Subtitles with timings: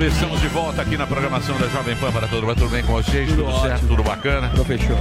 [0.00, 2.56] amores, estamos de volta aqui na programação da Jovem Pan para todo mundo.
[2.56, 3.28] Tudo bem com vocês?
[3.28, 3.86] Tudo, certo?
[3.86, 4.48] Tudo bacana?
[4.48, 4.96] Professor.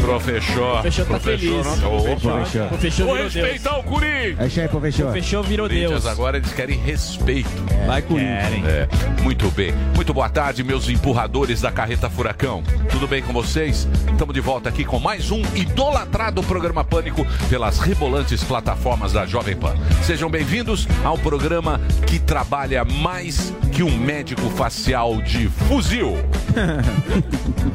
[0.00, 0.72] Professor.
[0.82, 1.66] Professor tá feliz.
[1.66, 2.68] Professor.
[2.68, 4.40] Professor Vou respeitar o Corinthians.
[4.40, 5.04] É isso aí, professor.
[5.04, 6.06] Professor virou Deus.
[6.06, 7.48] agora eles querem respeito.
[7.86, 8.66] Vai, Corinthians.
[8.66, 8.88] É,
[9.22, 9.72] muito bem.
[9.94, 12.62] Muito boa tarde, meus empurradores da carreta Furacão.
[13.04, 13.86] Tudo bem com vocês?
[14.10, 19.54] Estamos de volta aqui com mais um idolatrado programa Pânico pelas rebolantes plataformas da Jovem
[19.54, 19.74] Pan.
[20.02, 26.16] Sejam bem-vindos ao programa que trabalha mais que um médico facial de fuzil.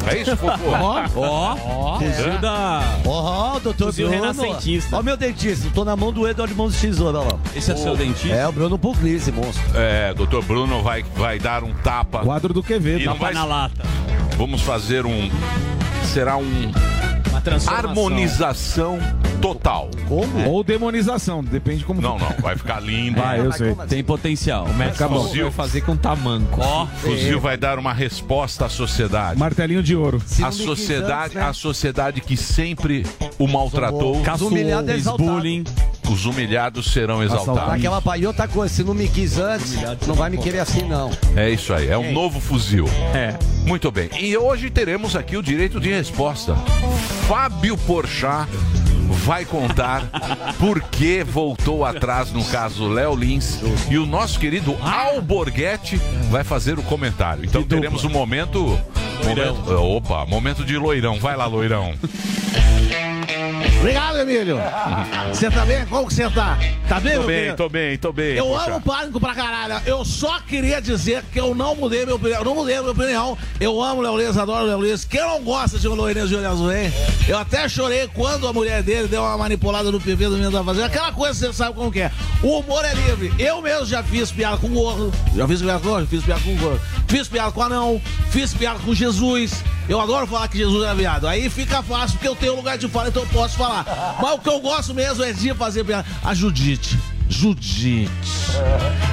[0.09, 0.63] É isso, Fofo?
[0.69, 1.99] Ó, ó.
[1.99, 4.21] Fuzil da- Ó, doutor Fuzil Bruno.
[4.23, 4.95] renascentista.
[4.97, 5.67] Ó, meu dentista.
[5.73, 7.37] Tô na mão do Eduardo de Tesoura, lá.
[7.55, 8.33] Esse é seu dentista?
[8.35, 9.61] É, o Bruno Puglisi, monstro.
[9.75, 12.19] É, doutor Bruno vai, vai dar um tapa.
[12.19, 13.03] Quadro do Quevedo.
[13.03, 13.83] Não Tapa vai- na lata.
[14.39, 15.29] Vamos fazer um.
[16.13, 16.71] Será um.
[17.43, 17.89] transformação.
[17.89, 18.99] Harmonização
[19.41, 19.91] total.
[20.07, 20.49] Como?
[20.49, 21.99] Ou demonização, depende como.
[21.99, 23.19] Não, não, vai ficar lindo.
[23.19, 23.75] Vai, eu sei.
[23.89, 24.63] Tem potencial.
[24.63, 25.27] O Vai ficar bom.
[25.27, 26.61] vai fazer com tamanco.
[26.61, 29.37] Ó, fuzil vai dar uma resposta à sociedade.
[29.37, 30.21] Martelinho de ouro.
[30.41, 33.05] A sociedade, a sociedade que sempre
[33.37, 34.21] o maltratou.
[34.21, 35.33] Os humilhados exaltados.
[35.33, 35.65] bullying.
[36.09, 37.73] Os humilhados serão exaltados.
[37.73, 39.75] Aquela pai, outra coisa, se não me quis antes,
[40.07, 41.11] não vai me querer assim, não.
[41.35, 42.13] É isso aí, é um Ei.
[42.13, 42.85] novo fuzil.
[43.13, 43.37] É.
[43.65, 44.09] Muito bem.
[44.19, 46.55] E hoje teremos aqui o direito de resposta.
[47.27, 48.49] Fábio Porchat
[49.25, 50.03] vai contar
[50.59, 55.97] por que voltou atrás no caso Léo Lins e o nosso querido Alborguete
[56.29, 57.45] vai fazer o comentário.
[57.45, 58.79] Então teremos um momento,
[59.23, 61.19] momento opa, momento de loirão.
[61.19, 61.93] Vai lá, loirão.
[63.79, 64.57] Obrigado, Emílio.
[65.29, 65.85] Você tá bem?
[65.85, 66.57] Como que você tá?
[66.87, 67.57] Tá bem, Tô meu bem, querido?
[67.57, 68.35] tô bem, tô bem.
[68.35, 68.69] Eu Porchat.
[68.71, 69.81] amo Pânico pra caralho.
[69.85, 72.39] Eu só queria dizer que eu não mudei minha opinião.
[72.39, 73.37] Eu não mudei minha opinião.
[73.59, 75.05] Eu amo o Léo Lins, adoro o Léo Lins.
[75.05, 76.91] Quem não gosta de loirinho de olho azul, hein?
[77.27, 80.63] Eu até chorei quando a mulher dele deu uma manipulada no PV do menino da
[80.63, 80.87] fazenda.
[80.87, 82.11] Aquela coisa você sabe como que é.
[82.43, 83.31] O humor é livre.
[83.39, 85.11] Eu mesmo já fiz piada com gordo.
[85.35, 86.07] Já fiz piada com gordo?
[86.07, 86.81] Fiz piada com gordo.
[87.07, 88.01] Fiz piada com anão.
[88.31, 89.63] Fiz piada com Jesus.
[89.89, 91.27] Eu adoro falar que Jesus é viado.
[91.27, 94.17] Aí fica fácil, porque eu tenho lugar de fala, então eu posso falar.
[94.21, 96.05] Mas o que eu gosto mesmo é de fazer piada.
[96.23, 96.97] A Judite.
[97.27, 98.09] Judite.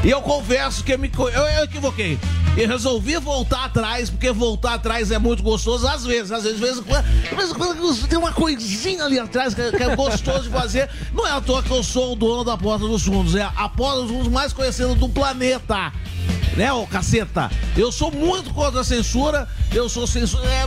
[0.04, 2.19] E eu confesso que eu, me, eu, eu equivoquei.
[2.56, 5.87] E resolvi voltar atrás, porque voltar atrás é muito gostoso.
[5.88, 9.04] Às vezes, às vezes, de vez em quando, de vez em quando tem uma coisinha
[9.04, 10.88] ali atrás que, é- que é gostoso de fazer.
[11.12, 13.34] Não é à toa que eu sou o dono da Porta dos Fundos.
[13.34, 15.93] É a Porta dos Fundos mais conhecida do planeta.
[16.56, 17.50] Né, ô caceta?
[17.76, 19.47] Eu sou muito contra a censura.
[19.72, 20.42] Eu sou censura.
[20.48, 20.66] é,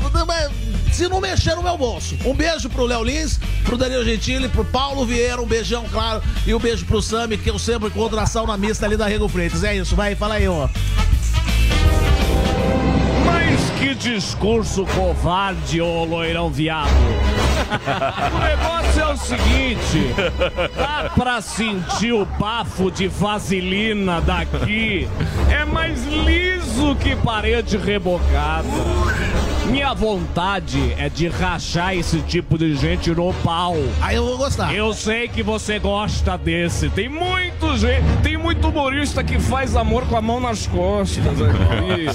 [0.91, 2.15] se não mexer no meu bolso.
[2.25, 6.21] Um beijo pro Léo Lins, pro Danilo Gentili, pro Paulo Vieira, um beijão, claro.
[6.45, 9.27] E um beijo pro Sami, que eu sempre encontro na sauna mista ali da Rego
[9.27, 9.63] Freitas.
[9.63, 10.69] É isso, vai, fala aí, ó.
[13.79, 16.89] Que discurso covarde, ô loirão viado.
[17.69, 20.13] O negócio é o seguinte:
[20.75, 25.07] dá pra sentir o bafo de vaselina daqui.
[25.51, 28.67] É mais liso que parede rebocada.
[29.69, 33.75] Minha vontade é de rachar esse tipo de gente no pau.
[34.01, 34.73] Aí eu vou gostar.
[34.73, 36.89] Eu sei que você gosta desse.
[36.89, 37.58] Tem muito
[38.23, 42.07] tem muito humorista que faz amor com a mão nas costas aqui.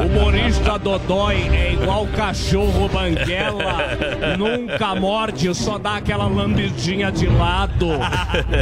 [0.00, 3.96] Humorista Dodói é igual cachorro banguela.
[4.38, 7.88] Nunca morde, só dá aquela lambidinha de lado.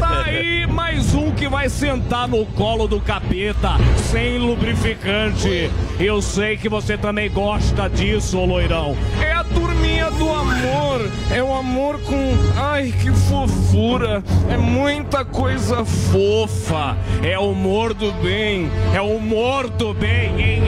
[0.00, 3.72] Tá aí mais um que vai sentar no colo do capeta
[4.10, 5.70] sem lubrificante.
[5.98, 8.96] Eu sei que você também gosta disso, loirão.
[9.20, 9.34] É
[9.80, 11.10] a turminha do amor.
[11.30, 12.34] É o amor com.
[12.56, 14.22] Ai, que fofura.
[14.48, 16.96] É muita coisa fofa.
[17.22, 18.70] É o humor do bem.
[18.94, 20.40] É o humor do bem.
[20.40, 20.60] Hein.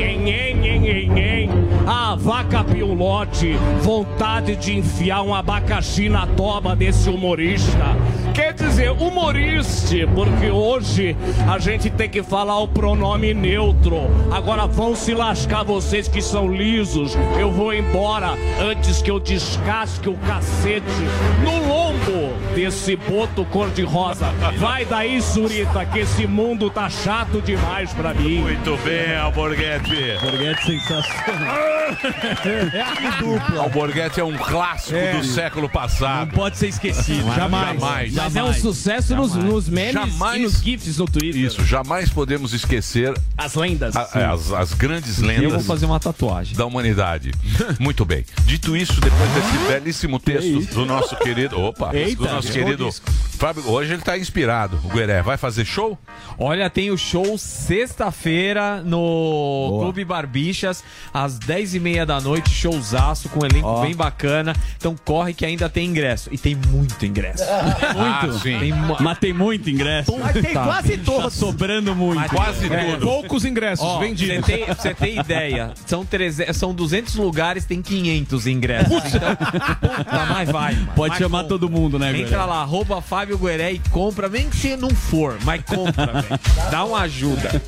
[1.86, 3.56] A vaca piulote.
[3.82, 7.96] Vontade de enfiar um abacaxi na toba desse humorista.
[8.56, 11.16] Quer dizer, humoriste, porque hoje
[11.50, 13.96] a gente tem que falar o pronome neutro.
[14.30, 17.16] Agora vão se lascar vocês que são lisos.
[17.38, 20.84] Eu vou embora antes que eu descasque o cacete
[21.44, 24.26] no lombo desse boto cor-de-rosa.
[24.58, 28.38] Vai daí, Zurita, que esse mundo tá chato demais pra mim.
[28.42, 30.12] Muito bem, Alborguete.
[30.22, 31.56] Alborguete sensacional.
[32.96, 33.62] que dupla.
[33.62, 35.12] Alborguete é um clássico É.
[35.14, 36.26] do século passado.
[36.26, 37.32] Não pode ser esquecido.
[37.34, 37.78] Jamais.
[37.80, 38.12] Jamais.
[38.12, 38.41] Jamais.
[38.42, 40.36] É um sucesso nos, nos memes Jamais.
[40.40, 41.40] e nos GIFs no Twitter.
[41.40, 43.96] Isso, jamais podemos esquecer As lendas.
[43.96, 47.32] a- é, as, as grandes lendas Eu vou fazer uma tatuagem da humanidade.
[47.78, 48.24] Muito bem.
[48.44, 52.88] Dito isso, depois desse belíssimo texto do nosso querido, opa, Eita, do nosso querido.
[53.38, 54.78] Fábio, hoje ele tá inspirado.
[54.84, 55.98] O Gueré vai fazer show?
[56.38, 63.46] Olha, tem o show sexta-feira no Clube Barbixas, às 10h30 da noite, showzaço com um
[63.46, 64.54] elenco bem bacana.
[64.76, 66.28] Então corre que ainda tem ingresso.
[66.32, 67.42] E tem muito ingresso.
[67.94, 68.58] Ah, sim.
[68.58, 70.16] Tem Mas tem muito ingresso.
[70.18, 70.64] Mas tem Tá.
[70.64, 71.34] quase Tá todos.
[71.34, 72.28] sobrando muito.
[72.28, 73.06] Quase É, tudo.
[73.06, 74.36] poucos ingressos Ó, vendidos.
[74.46, 78.92] Você tem, pra você tem ideia, são, 300, são 200 lugares, tem 500 ingressos.
[79.14, 80.74] Então, puta, mas vai.
[80.74, 80.88] mano.
[80.94, 81.48] Pode Mas chamar compra.
[81.58, 82.36] todo mundo, né, Entra Gueré?
[82.44, 86.40] lá, arroba Fábio Gueré e compra, nem que você não for, mas compra, velho.
[86.70, 87.62] Dá uma ajuda.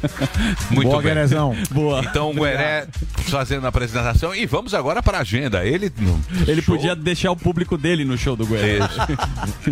[0.71, 1.13] Muito Boa, bem.
[1.15, 1.57] Guerezão.
[1.71, 2.01] Boa.
[2.01, 2.87] Então o Gueré
[3.29, 4.35] fazendo a apresentação.
[4.35, 5.65] E vamos agora para a agenda.
[5.65, 5.93] Ele.
[6.47, 8.79] Ele show- podia deixar o público dele no show do Gueré.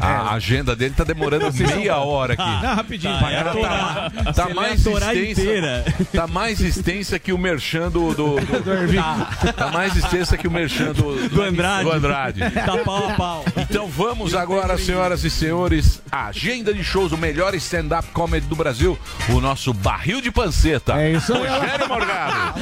[0.00, 2.42] A agenda dele tá demorando meia hora aqui.
[2.42, 3.18] Não, rapidinho.
[3.18, 5.84] Tá, é tá, tá Você mais extensa.
[6.12, 8.14] Tá mais extensa que o merchan do.
[8.14, 11.84] do, do- tá, tá mais extensa que o merchan do, Do Andrade.
[11.84, 12.40] do Andrade.
[12.50, 13.44] Tá pau a pau.
[13.56, 18.56] Então vamos agora, senhoras e senhores, a agenda de shows, o melhor stand-up comedy do
[18.56, 18.98] Brasil,
[19.30, 21.00] o nosso barril de panceta.
[21.00, 21.46] É isso aí.
[21.46, 22.52] Rogério Morgado.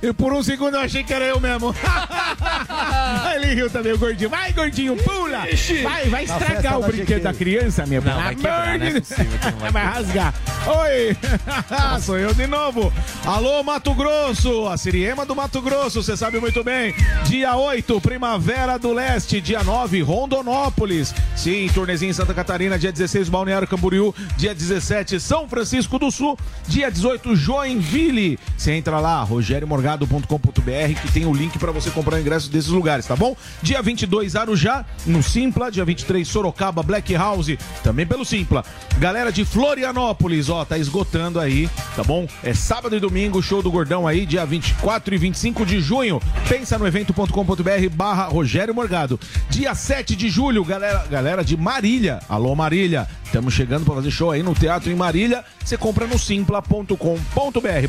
[0.02, 1.74] E por um segundo eu achei que era eu mesmo.
[3.34, 4.30] Ele riu também, o gordinho.
[4.30, 5.44] Vai, gordinho, pula!
[5.82, 7.20] Vai, vai estragar o da brinquedo GQ.
[7.20, 8.02] da criança, meu.
[8.02, 10.34] Não, vai quebrar, amor não é de possível que não vai Vai rasgar.
[10.66, 11.16] Oi!
[12.02, 12.92] Sou eu de novo.
[13.24, 14.66] Alô, Mato Grosso!
[14.66, 16.94] A Siriema do Mato Grosso, você sabe muito bem.
[17.24, 19.40] Dia 8, Primavera do Leste.
[19.40, 21.14] Dia 9, Rondonópolis.
[21.36, 22.78] Sim, turnezinho em Santa Catarina.
[22.78, 24.14] Dia 16, Balneário Camboriú.
[24.36, 26.38] Dia 17, São Francisco do Sul.
[26.66, 28.38] Dia 18, Joinville.
[28.56, 33.16] Você entra lá, rogeriomorgado.com.br, que tem o link para você comprar ingressos desses lugares, tá
[33.16, 33.36] bom?
[33.62, 35.70] Dia 22, Arujá, no Simpla.
[35.70, 38.64] Dia 23, Sorocaba, Black House, também pelo Simpla.
[38.98, 42.26] Galera de Florianópolis, ó, tá esgotando aí, tá bom?
[42.42, 46.20] É sábado e domingo, show do Gordão aí, dia 24 e 25 de junho.
[46.48, 49.20] Pensa no evento.com.br barra Rogério Morgado.
[49.48, 52.18] Dia 7 de julho, galera, galera de Marília.
[52.28, 53.06] Alô, Marília.
[53.30, 55.44] Estamos chegando para fazer show aí no Teatro em Marília.
[55.64, 56.96] Você compra no simpla.com.br.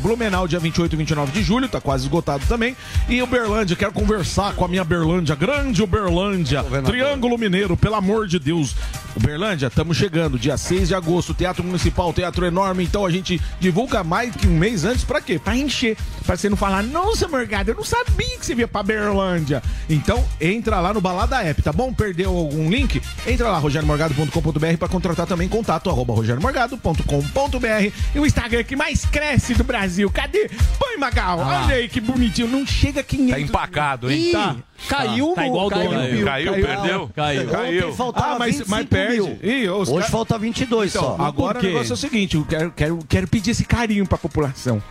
[0.00, 2.76] Blumenau, dia 28 e 29 de julho, tá quase esgotado também.
[3.08, 8.38] E Uberlândia, quero conversar com a minha Berlândia, grande Uberlândia, Triângulo Mineiro, pelo amor de
[8.38, 8.76] Deus.
[9.14, 14.02] Uberlândia, estamos chegando, dia 6 de agosto, Teatro Municipal, teatro enorme, então a gente divulga
[14.02, 15.38] mais que um mês antes, pra quê?
[15.38, 18.82] Pra encher, pra você não falar, nossa, Morgado, eu não sabia que você via pra
[18.82, 19.62] Berlândia.
[19.88, 21.92] Então, entra lá no Balada App, tá bom?
[21.92, 23.02] Perdeu algum link?
[23.26, 29.54] Entra lá, rogeriomorgado.com.br pra contratar também contato, arroba rogeriomorgado.com.br e o Instagram que mais cresce
[29.54, 30.10] do Brasil.
[30.10, 30.48] Cadê?
[30.78, 33.32] Põe, Magal, olha aí que bonitinho, não chega a 500.
[33.34, 34.28] Tá empacado, hein?
[34.28, 34.56] Ih, Tá.
[34.88, 37.10] Caiu, Tá igual o caiu, caiu, Caiu, perdeu?
[37.14, 37.48] Caiu.
[37.48, 37.86] Caiu.
[37.86, 39.12] Ontem faltava Ah, mas, 25 mas perde.
[39.14, 39.38] mil.
[39.42, 41.22] Ih, Hoje ca- falta 22 Então, só.
[41.22, 44.82] agora o negócio é o seguinte, eu quero, quero, quero pedir esse carinho pra população.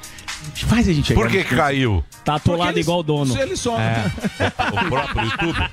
[0.68, 1.16] Faz a gente aí.
[1.18, 2.04] Por que que caiu?
[2.26, 3.38] Tá atolado igual o dono.
[3.40, 3.76] Ele só.
[4.72, 5.70] O próprio YouTube.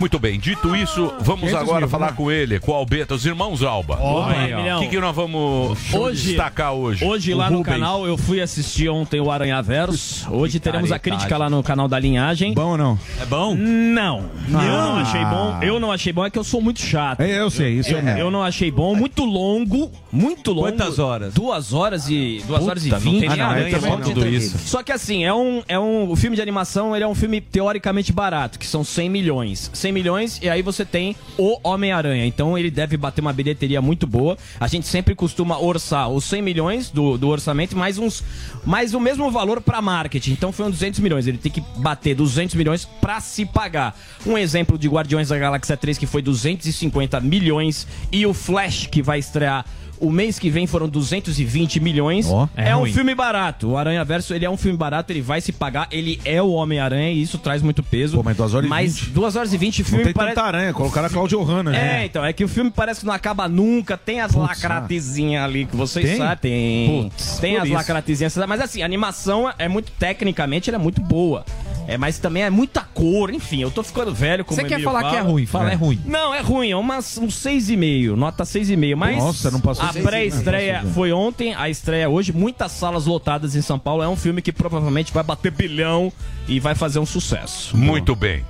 [0.00, 3.14] Muito bem, dito isso, vamos 500 agora mil, falar vamos com ele, com o Albeta,
[3.14, 3.98] os irmãos Alba.
[4.00, 7.04] O que, que nós vamos Hoje- destacar hoje?
[7.04, 7.74] Hoje O lá no Rubens.
[7.74, 10.28] canal eu fui assistir ontem o Aranha Verso.
[10.32, 12.52] Hoje teremos a crítica lá no canal da Linhagem.
[12.54, 12.98] Bom ou não?
[13.20, 13.54] É bom?
[13.54, 15.02] Não, eu não Ah.
[15.02, 15.58] achei bom.
[15.62, 17.20] Eu não achei bom, é que eu sou muito chato.
[17.20, 18.20] É, eu sei, isso é.
[18.20, 20.62] Eu não achei bom, muito longo, muito longo.
[20.68, 21.32] Quantas horas?
[21.34, 23.20] Duas horas e duas horas e Puta, não vinte.
[23.20, 24.58] tem nem Ah, não, aranha tudo isso.
[24.58, 26.10] Só que assim, é um, é um.
[26.10, 29.70] O filme de animação ele é um filme teoricamente barato, que são 100 milhões.
[29.72, 32.26] 100 milhões, e aí você tem o Homem-Aranha.
[32.26, 34.36] Então ele deve bater uma bilheteria muito boa.
[34.58, 38.22] A gente sempre costuma orçar os 100 milhões do, do orçamento, mais uns.
[38.64, 40.32] Mais o mesmo valor para marketing.
[40.32, 41.26] Então foi um 200 milhões.
[41.26, 43.98] Ele tem que bater 200 milhões para se pagar.
[44.26, 47.86] Um exemplo de Guardiões da Galáxia 3 que foi 250 milhões.
[48.10, 49.64] E o Flash, que vai estrear.
[50.02, 52.26] O mês que vem foram 220 milhões.
[52.28, 53.68] Ó, é é um filme barato.
[53.70, 56.50] O Aranha Verso, ele é um filme barato, ele vai se pagar, ele é o
[56.50, 58.16] Homem-Aranha e isso traz muito peso.
[58.16, 59.10] Pô, mas duas horas e Mas 20.
[59.10, 60.34] duas horas e 20 o Não filme tem parece...
[60.34, 61.76] tanta aranha, colocaram a Claudio Hanna.
[61.76, 63.96] É, então, é que o filme parece que não acaba nunca.
[63.96, 66.18] Tem as Putz, lacratezinhas ali que vocês Tem?
[66.18, 66.36] sabem.
[66.40, 67.02] Tem.
[67.10, 67.74] Putz, tem as isso.
[67.74, 68.36] lacratezinhas.
[68.48, 71.44] Mas assim, a animação é muito, tecnicamente, ela é muito boa.
[71.86, 75.00] É, mas também é muita cor, enfim, eu tô ficando velho como Você quer falar
[75.02, 75.30] que é fala.
[75.30, 75.46] ruim?
[75.46, 76.00] Fala, é, ruim.
[76.04, 78.96] Não, é ruim, é umas, um 6,5, nota 6,5.
[78.96, 82.72] Mas Nossa, não passou a seis e meio, pré-estreia foi ontem, a estreia hoje, muitas
[82.72, 84.02] salas lotadas em São Paulo.
[84.02, 86.12] É um filme que provavelmente vai bater bilhão
[86.48, 87.76] e vai fazer um sucesso.
[87.76, 88.44] Muito bem.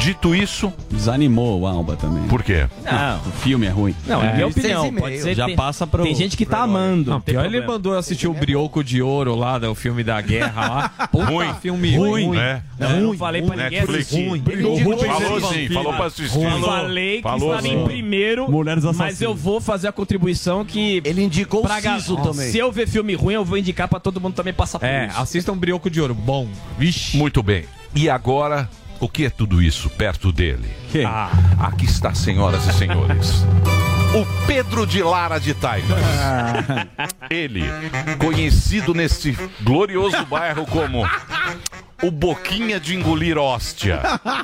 [0.00, 2.22] Dito isso, Desanimou o Alba também.
[2.28, 2.66] por quê?
[2.84, 3.94] Não, O filme é ruim.
[4.06, 4.92] não, é minha opinião.
[4.94, 7.10] Pode ser, Já tem, passa pro- Tem gente que tá amando.
[7.10, 10.88] Não, pior ele mandou assistir o Brioco de Ouro lá, do filme da guerra lá.
[11.10, 11.54] Puta, Ruim.
[11.60, 12.36] filme ruim.
[12.36, 12.62] É.
[12.78, 14.06] Não, eu não falei pra ninguém Netflix.
[14.12, 14.42] assistir.
[15.06, 16.42] Falou sim, falou pra assistir.
[16.42, 17.80] Eu falei que Falou estava sim.
[17.80, 19.20] em primeiro, Mulheres mas Assassinas.
[19.22, 21.00] eu vou fazer a contribuição que...
[21.04, 22.50] Ele indicou pra o Siso também.
[22.50, 25.06] Se eu ver filme ruim, eu vou indicar pra todo mundo também passar por É,
[25.06, 25.18] isso.
[25.20, 26.14] assistam Brioco de Ouro.
[26.14, 26.46] Bom.
[26.78, 27.16] Vixe.
[27.16, 27.64] Muito bem.
[27.94, 30.68] E agora, O que é tudo isso perto dele?
[30.90, 31.04] Que?
[31.04, 33.44] Ah, aqui está, senhoras e senhores.
[34.14, 35.98] O Pedro de Lara de Taipas.
[37.28, 37.64] Ele,
[38.18, 41.06] conhecido neste glorioso bairro como
[42.02, 44.00] o Boquinha de Engolir Hóstia.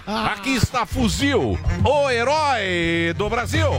[0.06, 3.68] Aqui está Fuzil, o herói do Brasil.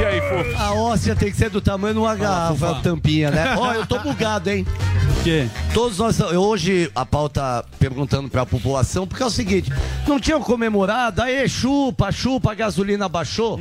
[0.00, 0.62] E aí, fofo?
[0.62, 3.54] A óssea tem que ser do tamanho de uma garrafa, a tampinha, né?
[3.56, 4.66] Ó, eu tô bugado, hein?
[5.22, 5.48] Que?
[5.72, 6.20] Todos nós.
[6.20, 9.70] Hoje a pauta perguntando pra população, porque é o seguinte:
[10.06, 13.58] não tinham comemorado, aí chupa, chupa, a gasolina baixou.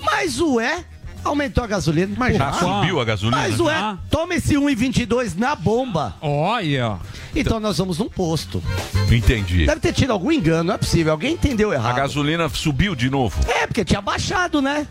[0.00, 0.84] Mas o é
[1.24, 2.14] aumentou a gasolina.
[2.16, 3.36] Mas Já subiu a gasolina?
[3.38, 6.14] Mas o é, toma esse 1,22 na bomba.
[6.20, 6.96] Olha.
[7.34, 8.62] Então nós vamos num posto.
[9.10, 9.66] Entendi.
[9.66, 11.12] Deve ter tido algum engano, não é possível.
[11.12, 11.96] Alguém entendeu A errado.
[11.96, 13.38] gasolina subiu de novo.
[13.48, 14.86] É, porque tinha baixado, né?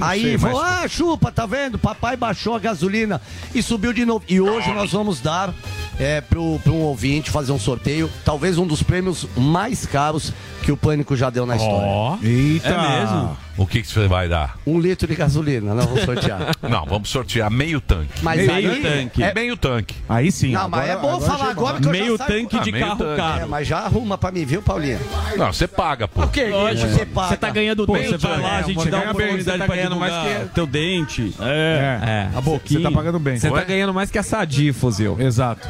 [0.00, 1.78] Aí sei, falou, mas- ah, chupa, tá vendo?
[1.78, 3.20] Papai baixou a gasolina
[3.54, 4.24] e subiu de novo.
[4.26, 5.52] E hoje nós vamos dar
[6.00, 10.72] é, pro, pro um ouvinte fazer um sorteio, talvez um dos prêmios mais caros que
[10.72, 12.18] o Pânico já deu na história.
[12.26, 12.68] Eita.
[12.68, 13.36] É mesmo?
[13.56, 14.56] O que que você vai dar?
[14.66, 16.40] Um litro de gasolina, nós vamos sortear.
[16.68, 18.10] Não, vamos sortear meio tanque.
[18.22, 19.22] Mas Meio aí, tanque.
[19.22, 19.94] É meio tanque.
[20.08, 20.50] Aí sim.
[20.52, 21.50] Não, mas é bom falar chegou.
[21.68, 23.12] agora que eu Meio já saio- tanque de Ah, meio carro tanque.
[23.12, 23.48] É, caro.
[23.48, 24.98] mas já arruma pra mim, viu, Paulinha?
[25.36, 26.22] Não, você paga, pô.
[26.24, 27.28] O que você paga?
[27.28, 29.76] Você tá ganhando Pô, bem, você vai lá, a gente dá uma oportunidade tá pra
[29.76, 32.28] ganhando mais que- teu dente, É.
[32.34, 32.80] a boquinha.
[32.80, 33.38] Você tá pagando bem.
[33.38, 35.16] Você tá ganhando mais que a Sadi, fuzil.
[35.20, 35.66] Exato.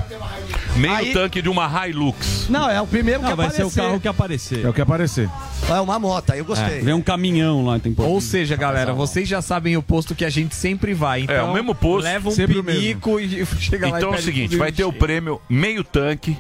[0.77, 2.47] Meio Aí- tanque de uma Hilux.
[2.49, 3.81] Não, é o primeiro que Não, vai ser aparecer.
[3.81, 4.65] o carro que aparecer.
[4.65, 5.29] É o que aparecer.
[5.69, 6.81] É uma moto, aí eu gostei.
[6.81, 10.55] Vem um caminhão lá, Ou seja, galera, vocês já sabem o posto que a gente
[10.55, 11.23] sempre vai.
[11.23, 14.23] Então, É, o mesmo posto, Leva um pinico e chega lá e Então é o
[14.23, 16.37] seguinte, vai ter o prêmio meio tanque,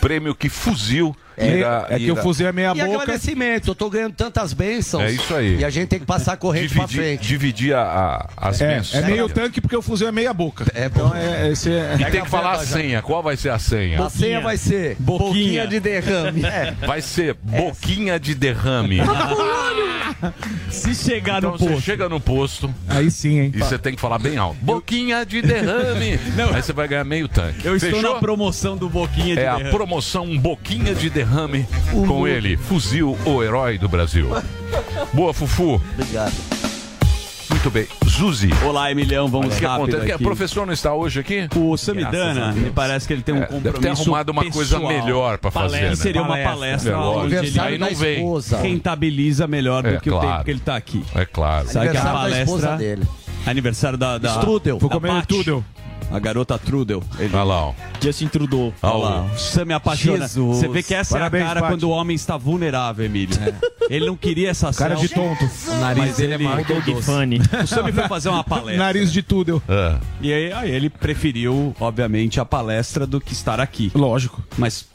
[0.00, 1.14] prêmio que fuzil
[1.46, 3.02] irá- é que o irá- fuzil é meia E boca.
[3.02, 5.02] agradecimento, eu tô ganhando tantas bênçãos.
[5.04, 5.58] É isso aí.
[5.58, 7.26] E a gente tem que passar corrente pra frente.
[7.26, 9.02] dividir a, a- as É, bênçãos.
[9.04, 10.66] é meio tanque porque o fuzil é meia boca.
[10.74, 11.06] É bom.
[11.06, 11.96] Então é, esse é...
[12.00, 13.02] E tem que falar a senha.
[13.02, 14.02] Qual vai ser a senha?
[14.04, 15.66] A senha vai ser Boquinha.
[15.66, 16.44] de derrame.
[16.44, 16.74] É.
[16.86, 18.98] Vai ser boquinha de derrame.
[20.70, 21.80] Se chegar Então no você posto.
[21.82, 23.52] chega no posto Aí sim, hein?
[23.54, 24.56] e você tem que falar bem alto.
[24.60, 26.18] Boquinha de derrame.
[26.54, 27.64] Aí você vai ganhar meio tanque.
[27.66, 28.14] Eu estou Fechou?
[28.14, 29.70] na promoção do Boquinha de É a Derrame.
[29.76, 31.29] promoção Boquinha de Derrame
[32.06, 34.28] com ele, Fuzil, o herói do Brasil.
[35.12, 35.80] Boa, Fufu.
[35.94, 36.32] Obrigado.
[37.50, 37.86] Muito bem.
[38.08, 40.12] Zuzi, Olá, Emilhão, vamos o que rápido acontece?
[40.12, 40.22] Aqui.
[40.22, 41.48] O professor não está hoje aqui?
[41.56, 44.78] O Samidana, me parece que ele tem um É, deve compromisso ter arrumado uma coisa
[44.78, 44.92] pessoal.
[44.92, 45.94] melhor pra fazer, Que né?
[45.96, 46.92] seria uma Palestra.
[46.92, 48.14] É, onde ele Aniversário Aí não da vem.
[48.16, 48.58] esposa.
[48.60, 50.28] rentabiliza melhor É, do que o claro.
[50.30, 51.04] tempo que ele tá aqui.
[51.14, 51.68] É claro.
[51.68, 52.88] Sabe que a Aniversário da esposa palestra...
[52.96, 53.08] dele.
[53.46, 54.18] Aniversário da...
[54.18, 54.78] da Strudel.
[54.78, 55.64] Vou comer tudo.
[56.10, 57.02] A garota Trudel.
[57.18, 57.34] Ele...
[57.34, 57.74] Olha lá, ó.
[58.00, 58.72] Justin Trudeau.
[58.82, 59.28] Olha lá.
[59.36, 60.26] Sam me apaixona.
[60.26, 60.58] Jesus.
[60.58, 63.36] Você vê que essa Parabéns, é a cara quando o homem está vulnerável, Emílio.
[63.88, 65.48] Ele não queria essa Cara de tonto.
[65.68, 67.02] O nariz dele é Dog doce.
[67.02, 67.40] Funny.
[67.62, 68.76] O Sam foi fazer uma palestra.
[68.76, 69.62] Nariz de tudo.
[69.68, 69.96] É.
[70.20, 73.90] E aí, aí ele preferiu, obviamente, a palestra do que estar aqui.
[73.94, 74.42] Lógico.
[74.56, 74.86] Mas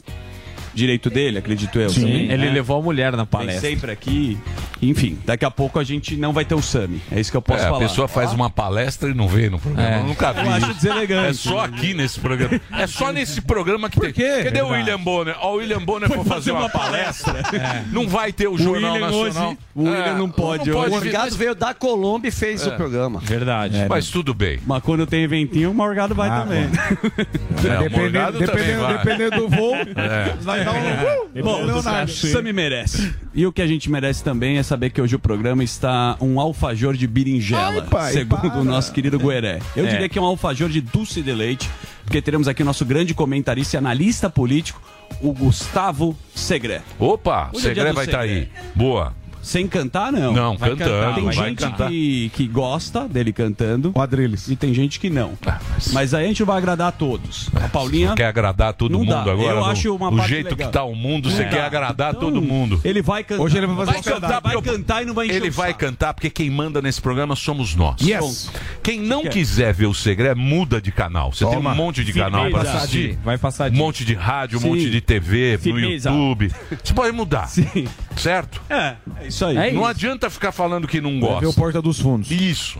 [0.76, 1.88] direito dele, acredito eu.
[1.90, 2.00] Sim.
[2.02, 2.50] também, Ele né?
[2.52, 3.68] levou a mulher na Vem palestra.
[3.68, 4.38] sempre aqui.
[4.80, 7.00] Enfim, daqui a pouco a gente não vai ter o Sami.
[7.10, 7.78] É isso que eu posso É, a falar.
[7.80, 9.88] pessoa faz uma palestra e não vê no programa.
[9.88, 9.98] É.
[10.00, 10.46] Eu nunca vi.
[10.46, 11.30] Eu acho deselegante.
[11.30, 12.60] É só aqui nesse programa.
[12.72, 14.12] É só nesse programa que tem.
[14.12, 14.44] quê?
[14.44, 14.68] Cadê o.
[14.68, 15.34] William Bonner?
[15.40, 17.42] Ó, o William Bonner foi fazer uma palestra.
[17.90, 19.48] Não vai ter o O Jornal William Nacional.
[19.50, 20.90] hoje- o William não pode O hoje.
[20.90, 23.20] Morgado veio da Colômbia e fez o programa.
[23.20, 23.86] Verdade.
[23.88, 24.58] Mas tudo bem.
[24.66, 26.66] Mas quando tem eventinho, o Morgado vai Ah, também.
[27.66, 28.98] É, o Dependendo, dependendo, vai.
[28.98, 30.34] dependendo do voo, É.
[30.40, 31.42] vai um...
[31.42, 32.10] Bom, Leonardo.
[32.10, 33.12] o Sami merece.
[33.34, 36.40] E o que a gente merece também é saber que hoje o programa está um
[36.40, 38.58] alfajor de berinjela, Ai, pai, segundo para.
[38.60, 39.60] o nosso querido Gueré.
[39.74, 39.90] Eu É.
[39.90, 41.68] diria que é um alfajor de dulce de leite,
[42.04, 44.80] porque teremos aqui o nosso grande comentarista e analista político,
[45.20, 46.80] o Gustavo Segré.
[46.98, 48.28] Opa, o Hoje é do vai estar aí.
[48.40, 48.50] Segré.
[48.74, 49.12] Boa.
[49.46, 50.32] Sem cantar, não.
[50.32, 50.90] Não, Vai cantando.
[50.90, 51.88] cantar, Tem vai gente cantar.
[51.88, 54.48] que, que gosta dele cantando O Adriles.
[54.48, 55.34] e tem gente que não.
[55.46, 57.48] Ah, mas- Mas aí a gente vai agradar a todos.
[57.54, 59.20] A Paulinha, Quer agradar todo mundo dá.
[59.20, 59.40] agora?
[59.40, 60.66] Eu no- acho uma do parte jeito legal.
[60.66, 62.80] que tá o mundo, você Não quer agradar Então, todo mundo.
[62.84, 63.42] ele vai cantar.
[63.44, 65.48] Hoje ele vai fazer vai um cantar, vai Eu- cantar e não vai encher Ele
[65.48, 68.00] o vai cantar porque quem manda nesse programa somos nós.
[68.00, 68.50] Yes.
[68.82, 71.32] Quem não quiser ver o Segré, muda de canal.
[71.32, 71.70] Você tem Toma.
[71.70, 73.10] um monte de canal para Passar assistir.
[73.10, 73.78] de- Vai passar Um de...
[73.78, 74.68] monte de rádio, um Sim.
[74.70, 76.10] monte de TV, Firmeza.
[76.10, 76.52] no YouTube.
[76.82, 77.86] Você pode mudar, Sim.
[78.16, 78.60] certo?
[78.68, 79.56] É, é isso aí.
[79.56, 79.90] É Não isso.
[79.90, 81.60] adianta ficar falando que não Vai ver o gosta.
[81.60, 82.30] Porta dos Fundos.
[82.30, 82.78] Isso.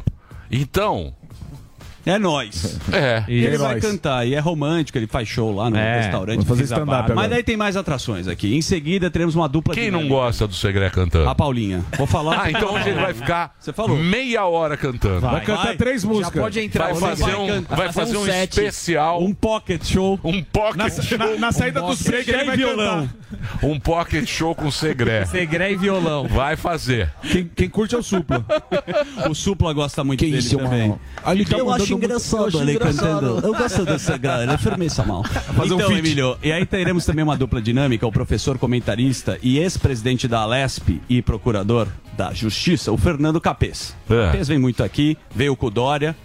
[0.51, 1.15] Então,
[2.07, 2.79] É nóis.
[2.93, 3.25] é.
[3.29, 3.85] E ele É vai nóis.
[3.85, 6.37] cantar, e é romântico, ele faz show lá no É, restaurante.
[6.37, 7.13] vou fazer stand-up.
[7.13, 8.55] Mas daí tem mais atrações aqui.
[8.55, 11.29] Em seguida teremos uma dupla Quem não gosta do Segré cantando?
[11.29, 11.85] A Paulinha.
[11.99, 12.43] Vou falar.
[12.45, 13.97] Ah, então hoje ele vai ficar Você falou.
[13.97, 15.21] meia hora cantando.
[15.21, 15.77] Vai cantar vai.
[15.77, 16.41] três Já músicas.
[16.43, 16.93] pode entrar.
[16.93, 18.51] Vai fazer vai um, cantar- vai fazer um um set.
[18.51, 20.21] especial, Um pocket show.
[20.23, 21.19] um pocket Na, show.
[21.19, 23.09] na- na saída dos breaks ele vai violão.
[23.09, 23.67] cantar.
[23.67, 25.25] Um pocket show com Segré.
[25.27, 26.29] Segré e violão.
[26.29, 27.11] Vai fazer.
[27.23, 28.45] Quem, quem curte é o Supla.
[29.29, 30.89] O Supla gosta muito Que dele isso, também.
[30.89, 31.01] mano.
[31.25, 33.21] Ali tá eu mandando acho engraçado eu acho ele engraçado.
[33.21, 33.47] cantando.
[33.47, 35.25] Eu gosto desse cara, ele é firmeza, mal.
[35.57, 35.99] Fazer um então, feat.
[35.99, 41.01] Emílio, e aí teremos também uma dupla dinâmica, o professor comentarista e ex-presidente da Alesp
[41.09, 43.95] e procurador da Justiça, o Fernando Capês.
[44.09, 44.27] É.
[44.27, 46.17] Capês vem muito aqui, veio com o Dória,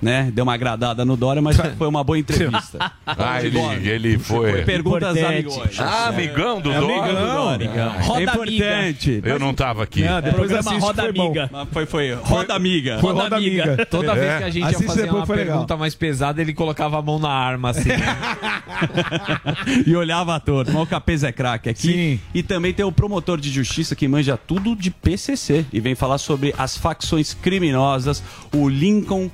[0.00, 0.30] né?
[0.32, 2.90] Deu uma agradada no Dória, mas foi uma boa entrevista.
[3.06, 4.62] Ah, ele, ele foi.
[4.62, 5.34] Perguntas Importante.
[5.34, 5.80] amigões.
[5.80, 7.68] Ah, amigão do Dória.
[7.68, 7.92] Amigão.
[8.00, 9.22] Roda É importante.
[9.24, 10.02] Eu não tava aqui.
[10.02, 11.10] Não, depois Programa assiste, Roda foi.
[11.10, 11.50] Amiga.
[11.72, 12.12] Foi, foi.
[12.14, 12.98] Roda amiga.
[13.00, 13.86] Foi roda amiga.
[13.86, 14.14] Toda É.
[14.14, 15.52] vez que a gente Assiste ia fazer uma foi legal.
[15.54, 17.88] pergunta mais pesada, ele colocava a mão na arma, assim.
[17.88, 17.98] né?
[19.86, 20.72] e olhava a turma.
[20.72, 21.92] Mas O Capês é craque aqui.
[21.92, 22.20] Sim.
[22.34, 26.18] E também tem o promotor de justiça que manja tudo de PCC e vem falar
[26.18, 28.22] sobre as facções criminosas,
[28.54, 29.30] o Lincoln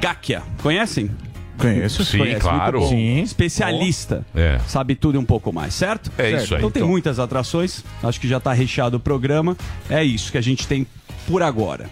[0.00, 0.42] Gakia.
[0.62, 1.10] Conhecem?
[1.56, 2.04] Conheço.
[2.04, 2.86] Sim, Conhece, claro.
[2.88, 3.20] Sim.
[3.22, 4.26] Especialista.
[4.34, 4.58] É.
[4.66, 6.10] Sabe tudo e um pouco mais, certo?
[6.18, 6.44] É Certo.
[6.44, 6.90] isso aí, Então tem então.
[6.90, 7.84] muitas atrações.
[8.02, 9.56] Acho que já tá recheado o programa.
[9.88, 10.84] É isso que a gente tem
[11.28, 11.88] por agora.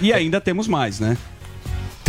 [0.00, 1.16] E ainda temos mais, né?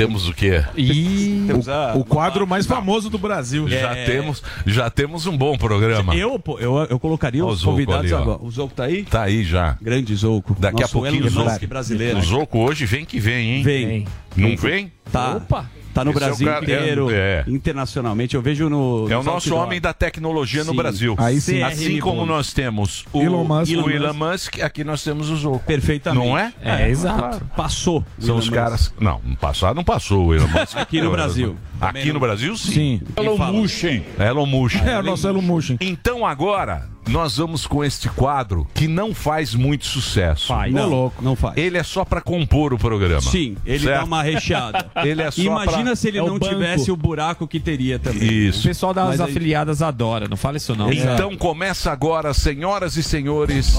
[0.07, 0.63] Temos o quê?
[0.75, 3.67] E Temos a- O quadro mais famoso do Brasil.
[3.67, 6.15] Já temos, já temos um bom programa.
[6.15, 8.39] Eu, eu, eu colocaria Ó o os Zouco convidados ali, agora.
[8.41, 9.03] O Zouco tá aí?
[9.03, 9.77] Tá aí já.
[9.81, 10.55] Grande Zouco.
[10.59, 11.67] Daqui a Nosso pouquinho o Zoco.
[11.67, 12.17] brasileiro.
[12.19, 13.63] O Zoco hoje vem que vem, hein?
[13.63, 14.07] Vem.
[14.35, 14.91] Não vem?
[15.11, 15.35] Tá.
[15.37, 15.69] Opa!
[15.93, 17.43] Tá no Esse é Brasil cara- inteiro, é, é.
[17.47, 18.35] internacionalmente.
[18.35, 19.07] Eu vejo no.
[19.09, 19.63] É o nos nosso outdoor.
[19.67, 20.77] homem da tecnologia no Sim.
[20.77, 21.15] Brasil.
[21.17, 21.61] Aí sim.
[21.63, 23.71] Assim como nós temos o Elon Musk.
[23.77, 25.59] o Elon Musk, aqui nós temos o Zoco.
[25.65, 26.25] Perfeitamente.
[26.25, 26.53] Não é?
[26.61, 27.43] É, exato.
[27.55, 27.99] Passou.
[28.17, 28.55] o São Elon os Musk.
[28.55, 28.93] caras.
[28.99, 30.77] Não, no passado não passou o Elon Musk.
[30.81, 31.55] Aqui no Brasil.
[31.79, 32.71] Aqui no Brasil, sim.
[32.71, 33.01] Sim.
[33.17, 33.83] Elon Musk.
[34.19, 34.75] Elon Musk.
[34.85, 35.77] É, o nosso Elon Mushin.
[35.81, 40.47] Então agora nós vamos com este quadro que não faz muito sucesso.
[40.47, 40.73] Faz.
[40.73, 41.23] Não, louco.
[41.23, 41.57] não faz.
[41.57, 43.21] Ele é só pra compor o programa.
[43.21, 43.99] Sim, ele Certo?
[43.99, 44.85] dá uma recheada.
[45.03, 45.95] Ele é só Imagina pra...
[45.95, 46.53] se ele É o não banco.
[46.53, 48.21] tivesse o buraco que teria também.
[48.21, 48.67] O Isso.
[48.67, 50.91] pessoal das Mas aí- afiliadas adora, não fala isso não.
[50.91, 53.77] Então começa agora, senhoras e senhores.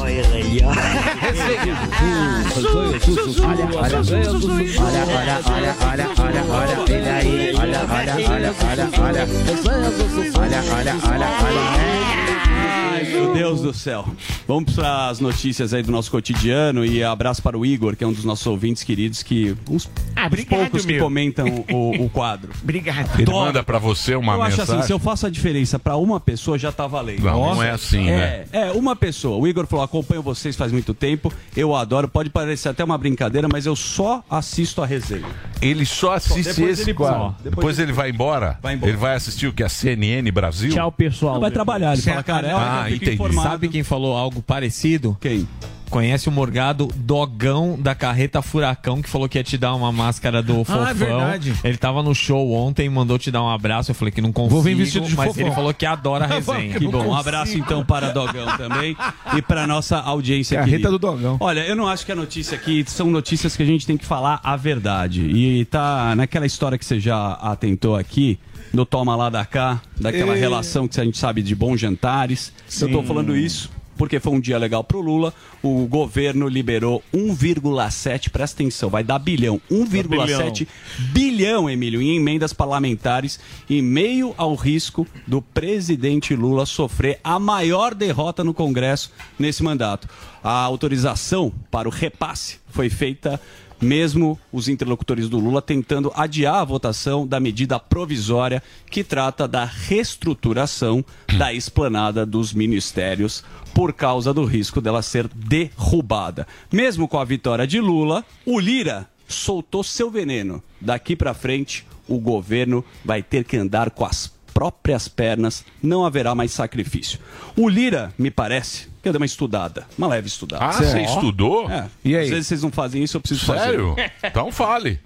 [12.92, 14.04] Ai, meu Deus do céu.
[14.46, 18.06] Vamos para as notícias aí do nosso cotidiano e abraço para o Igor, que é
[18.06, 21.04] um dos nossos ouvintes queridos, que uns Ah, obrigado, poucos que meu.
[21.04, 22.50] comentam o, o quadro.
[22.62, 23.18] Obrigado.
[23.20, 24.78] Ele manda pra você uma eu acho mensagem.
[24.80, 27.22] assim, se eu faço a diferença para uma pessoa, já tá valendo.
[27.24, 28.44] Não, não é assim, né?
[28.52, 29.36] É, é, uma pessoa.
[29.38, 32.08] O Igor falou: acompanho vocês faz muito tempo, eu adoro.
[32.08, 35.26] Pode parecer até uma brincadeira, mas eu só assisto a resenha.
[35.60, 37.34] Ele só assiste depois esse ele- quadro.
[37.42, 38.58] Depois, depois ele vai embora?
[38.62, 38.90] Vai embora.
[38.90, 39.62] Ele vai assistir o que?
[39.62, 40.70] A CNN Brasil?
[40.72, 41.40] Tchau, pessoal.
[41.40, 43.12] vai trabalhar, ele fala, cara, é hora Ah, entendi.
[43.14, 43.48] informado.
[43.48, 45.16] Sabe quem falou algo parecido?
[45.20, 45.46] Quem?
[45.90, 50.42] Conhece o Morgado Dogão da Carreta Furacão, que falou que ia te dar uma máscara
[50.42, 50.88] do Fofão.
[50.88, 51.52] é verdade.
[51.62, 53.90] Ele tava no show ontem, mandou te dar um abraço.
[53.90, 55.42] Eu falei que não consigo, Vou vir vestido de mas Fofão.
[55.46, 56.78] ele falou que adora a resenha.
[56.78, 57.08] Que bom.
[57.08, 58.96] Um abraço então para Dogão também
[59.36, 60.90] e para nossa audiência Carreta querida.
[60.92, 61.36] do Dogão.
[61.38, 64.06] Olha, eu não acho que a notícia aqui são notícias que a gente tem que
[64.06, 65.20] falar a verdade.
[65.26, 68.38] E tá naquela história que você já atentou aqui,
[68.72, 72.52] do toma lá da cá, daquela E- relação que a gente sabe de bons jantares.
[72.80, 75.32] Eu tô falando isso porque foi um dia legal pro Lula.
[75.62, 80.66] O governo liberou 1,7, presta atenção, vai dar bilhão, 1,7
[81.12, 87.94] bilhão, Emílio, em emendas parlamentares, em meio ao risco do presidente Lula sofrer a maior
[87.94, 90.08] derrota no Congresso nesse mandato.
[90.42, 93.40] A autorização para o repasse foi feita
[93.82, 99.64] mesmo os interlocutores do Lula tentando adiar a votação da medida provisória que trata da
[99.64, 101.04] reestruturação
[101.36, 106.46] da esplanada dos ministérios por causa do risco dela ser derrubada.
[106.70, 110.62] Mesmo com a vitória de Lula, o Lira soltou seu veneno.
[110.80, 116.34] Daqui para frente, o governo vai ter que andar com as próprias pernas, não haverá
[116.34, 117.18] mais sacrifício.
[117.56, 120.64] O Lira, me parece, que eu dei uma estudada, uma leve estudada.
[120.64, 121.68] Ah, você estudou?
[121.70, 121.86] É.
[122.04, 122.24] E aí?
[122.24, 123.64] Às vezes vocês não fazem isso, eu preciso fazer.
[123.70, 123.96] Sério?
[124.24, 125.00] Então fale.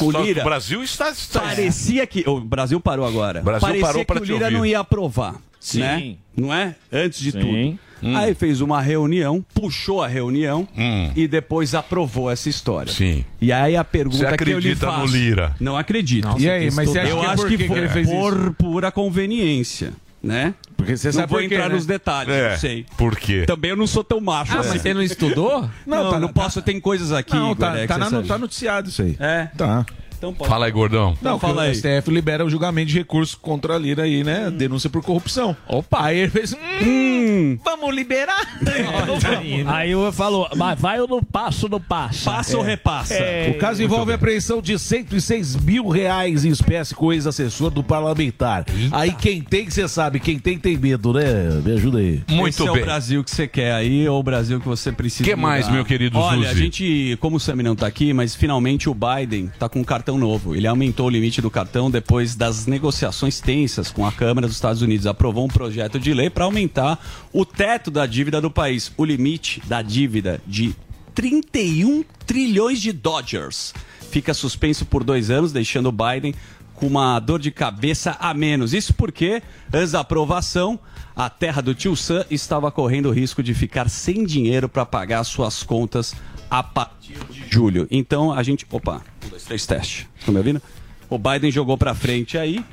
[0.00, 1.10] O que Lira- O Brasil está...
[1.10, 1.40] está...
[1.40, 2.24] Parecia que.
[2.26, 3.42] O Brasil parou agora.
[3.42, 5.34] Brasil Parecia parou que o Lira não ia aprovar.
[5.60, 5.80] Sim.
[5.80, 6.14] Né?
[6.36, 6.74] Não é?
[6.90, 7.38] Antes de Sim.
[7.40, 7.78] tudo.
[8.04, 8.16] Hum.
[8.16, 10.66] Aí fez uma reunião, puxou a reunião
[11.14, 12.90] e depois aprovou essa história.
[12.90, 12.94] Hum.
[12.94, 13.24] Sim.
[13.40, 15.00] E aí a pergunta Você que eu lhe acredita faço.
[15.00, 15.54] no Lira?
[15.60, 16.28] Não acredito.
[16.38, 17.88] E aí, mas você acha eu que é acho por que que foi que ele
[17.92, 20.54] fez por pura conveniência, né?
[20.82, 21.74] Porque você não sabe vou por quê, entrar né?
[21.74, 22.86] nos detalhes, É, não sei.
[22.96, 23.44] por quê?
[23.46, 24.70] Também eu não sou tão macho Ah, assim.
[24.70, 25.62] mas você não estudou?
[25.86, 27.94] Não, Não, tá- não tá- posso, tem coisas aqui, Não, Igor, tá, é, que tá,
[27.94, 28.28] você na- sabe.
[28.28, 29.16] tá noticiado isso aí.
[29.20, 29.48] É.
[29.56, 29.84] Tá.
[30.22, 30.48] Então pode.
[30.48, 31.18] Fala aí, gordão.
[31.20, 31.72] Não, fala aí.
[31.72, 34.52] o STF libera o julgamento de recurso contra a Lira aí, né?
[34.52, 35.56] Denúncia por corrupção.
[35.66, 36.04] Opa!
[36.04, 36.54] Aí ele fez.
[36.80, 38.40] Hum, vamos liberar?
[39.66, 42.30] Aí eu falo, mas vai ou não passo, não passa.
[42.30, 43.14] Passa ou repassa?
[43.14, 47.70] É, O caso envolve a apreensão de 106 mil reais em espécie com o ex-assessor
[47.70, 48.64] do parlamentar.
[48.92, 51.60] Aí quem tem, que você sabe, quem tem, tem medo, né?
[51.64, 52.22] Me ajuda aí.
[52.30, 52.82] Muito Esse é bem.
[52.82, 55.74] o Brasil que você quer aí ou o Brasil que você precisa Que mais, mudar?
[55.76, 56.60] meu querido Olha, a Zuzi?
[56.62, 60.11] gente, como o Sami não tá aqui, mas finalmente o Biden tá com um cartão
[60.18, 60.54] novo.
[60.54, 64.82] Ele aumentou o limite do cartão depois das negociações tensas com a Câmara dos Estados
[64.82, 65.06] Unidos.
[65.06, 66.98] Aprovou um projeto de lei para aumentar
[67.32, 68.92] o teto da dívida do país.
[68.96, 70.74] O limite da dívida de
[71.14, 73.74] 31 trilhões de Dodgers.
[74.10, 76.34] Fica suspenso por dois anos, deixando o Biden
[76.74, 78.74] com uma dor de cabeça a menos.
[78.74, 80.78] Isso porque, antes da aprovação,
[81.14, 85.22] a terra do tio Sam estava correndo o risco de ficar sem dinheiro para pagar
[85.24, 86.14] suas contas
[86.50, 87.86] a partir de julho.
[87.90, 88.66] Então a gente.
[88.70, 90.08] Opa, um, dois, três, teste.
[90.18, 90.60] Estão me ouvindo?
[91.08, 92.64] O Biden jogou para frente aí.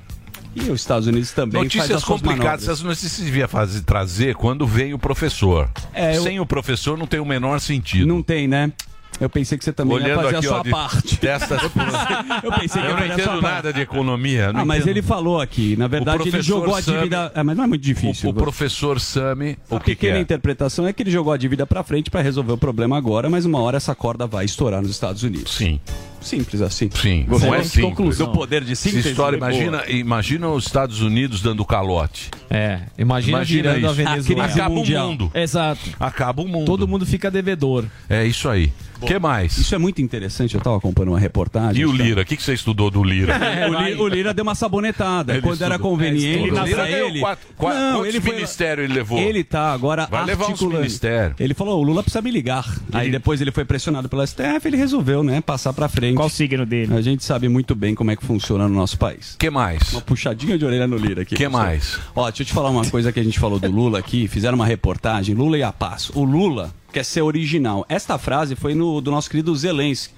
[0.56, 4.99] E os Estados Unidos também Notícias complicadas, essas notícias devia fazer, trazer quando vem o
[4.99, 5.69] professor.
[5.93, 8.08] É, eu- Sem o professor não tem o menor sentido.
[8.08, 8.71] Não tem, né?
[9.19, 11.17] Eu pensei que você também ia Olhando fazer aqui, a sua ó, de parte.
[11.17, 11.62] testas
[12.43, 14.51] Eu pensei que Eu ia não fazer a sua entendo nada de economia.
[14.53, 17.32] Ah, mas ele falou aqui, na verdade ele jogou a dívida.
[17.36, 18.29] É, mas não é muito difícil.
[18.29, 20.21] O, o professor Sami, o A que, que pequena é?
[20.21, 23.45] interpretação é que ele jogou a dívida pra frente pra resolver o problema agora, mas
[23.45, 25.55] uma hora essa corda vai estourar nos Estados Unidos.
[25.55, 25.79] Sim.
[26.21, 26.89] Simples assim.
[26.93, 27.82] Sim, não é simples.
[27.86, 28.27] conclusão.
[28.27, 29.10] Do poder de síntese.
[29.10, 32.29] história, imagina, imagina os Estados Unidos dando calote.
[32.49, 33.93] É, imagina, virando a isso.
[33.95, 34.45] Venezuela.
[34.45, 35.05] Acaba mundial.
[35.05, 35.32] o mundo.
[35.34, 35.82] Exato.
[35.99, 36.65] Acaba o mundo.
[36.65, 37.86] Todo mundo fica devedor.
[38.10, 38.71] É isso aí.
[39.01, 39.58] O que mais?
[39.58, 41.82] Isso é muito interessante, eu tava acompanhando uma reportagem.
[41.82, 41.91] E o.
[41.93, 42.21] Lira?
[42.21, 43.38] O que, que você estudou do Lira?
[43.49, 45.34] É, o, Lira o Lira deu uma sabonetada.
[45.34, 45.91] Ele Quando era estudou.
[45.91, 46.75] conveniente É, estudou.
[46.75, 47.19] pra Ele ele.
[47.21, 49.17] quatro- qua- quantos ministérios ele levou?
[49.17, 51.36] Ele tá agora Vai levar uns ministérios.
[51.39, 52.65] Ele falou, o Lula precisa me ligar.
[52.91, 56.08] Aí depois ele foi pressionado pela STF, ele resolveu, né, passar pra frente.
[56.15, 56.93] Qual o signo dele?
[56.93, 59.35] A gente sabe muito bem como é que funciona no nosso país.
[59.35, 59.93] O que mais?
[59.93, 61.35] Uma puxadinha de orelha no Lira aqui.
[61.35, 61.99] Que mais?
[62.15, 64.27] Ó, deixa eu te falar uma coisa que a gente falou do Lula aqui.
[64.27, 66.09] Fizeram uma reportagem, Lula e a paz.
[66.13, 67.85] O Lula quer ser original.
[67.87, 70.13] Esta frase foi no, do nosso querido Zelensky.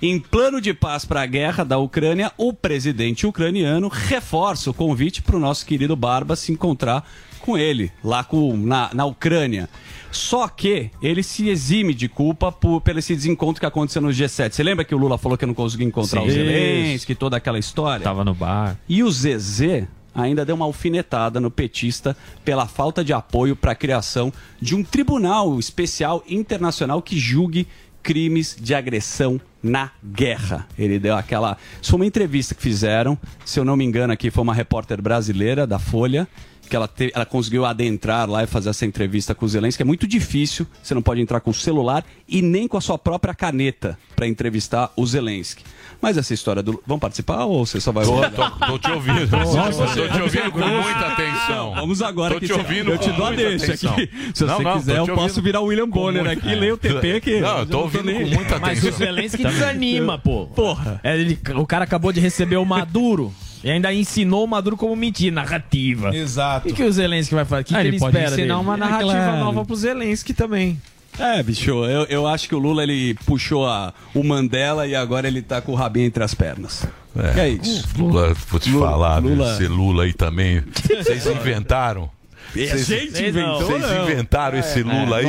[0.00, 5.22] Em plano de paz para a guerra da Ucrânia, o presidente ucraniano reforça o convite
[5.22, 9.68] para o nosso querido Barba se encontrar com ele, lá com, na, na Ucrânia.
[10.12, 14.52] Só que ele se exime de culpa por, pelo esse desencontro que aconteceu no G7.
[14.52, 16.28] Você lembra que o Lula falou que não conseguiu encontrar Sim.
[16.28, 18.04] o Zelensky, toda aquela história?
[18.04, 18.78] Tava no bar.
[18.88, 23.74] E o Zezé ainda deu uma alfinetada no petista pela falta de apoio para a
[23.74, 27.66] criação de um tribunal especial internacional que julgue
[28.02, 30.66] crimes de agressão na guerra.
[30.76, 31.56] Ele deu aquela.
[31.80, 35.00] Isso foi uma entrevista que fizeram, se eu não me engano, aqui foi uma repórter
[35.00, 36.26] brasileira da Folha.
[36.72, 39.82] Que ela, te- ela conseguiu adentrar lá e fazer essa entrevista com o Zelensky.
[39.82, 42.96] É muito difícil, você não pode entrar com o celular e nem com a sua
[42.96, 45.62] própria caneta para entrevistar o Zelensky.
[46.00, 46.82] Mas essa história do.
[46.86, 48.30] Vamos participar ou você só vai Tô, ouvir?
[48.30, 49.26] tô, tô te ouvindo.
[49.36, 51.74] Nossa, tô te ouvindo com muita atenção.
[51.74, 53.92] Vamos agora Tô te ouvindo eu te com dou a muita deixa atenção.
[53.92, 54.10] aqui.
[54.32, 57.20] Se Não, você não, quiser, eu posso virar o William Bonner aqui, leio o TP
[57.20, 57.38] que.
[57.42, 58.88] Não, eu tô ouvindo com muita Mas atenção.
[58.88, 60.46] o Zelensky desanima, pô.
[60.46, 60.98] Porra.
[61.04, 63.30] É, ele- o cara acabou de receber o Maduro.
[63.64, 66.14] E ainda ensinou o Maduro como mentir, narrativa.
[66.14, 66.66] Exato.
[66.66, 67.62] O que, que o Zelensky vai fazer?
[67.62, 68.66] O que, Ah, que ele, ele, pode espera ensinar dele?
[68.66, 69.38] uma É narrativa claro.
[69.38, 70.80] nova pro Zelensky também.
[71.18, 75.28] É, bicho, eu, eu acho que o Lula ele puxou a, o Mandela e agora
[75.28, 76.86] ele tá com o rabinho entre as pernas.
[77.36, 77.86] É, é isso.
[77.98, 79.52] Lula, vou te Lula- falar, Lula- Lula...
[79.54, 80.62] esse Lula aí também.
[80.88, 82.08] Vocês inventaram.
[82.52, 85.26] Vocês- gente inventou, Vocês inventaram esse Lula aí.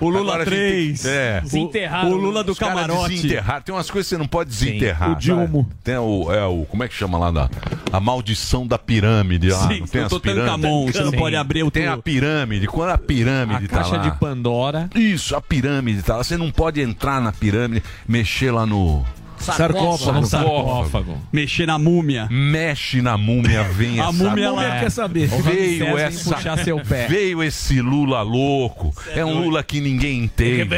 [0.00, 1.02] O Lula Agora a gente 3.
[1.02, 1.40] tem- É.
[1.40, 2.10] Desenterraram.
[2.12, 3.14] O Lula do camarote.
[3.14, 3.62] desenterrar.
[3.62, 5.12] Tem umas coisas que você não pode desenterrar.
[5.12, 5.66] O Dilma.
[5.82, 6.64] Tem o, é o.
[6.66, 7.30] Como é que chama lá?
[7.30, 7.48] Da,
[7.92, 9.68] a maldição da pirâmide lá.
[9.68, 10.44] Sim, não tem as pirâmides?
[10.52, 11.16] Tancamon, você não Sim.
[11.18, 12.66] pode abrir o Tem a pirâmide.
[12.66, 14.02] Quando a pirâmide A tá caixa lá.
[14.08, 14.90] de Pandora.
[14.94, 16.24] Isso, a pirâmide tá lá.
[16.24, 19.04] Você não pode entrar na pirâmide, mexer lá no.
[19.38, 20.26] Sarcófago.
[20.26, 21.18] Sarcófago.
[21.32, 22.26] mexer na múmia.
[22.30, 24.12] Mexe na múmia, vem A essa.
[24.12, 24.78] múmia Múmia lá.
[24.80, 25.26] quer saber.
[25.28, 27.06] Veio essa, puxar seu pé.
[27.08, 28.94] veio esse Lula louco.
[29.14, 30.68] É um Lula que ninguém entende.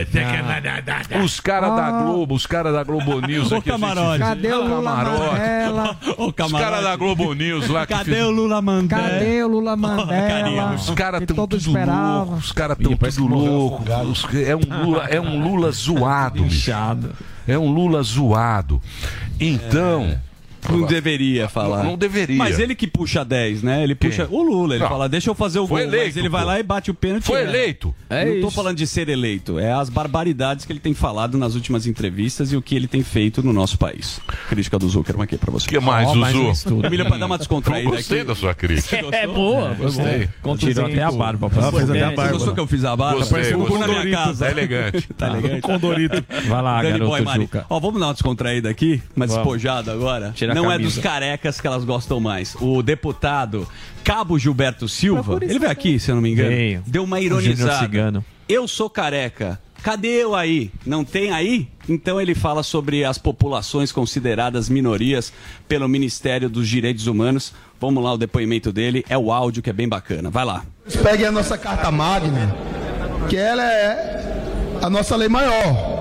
[1.25, 3.71] Os caras da Globo, os caras da Globo News Ô, aqui.
[3.71, 4.19] camarote.
[4.19, 5.33] Cadê o Lula Camarote.
[5.33, 5.97] Mandela?
[6.19, 9.03] Ô, Os caras da Globo News lá que Cadê fiz- o Lula Mandela?
[9.11, 10.75] Cadê o Lula Mandela?
[10.75, 12.25] Os caras todo tudo esperava.
[12.25, 13.87] loucos, os caras estão tudo loucos.
[14.25, 16.73] Os- É um Lula, é um Lula zoado, bicho.
[17.47, 18.81] É um Lula zoado.
[19.39, 20.19] Então,
[20.71, 21.79] Não deveria falar.
[21.79, 22.37] Não, não deveria.
[22.37, 23.83] Mas ele que puxa 10, né?
[23.83, 24.75] Ele puxa o Lula.
[24.75, 24.89] Ele Não.
[24.91, 25.91] fala, deixa eu fazer o Foi gol.
[25.91, 26.47] mas eleito, ele vai pô.
[26.49, 27.25] lá e bate o pênalti.
[27.25, 27.49] Foi né?
[27.49, 27.95] eleito.
[28.11, 29.59] É não tô falando de ser eleito.
[29.59, 33.03] É as barbaridades que ele tem falado nas últimas entrevistas e o que ele tem
[33.03, 34.21] feito no nosso país.
[34.49, 35.67] Crítica do Zuckerman aqui pra você.
[35.67, 36.81] O que mais, Zuzu?
[36.85, 38.29] Emílio, pra dar uma descontraída Gostei aqui.
[38.29, 38.97] da sua crítica.
[39.17, 40.29] É boa, Gostei.
[40.59, 41.51] Tirou até a barba.
[41.57, 42.33] Ah, fez até a Você barba.
[42.33, 43.19] gostou que eu fiz a barba?
[43.19, 43.79] Gostei, Parece um gostei.
[43.79, 44.45] na minha casa.
[44.47, 45.09] Tá elegante.
[45.17, 45.61] Tá elegante?
[45.63, 46.25] Condorito.
[46.49, 47.67] Vai lá, garoto.
[47.71, 49.45] Ó, vamos dar uma descontraída aqui, mas Vamos.
[49.45, 50.33] despojado agora.
[50.35, 50.95] Tira Não é camisa.
[50.95, 52.57] dos carecas que elas gostam mais.
[52.61, 53.67] O deputado
[54.03, 56.83] Cabo Gilberto Silva, ele veio aqui, se eu não me engano, Veio.
[56.87, 58.25] deu uma ironizada.
[58.49, 59.61] Eu sou careca.
[59.83, 60.71] Cadê eu aí?
[60.85, 61.69] Não tem aí?
[61.89, 65.33] Então ele fala sobre as populações consideradas minorias
[65.69, 67.53] pelo Ministério dos Direitos Humanos.
[67.81, 70.29] Vamos lá o depoimento dele, é o áudio que é bem bacana.
[70.31, 70.65] Vai lá.
[71.03, 72.53] Peguem a nossa Carta Magna,
[73.29, 75.97] que ela é a nossa lei maior.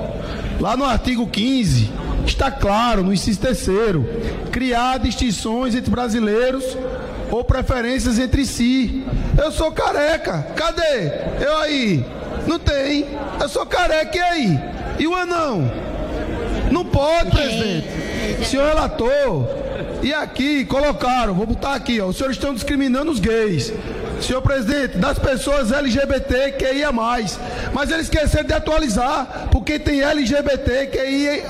[0.60, 1.92] Lá no artigo 15,
[2.26, 4.08] está claro, no inciso terceiro,
[4.52, 6.78] criar distinções entre brasileiros
[7.32, 9.04] ou preferências entre si.
[9.38, 11.12] Eu sou careca, cadê?
[11.44, 12.06] Eu aí?
[12.48, 13.08] Não tem.
[13.40, 14.60] Eu sou careca, e aí?
[15.00, 15.72] E o anão?
[16.72, 17.88] Não pode, presidente.
[18.46, 19.48] Senhor relator,
[20.02, 23.72] e aqui colocaram, vou botar aqui, ó, os senhores estão discriminando os gays.
[24.22, 27.40] Senhor presidente, das pessoas LGBT que ia mais.
[27.74, 31.44] Mas eles esqueceram de atualizar, porque tem LGBT que ia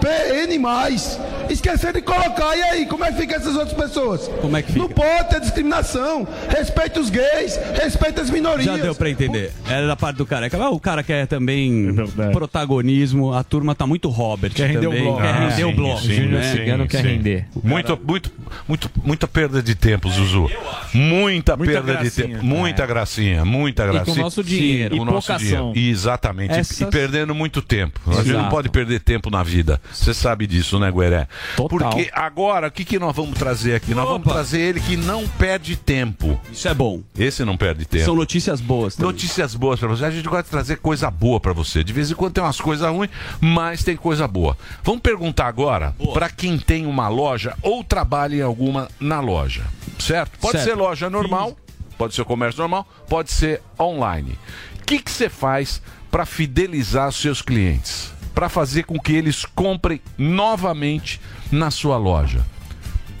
[0.00, 1.18] PN mais.
[1.48, 2.56] Esqueceram de colocar.
[2.56, 4.28] E aí, como é que fica essas outras pessoas?
[4.40, 4.80] Como é que fica?
[4.80, 6.26] Não pode ter discriminação.
[6.48, 8.64] Respeita os gays, respeita as minorias.
[8.64, 9.52] Já deu pra entender.
[9.68, 10.56] Era da parte do careca.
[10.58, 12.32] Mas o cara quer também verdade.
[12.32, 13.32] protagonismo.
[13.32, 14.52] A turma tá muito Robert.
[14.52, 15.04] Quer render o também.
[15.04, 15.22] bloco.
[15.22, 16.00] Quer Ah, render o sim, bloco.
[16.02, 16.52] sim, né?
[16.52, 17.08] Cigano quer sim.
[17.08, 17.46] render.
[17.62, 18.32] Muito, muito,
[18.68, 20.50] muito, muita perda de tempo, Zuzu.
[20.94, 22.38] Muita, Muita perda gracinha.
[22.38, 22.44] de.
[22.44, 24.04] Muita gracinha, muita E gracinha.
[24.14, 24.96] com o nosso dinheiro.
[24.96, 25.72] Com E o nosso dinheiro.
[25.74, 26.54] Exatamente.
[26.54, 28.00] E- Essas- E perdendo muito tempo.
[28.06, 28.50] A gente não Exato.
[28.50, 29.80] pode perder tempo na vida.
[29.92, 31.26] Você sabe disso, né, Gueré?
[31.56, 31.90] Total.
[31.90, 33.94] Porque agora, o que, que nós vamos trazer aqui?
[33.94, 36.40] Nós vamos trazer ele que não perde tempo.
[36.52, 37.02] Isso é bom.
[37.18, 38.04] Esse não perde tempo.
[38.04, 38.94] São notícias boas.
[38.96, 39.12] também.
[39.12, 40.04] Notícias boas pra você.
[40.04, 41.82] A gente gosta de trazer coisa boa pra você.
[41.84, 44.56] De vez em quando tem umas coisas ruins, mas tem coisa boa.
[44.82, 49.64] Vamos perguntar agora pra quem tem uma loja ou trabalha em alguma na loja.
[49.98, 50.38] Certo?
[50.38, 50.64] Pode Certo.
[50.68, 51.56] ser loja normal,
[51.98, 54.38] pode ser comércio normal, pode ser online.
[54.80, 58.12] O que você faz pra fidelizar seus clientes?
[58.34, 62.44] Pra fazer com que eles comprem novamente na sua loja.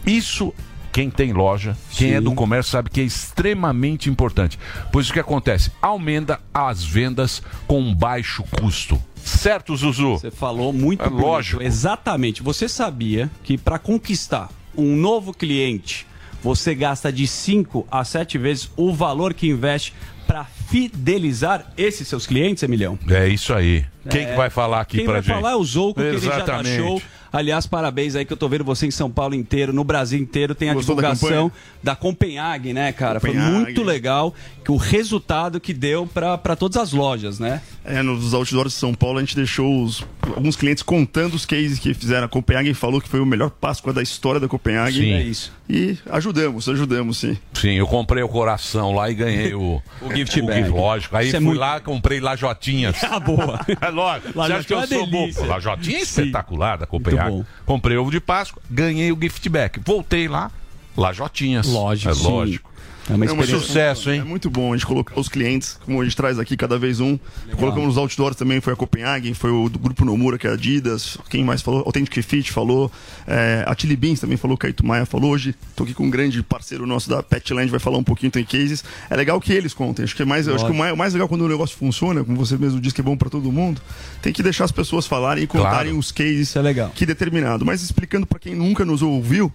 [0.06, 0.52] Isso,
[0.92, 4.58] quem tem loja, quem é do comércio sabe que é extremamente importante.
[4.92, 5.70] Pois o que acontece?
[5.82, 9.02] Aumenta as vendas com baixo custo.
[9.16, 10.12] Certo, Zuzu?
[10.18, 11.26] Você falou muito É bonito.
[11.26, 11.62] lógico.
[11.62, 12.42] Exatamente.
[12.42, 16.06] Você sabia que para conquistar um novo cliente,
[16.42, 19.92] você gasta de 5 a 7 vezes o valor que investe
[20.26, 22.98] para fidelizar esses seus clientes, Emilhão?
[23.08, 23.84] É isso aí.
[24.10, 25.34] Quem que vai falar aqui Quem pra vai gente?
[25.34, 26.78] falar é o Zouco, que ele já Exatamente.
[26.80, 27.02] baixou.
[27.36, 30.54] Aliás, parabéns aí que eu tô vendo você em São Paulo inteiro, no Brasil inteiro.
[30.54, 31.52] Tem a Gostou da divulgação campanha?
[31.82, 33.20] da Copenhague, né, cara?
[33.20, 33.54] Foi Copenhague.
[33.54, 37.60] muito legal que o resultado que deu para todas as lojas, né?
[37.84, 40.02] É, nos outdoors de São Paulo a gente deixou os-
[40.34, 42.24] alguns clientes contando os cases que fizeram.
[42.24, 45.02] A Copenhagen falou que foi o melhor Páscoa da história da Copenhagen.
[45.02, 45.12] Sim.
[45.12, 45.52] É isso.
[45.68, 47.36] E ajudamos, ajudamos sim.
[47.52, 50.68] Sim, eu comprei o coração lá e ganhei o, O gift bag.
[50.68, 51.16] lógico.
[51.16, 52.96] Aí Isso é fui muito- lá, comprei lajotinhas.
[53.04, 53.60] Ah, boa.
[53.80, 54.32] É lógico.
[54.32, 55.10] Você Lajotinha acha que eu é sou bobo?
[55.22, 55.44] delícia.
[55.46, 57.25] Lajotinha é espetacular da Copenhague.
[57.30, 57.44] Bom.
[57.64, 59.80] Comprei ovo de Páscoa, ganhei o gift back.
[59.84, 60.50] Voltei lá,
[60.96, 61.66] lajotinhas.
[61.66, 62.10] Lógico.
[62.10, 62.70] É lógico.
[63.08, 63.66] É uma É uma experiência.
[63.66, 64.20] Sucesso, hein?
[64.20, 64.72] É muito bom.
[64.72, 67.18] A gente coloca os clientes, como a gente traz aqui cada vez um.
[67.56, 70.54] Colocamos nos outdoors também, foi a Copenhagen, foi o do grupo Nomura, que é a
[70.54, 71.16] Adidas.
[71.30, 71.82] Quem mais falou?
[71.86, 72.90] Authentic Fit falou.
[73.26, 75.30] É, a Chili Beans também falou, Caíto Maia falou.
[75.30, 78.44] Hoje tô aqui com um grande parceiro nosso da Petland, vai falar um pouquinho, tem
[78.44, 78.82] cases.
[79.08, 80.04] É legal que eles contem.
[80.04, 82.24] Acho que, é mais, acho que o, mais, o mais legal quando o negócio funciona,
[82.24, 83.80] como você mesmo disse que é bom para todo mundo,
[84.20, 85.98] tem que deixar as pessoas falarem e contarem Claro.
[85.98, 86.90] os cases Isso é legal.
[86.94, 87.64] que determinado.
[87.64, 89.52] Mas explicando para quem nunca nos ouviu,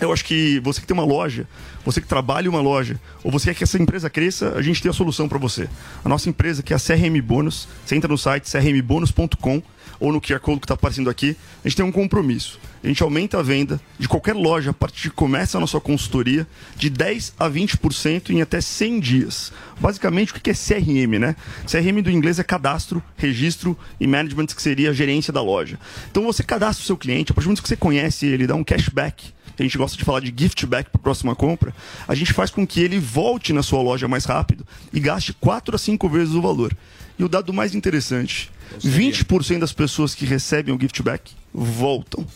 [0.00, 1.46] eu acho que você que tem uma loja,
[1.84, 4.82] você que trabalha em uma loja, ou você quer que essa empresa cresça, a gente
[4.82, 5.68] tem a solução para você.
[6.04, 9.62] A nossa empresa, que é a CRM Bônus, você entra no site crmbonus.com
[10.00, 12.58] ou no QR Code que está aparecendo aqui, a gente tem um compromisso.
[12.82, 15.78] A gente aumenta a venda de qualquer loja a partir de que começa a nossa
[15.78, 19.52] consultoria de 10 a 20% em até 100 dias.
[19.78, 21.36] Basicamente, o que é CRM, né?
[21.70, 25.78] CRM do inglês é cadastro, registro e management, que seria a gerência da loja.
[26.10, 28.54] Então você cadastra o seu cliente, a partir do momento que você conhece ele, dá
[28.54, 31.74] um cashback que a gente gosta de falar de gift back para a próxima compra,
[32.08, 35.76] a gente faz com que ele volte na sua loja mais rápido e gaste 4
[35.76, 36.74] a 5 vezes o valor.
[37.18, 38.50] E o dado mais interessante,
[38.82, 42.26] 20% das pessoas que recebem o gift back voltam.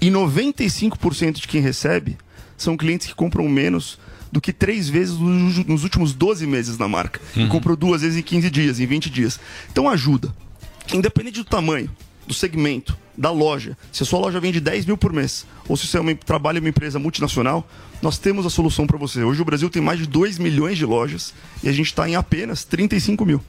[0.00, 2.16] E 95% de quem recebe
[2.56, 3.98] são clientes que compram menos
[4.30, 7.20] do que três vezes nos últimos 12 meses na marca.
[7.36, 9.38] E comprou duas vezes em 15 dias, em 20 dias.
[9.70, 10.34] Então ajuda.
[10.94, 11.90] Independente do tamanho,
[12.26, 13.76] do segmento, da loja.
[13.92, 16.58] Se a sua loja vende 10 mil por mês, ou se você é uma, trabalha
[16.58, 17.66] em uma empresa multinacional,
[18.00, 19.22] nós temos a solução para você.
[19.22, 22.16] Hoje o Brasil tem mais de 2 milhões de lojas e a gente está em
[22.16, 23.40] apenas 35 mil.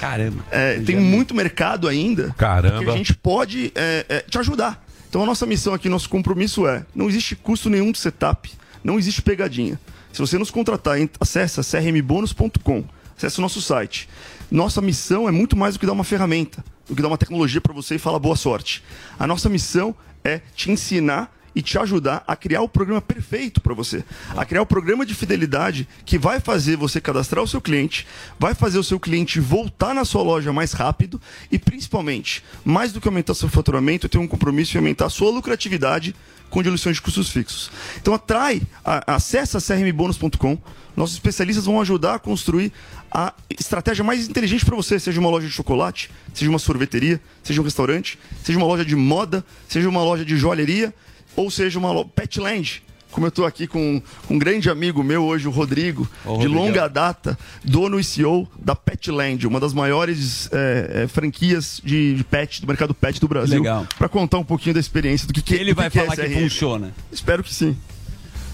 [0.00, 0.44] Caramba.
[0.50, 2.84] É, tem muito mercado ainda Caramba.
[2.84, 4.84] que a gente pode é, é, te ajudar.
[5.08, 8.50] Então a nossa missão aqui, nosso compromisso é: não existe custo nenhum de setup,
[8.82, 9.78] não existe pegadinha.
[10.12, 12.84] Se você nos contratar, acessa crmbônus.com,
[13.16, 14.08] acessa o nosso site.
[14.52, 17.58] Nossa missão é muito mais do que dar uma ferramenta, do que dar uma tecnologia
[17.58, 18.84] para você e falar boa sorte.
[19.18, 23.74] A nossa missão é te ensinar e te ajudar a criar o programa perfeito para
[23.74, 24.04] você.
[24.36, 28.06] A criar o programa de fidelidade que vai fazer você cadastrar o seu cliente,
[28.38, 33.00] vai fazer o seu cliente voltar na sua loja mais rápido e, principalmente, mais do
[33.00, 36.14] que aumentar seu faturamento, ter um compromisso em aumentar a sua lucratividade
[36.52, 37.70] com diluições de custos fixos.
[38.00, 38.60] Então atrai,
[39.06, 40.58] acessa crmbônus.com.
[40.94, 42.70] Nossos especialistas vão ajudar a construir
[43.10, 47.60] a estratégia mais inteligente para você, seja uma loja de chocolate, seja uma sorveteria, seja
[47.60, 50.94] um restaurante, seja uma loja de moda, seja uma loja de joalheria,
[51.36, 52.82] ou seja uma Petland.
[53.10, 56.88] Como eu estou aqui com um grande amigo meu hoje, o Rodrigo, Ô, de longa
[56.88, 62.62] data, dono e CEO da Petland, uma das maiores é, é, franquias de, de pet,
[62.62, 63.58] do mercado pet do Brasil.
[63.58, 63.86] Legal.
[63.98, 66.26] Para contar um pouquinho da experiência do que, que Ele do vai que falar é
[66.26, 66.94] que funciona.
[67.12, 67.76] Espero que sim.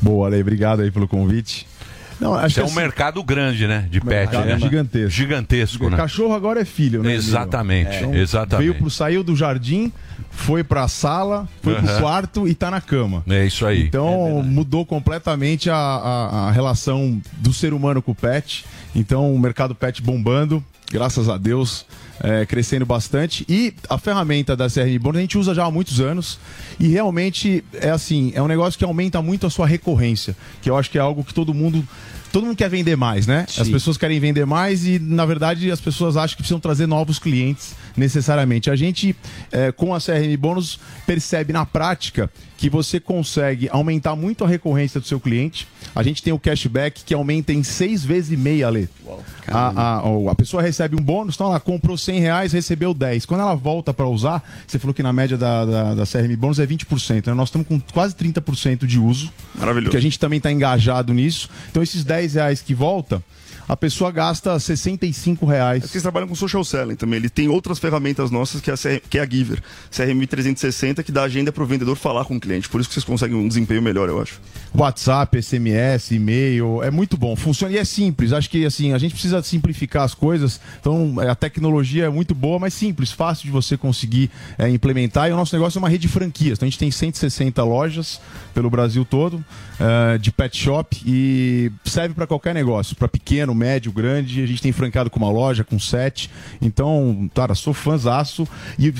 [0.03, 1.65] Boa, Ale, obrigado aí pelo convite.
[2.21, 3.87] Não, acho Isso é um assim, mercado grande, né?
[3.91, 4.59] De pet, mercado né?
[4.59, 5.11] gigantesco.
[5.11, 5.97] Gigantesco, né?
[5.97, 7.15] Cachorro agora é filho, né?
[7.15, 8.21] Exatamente, Emílio?
[8.21, 8.67] exatamente.
[8.69, 9.93] Veio pro, saiu do jardim,
[10.31, 12.01] foi pra sala, foi pro Aham.
[12.01, 13.23] quarto e tá na cama.
[13.29, 13.85] É isso aí.
[13.85, 18.65] Então mudou completamente a, a- a relação do ser humano com o pet.
[18.95, 21.87] Então o mercado pet bombando, graças a Deus,
[22.23, 23.45] é, crescendo bastante.
[23.49, 26.39] E a ferramenta da CRM Bônus a gente usa já há muitos anos.
[26.79, 30.37] E realmente é assim, é um negócio que aumenta muito a sua recorrência.
[30.63, 31.87] Que eu acho que é algo que todo mundo.
[32.31, 33.47] Todo mundo quer vender mais, né?
[33.57, 37.19] As pessoas querem vender mais e, na verdade, as pessoas acham que precisam trazer novos
[37.19, 38.71] clientes necessariamente.
[38.71, 39.17] A gente,
[39.51, 45.01] é, com a CRM Bônus, percebe na prática que você consegue aumentar muito a recorrência
[45.01, 45.69] do seu cliente.
[45.95, 48.89] A gente tem o cashback que aumenta em seis vezes e meia, Ale.
[49.47, 53.25] A, a, a pessoa recebe um bônus, então ela comprou 100 reais, recebeu 10.
[53.27, 56.59] Quando ela volta para usar, você falou que na média da, da, da CRM Bônus
[56.59, 57.29] é 20%.
[57.29, 57.33] Né?
[57.33, 59.33] Nós estamos com quase 30% de uso.
[59.55, 59.85] Maravilhoso.
[59.85, 61.49] Porque a gente também está engajado nisso.
[61.71, 63.23] Então esses 10 reais que volta,
[63.69, 65.85] a pessoa gasta 65 reais.
[65.85, 67.19] Vocês trabalham com social selling também.
[67.19, 69.63] Ele tem outras ferramentas nossas que é a, CR que é a Giver.
[69.91, 72.69] CRM 360 que dá agenda para o vendedor falar com o cliente.
[72.69, 74.41] Por isso que vocês conseguem um desempenho melhor, eu acho.
[74.75, 78.33] WhatsApp, SMS, e-mail, é muito bom, funciona e é simples.
[78.33, 80.61] Acho que assim, a gente precisa simplificar as coisas.
[80.81, 85.29] Então, é, a tecnologia é muito boa, mas simples, fácil de você conseguir é, implementar.
[85.29, 86.59] E o nosso negócio é uma rede de franquias.
[86.59, 88.21] Então, a gente tem 160 lojas
[88.55, 89.45] pelo Brasil todo
[89.79, 94.43] é, de pet shop e serve para qualquer negócio, para pequeno, médio, grande.
[94.43, 96.31] A gente tem franqueado com uma loja, com sete.
[96.63, 98.49] Então, cara, sou fãzaço.
[98.79, 98.95] E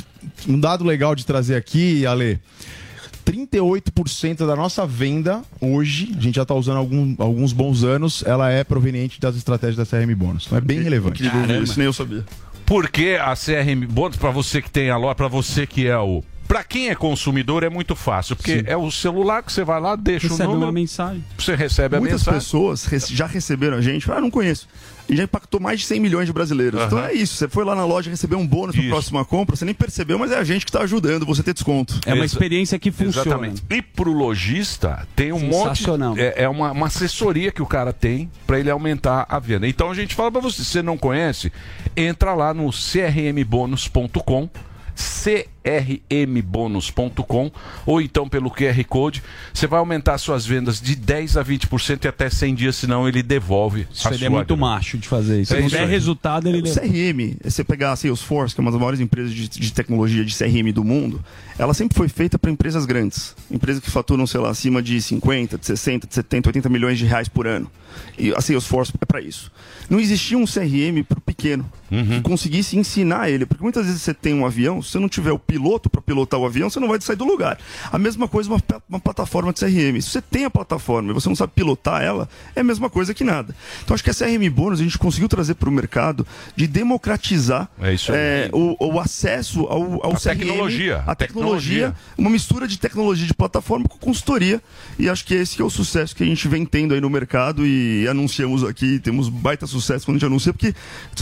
[0.47, 2.39] um dado legal de trazer aqui, Ale.
[3.25, 8.51] 38% da nossa venda hoje, a gente já está usando algum- alguns bons anos, ela
[8.51, 10.45] é proveniente das estratégias da CRM Bônus.
[10.47, 11.25] Então é bem relevante.
[11.27, 12.25] Incrível isso, nem eu sabia.
[12.65, 16.23] Porque a CRM Bônus, para você que tem a loja, para você que é o.
[16.49, 19.95] Para quem é consumidor é muito fácil, porque é o celular que você vai lá,
[19.95, 21.23] deixa Recebe o número, uma mensagem.
[21.39, 22.41] você recebe a Muitas mensagem.
[22.41, 24.67] pessoas rece- já receberam a gente, ah, não conheço.
[25.11, 26.83] E já impactou mais de 100 milhões de brasileiros.
[26.83, 27.09] Então Aham.
[27.09, 27.35] é isso.
[27.37, 30.31] Você foi lá na loja receber um bônus para próxima compra, você nem percebeu, mas
[30.31, 31.99] é a gente que está ajudando você ter desconto.
[32.05, 33.21] É uma Exa- experiência que funciona.
[33.29, 33.63] Exatamente.
[33.71, 35.79] E pro lojista tem um monte.
[35.79, 36.15] Sensacional.
[36.19, 39.67] É, é uma, uma assessoria que o cara tem para ele aumentar a venda.
[39.69, 41.51] Então a gente fala para você, se você não conhece,
[41.97, 44.49] entra lá no crmbonus.com
[46.09, 47.51] crmbonus.com
[47.87, 52.09] ou então pelo QR Code, você vai aumentar suas vendas de 10 a 20% e
[52.09, 54.61] até 100 dias, senão ele devolve Isso ele é muito grana.
[54.61, 55.53] macho de fazer isso.
[55.55, 55.91] É Se isso tiver aí.
[55.91, 56.81] resultado, ele O leva.
[56.81, 60.25] CRM, se você pegar a Salesforce, que é uma das maiores empresas de, de tecnologia
[60.25, 61.23] de CRM do mundo,
[61.59, 63.35] ela sempre foi feita para empresas grandes.
[63.51, 67.05] Empresas que faturam, sei lá, acima de 50, de 60, de 70, 80 milhões de
[67.05, 67.71] reais por ano.
[68.19, 69.51] E a Salesforce é para isso.
[69.89, 73.47] Não existia um CRM para o pequeno que conseguisse ensinar ele.
[73.47, 76.39] Porque muitas vezes você tem um avião, se você não tiver o piloto para pilotar
[76.39, 77.59] o avião, você não vai sair do lugar.
[77.91, 80.01] A mesma coisa uma, uma plataforma de CRM.
[80.01, 83.13] Se você tem a plataforma e você não sabe pilotar ela, é a mesma coisa
[83.15, 83.55] que nada.
[83.85, 87.69] Então acho que a CRM Bônus a gente conseguiu trazer para o mercado de democratizar
[87.81, 91.95] É é, o, o acesso ao, ao A CRM, tecnologia, a a tecnologia, tecnologia.
[92.17, 94.63] uma mistura de tecnologia de plataforma com consultoria.
[94.99, 97.11] E acho que esse que é o sucesso que a gente vem tendo aí no
[97.11, 100.75] mercado e anunciamos aqui, temos baita sucesso quando a gente anuncia, porque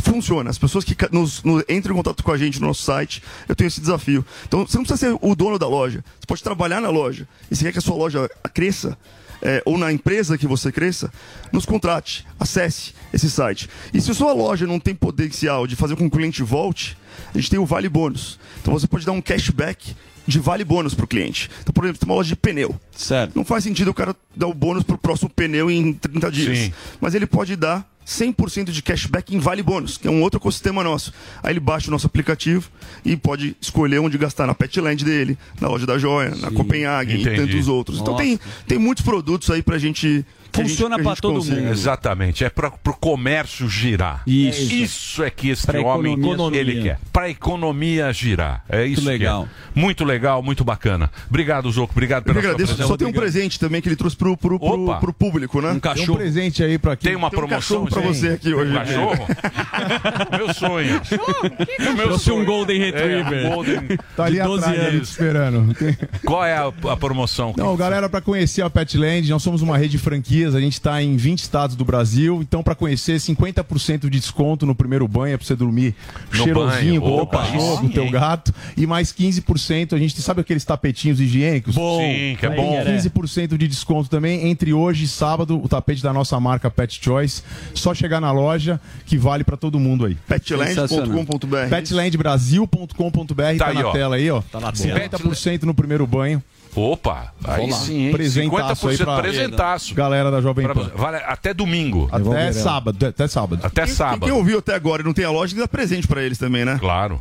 [0.03, 0.51] funciona.
[0.57, 3.55] As pessoas que nos, no- entram em contato com a gente no nosso site, eu
[3.55, 4.25] tenho esse desafio.
[4.49, 7.29] Então você não precisa ser o dono da loja, você pode trabalhar na loja.
[7.51, 8.97] E se quer que a sua loja cresça,
[9.43, 11.13] é, ou na empresa que você cresça,
[11.53, 13.69] nos contrate, acesse esse site.
[13.93, 16.97] E se a sua loja não tem potencial de fazer com que o cliente volte,
[17.35, 18.39] a gente tem o Vale Bônus.
[18.63, 19.95] Então você pode dar um cashback
[20.27, 21.49] de vale bônus para o cliente.
[21.61, 22.75] Então, por exemplo, tem uma loja de pneu.
[22.97, 23.37] Certo.
[23.37, 26.59] Não faz sentido o cara dar o bônus para o próximo pneu em 30 dias.
[26.59, 26.73] Sim.
[27.01, 30.85] Mas ele pode dar 100% de cashback em vale bônus, que é um outro ecossistema
[30.85, 31.13] nosso.
[31.43, 32.71] Aí ele baixa o nosso aplicativo
[33.05, 37.35] e pode escolher onde gastar na Petland dele, na loja da Joia, na Copenhagen Entendi.
[37.43, 37.99] e tantos outros.
[37.99, 38.25] Então Nossa.
[38.25, 38.39] tem,
[38.69, 41.61] tem muitos produtos aí que a gente- Funciona que a pra gente todo consegue.
[41.61, 41.73] mundo.
[41.73, 44.23] Exatamente, é para o comércio girar.
[44.27, 44.73] Isso.
[44.75, 46.99] Isso é que esse Pra homem economia ele quer.
[47.13, 48.65] Para a economia girar.
[48.69, 49.13] É isso que é.
[49.13, 49.49] legal.
[49.75, 51.11] Muito legal, muito bacana.
[51.29, 51.93] Obrigado, Zoco.
[51.93, 52.77] Obrigado pela sua agradeço.
[52.87, 55.69] Só tem um presente também que ele trouxe pro, pro, pro, pro público, né?
[55.69, 56.19] Um Tem um cachorro.
[56.19, 57.11] presente aí pra quem.
[57.11, 58.21] Tem uma Tem um promoção cachorro pra Sim.
[58.21, 58.73] você aqui Tem um hoje.
[58.75, 59.27] cachorro?
[60.37, 61.01] Meu sonho.
[61.97, 63.45] Meu Trouxe um Golden Retriever.
[63.45, 65.09] É, um Golden- Tá ali de 12 atrás, anos.
[65.11, 65.77] esperando.
[66.25, 67.55] Qual é a, a promoção?
[67.57, 69.99] Não, galera, para conhecer a Petland, nós somos uma rede de
[70.37, 74.67] franquias, a gente está em 20 estados do Brasil, então para conhecer 50% de desconto
[74.67, 75.95] no primeiro banho, é para você dormir
[76.31, 77.01] No cheirosinho banho.
[77.01, 80.65] com o teu cachorro, com o teu gato, e mais 15%, a gente sabe aqueles
[80.65, 81.75] tapetinhos higiênicos?
[81.75, 81.99] Bom.
[82.01, 82.85] Sim, que é bom.
[82.85, 87.43] 15% de desconto também entre hoje e sábado, o tapete da nossa marca Pet Choice.
[87.75, 90.17] Só chegar na loja que vale para todo mundo aí.
[90.29, 91.69] Petland.com.br.
[91.71, 93.93] Petlandbrasil.com.br tá, Tá aí, na ó.
[93.93, 94.43] tela aí, ó.
[94.43, 95.01] Tá na tela.
[95.01, 96.43] 50% no primeiro banho.
[96.77, 98.13] Opa, aí sim, hein?
[98.13, 99.95] Presentaço aí 50% pra- presentaço.
[99.95, 100.91] Galera da Jovem Pan.
[100.95, 102.09] Vale até domingo.
[102.13, 103.61] Até sábado, até sábado.
[103.65, 104.21] Até Quem, sábado.
[104.27, 106.77] quem ouviu até agora e não tem a loja, dá presente pra eles também, né?
[106.79, 107.21] Claro.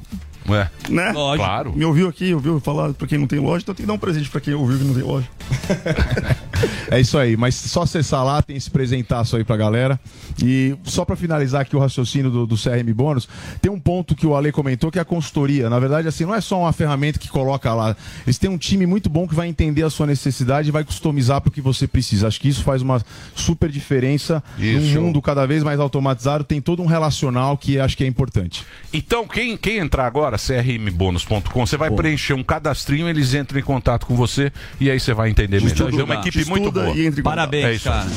[0.49, 1.11] É, né?
[1.11, 1.45] Lógico.
[1.45, 1.73] claro.
[1.75, 3.97] Me ouviu aqui, ouviu falar pra quem não tem loja, então tem que dar um
[3.97, 5.27] presente pra quem ouviu que não tem loja.
[6.89, 9.99] É isso aí, mas só acessar lá, tem esse presentaço aí pra galera.
[10.41, 13.27] E só pra finalizar aqui o raciocínio do, do CRM Bônus,
[13.61, 15.69] tem um ponto que o Ale comentou que é a consultoria.
[15.69, 17.95] Na verdade, assim, não é só uma ferramenta que coloca lá.
[18.25, 21.41] Eles têm um time muito bom que vai entender a sua necessidade e vai customizar
[21.41, 22.27] pro que você precisa.
[22.27, 23.01] Acho que isso faz uma
[23.35, 24.95] super diferença Isso.
[24.95, 26.43] num mundo cada vez mais automatizado.
[26.43, 28.63] Tem todo um relacional que acho que é importante.
[28.93, 34.05] Então, quem, quem entrar agora, crmbônus.com, você vai preencher um cadastrinho, eles entram em contato
[34.05, 35.99] com você e aí você vai entender melhor.
[35.99, 36.95] É uma equipe muito Estuda boa.
[36.97, 37.19] e contato.
[37.19, 37.95] É Parabéns, isso aí.
[37.95, 38.07] cara.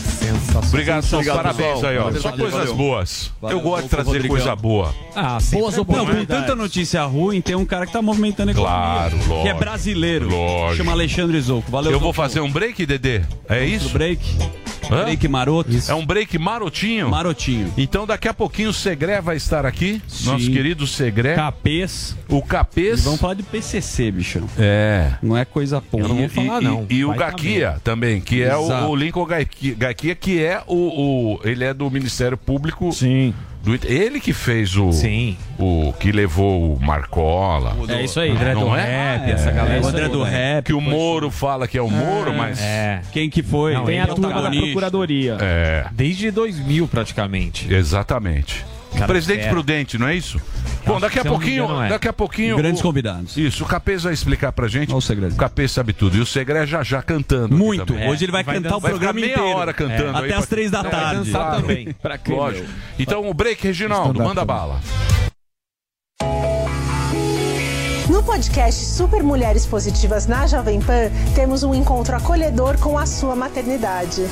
[0.68, 1.18] Obrigado, Sal.
[1.20, 1.92] Obrigado, Parabéns pessoal.
[1.92, 2.04] aí, ó.
[2.04, 2.76] Valeu, Só valeu, coisas valeu.
[2.76, 3.32] boas.
[3.40, 4.28] Valeu, Eu gosto de trazer Rodrigão.
[4.36, 4.94] coisa boa.
[5.14, 5.56] Ah, sim.
[5.58, 6.26] Boas oportunidades.
[6.26, 8.78] Com tanta notícia ruim, tem um cara que tá movimentando a economia.
[8.78, 9.42] Claro, lógico.
[9.42, 10.28] Que é brasileiro.
[10.28, 10.76] Lógico.
[10.76, 11.70] Chama Alexandre Zouco.
[11.70, 13.22] Valeu, Eu vou fazer um break, Dedê?
[13.48, 13.90] É isso?
[13.90, 14.20] break.
[14.90, 15.04] Hã?
[15.04, 15.70] Break maroto.
[15.86, 17.10] É um break marotinho?
[17.10, 17.72] Marotinho.
[17.76, 20.00] Então daqui a pouquinho o Segré vai estar aqui.
[20.24, 21.34] Nosso querido Segré.
[21.34, 22.07] Capês.
[22.28, 23.00] O Capês.
[23.00, 24.42] E vamos falar de PCC, bicho.
[24.58, 25.12] É.
[25.22, 26.08] Não é coisa pouca.
[26.08, 26.26] E-
[26.90, 28.86] e- E, o Gaquia também, que é o, Exato.
[28.88, 30.74] o Lincoln Gaquia, Gaquia, que é o,
[31.36, 32.92] o- Ele é do Ministério Público.
[32.92, 33.34] Sim.
[33.62, 34.92] Do, ele que fez o.
[34.92, 35.36] Sim.
[35.58, 37.76] O que levou o Marcola.
[37.88, 38.30] É isso aí.
[38.30, 39.16] André Não do é?
[39.18, 39.76] Rap, essa galera.
[39.76, 40.64] o isso André do Rap.
[40.66, 42.60] Que o Moro fala que é o Moro, mas.
[42.62, 43.02] É.
[43.12, 43.74] Quem que foi?
[43.74, 44.50] Não, tem a é o turma da.
[44.50, 45.36] Procuradoria.
[45.40, 47.72] É, Desde 2000, praticamente.
[47.72, 48.64] exatamente.
[48.92, 49.50] Cara, Presidente fera.
[49.52, 50.40] prudente, não é isso?
[50.86, 51.64] Bom, daqui a eu pouquinho.
[51.64, 51.88] engano, é.
[51.90, 52.56] Daqui a pouquinho.
[52.56, 53.36] Grandes o- convidados.
[53.36, 54.88] Isso, o Capês vai explicar pra gente.
[54.90, 55.32] Olha o segredo.
[55.34, 56.16] O Capês sabe tudo.
[56.16, 57.54] E o Segré já já cantando.
[57.56, 57.86] Muito.
[57.86, 58.08] também.
[58.08, 59.48] Hoje ele vai, Vai cantar dan- o Vai programa meia inteiro.
[59.56, 60.08] hora cantando É.
[60.08, 61.16] aí Até pra- as três da Vai tarde.
[61.30, 61.92] dançar também.
[62.00, 62.66] Pra quê, Lógico.
[62.66, 62.74] meu?
[62.98, 64.46] Então, o break, Reginaldo, manda também.
[64.46, 64.80] bala.
[64.80, 65.27] No
[68.28, 74.22] podcast Super Mulheres Positivas na Jovem Pan, temos um encontro acolhedor com a sua maternidade.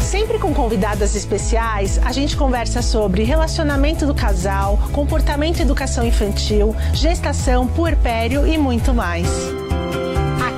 [0.00, 6.76] Sempre com convidadas especiais, a gente conversa sobre relacionamento do casal, comportamento e educação infantil,
[6.92, 9.26] gestação, puerpério e muito mais.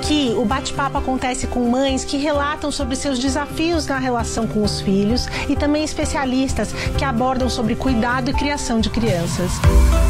[0.06, 4.80] Aqui, o bate-papo acontece com mães que relatam sobre seus desafios na relação com os
[4.80, 9.50] filhos e também especialistas que abordam sobre cuidado e criação de crianças.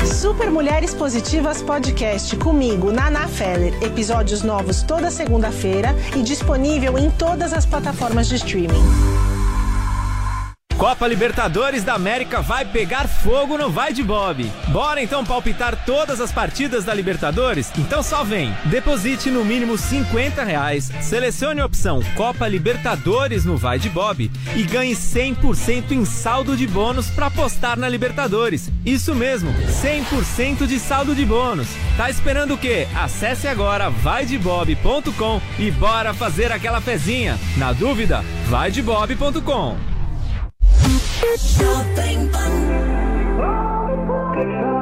[0.04, 3.72] Super Mulheres Positivas Podcast comigo, Naná Feller.
[3.82, 9.15] Episódios novos toda segunda-feira e disponível em todas as plataformas de streaming.
[10.78, 14.44] Copa Libertadores da América vai pegar fogo no Vai de Bob.
[14.68, 17.72] Bora então palpitar todas as partidas da Libertadores?
[17.78, 18.54] Então só vem.
[18.66, 24.62] Deposite no mínimo 50 reais, selecione a opção Copa Libertadores no Vai de Bob e
[24.64, 28.70] ganhe 100% em saldo de bônus para apostar na Libertadores.
[28.84, 29.50] Isso mesmo,
[29.82, 31.68] 100% de saldo de bônus.
[31.96, 32.86] Tá esperando o quê?
[32.94, 37.38] Acesse agora vaidebob.com e bora fazer aquela fezinha.
[37.56, 39.95] Na dúvida, vaidebob.com.
[41.16, 42.52] Shopping fun.
[43.40, 44.75] Oh,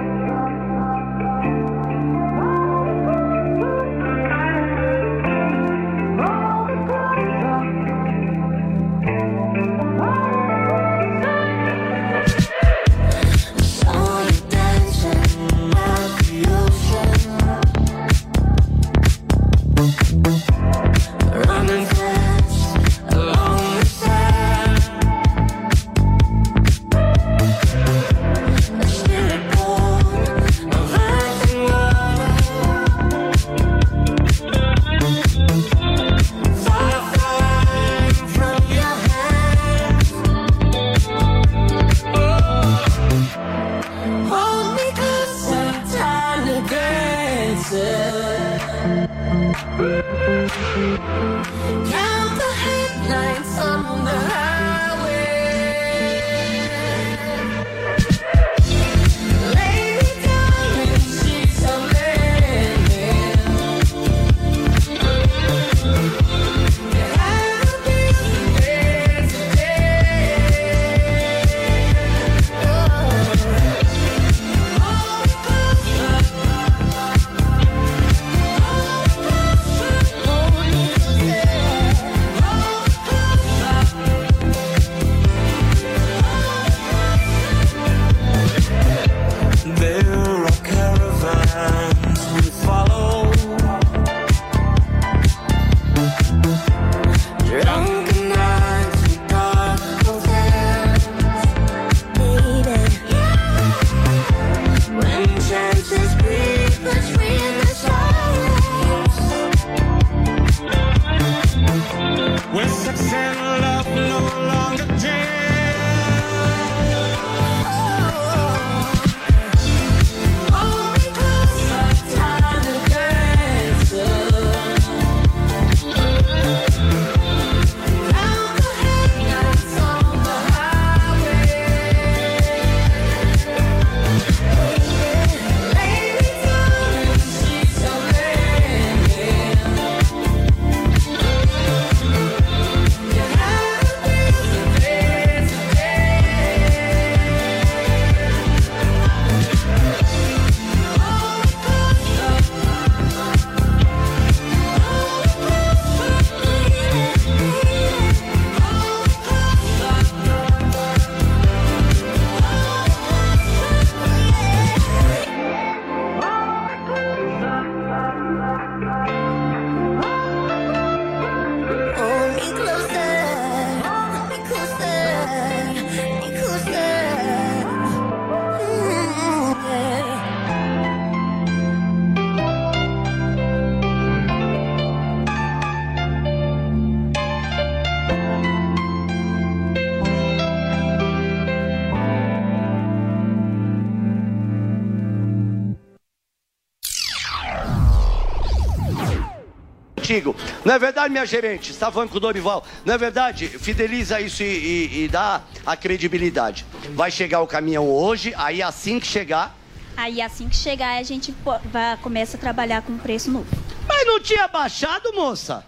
[200.65, 201.67] Não é verdade, minha gerente?
[201.67, 202.65] Você está falando com o Dorival.
[202.85, 203.47] Não é verdade?
[203.49, 206.65] Fideliza isso e, e- e dá a credibilidade.
[206.95, 209.55] Vai chegar o caminhão hoje, aí assim que chegar.
[209.97, 211.35] Aí assim que chegar, a gente
[211.71, 213.47] vai, começa a trabalhar com preço novo.
[213.87, 215.65] Mas não tinha baixado, moça?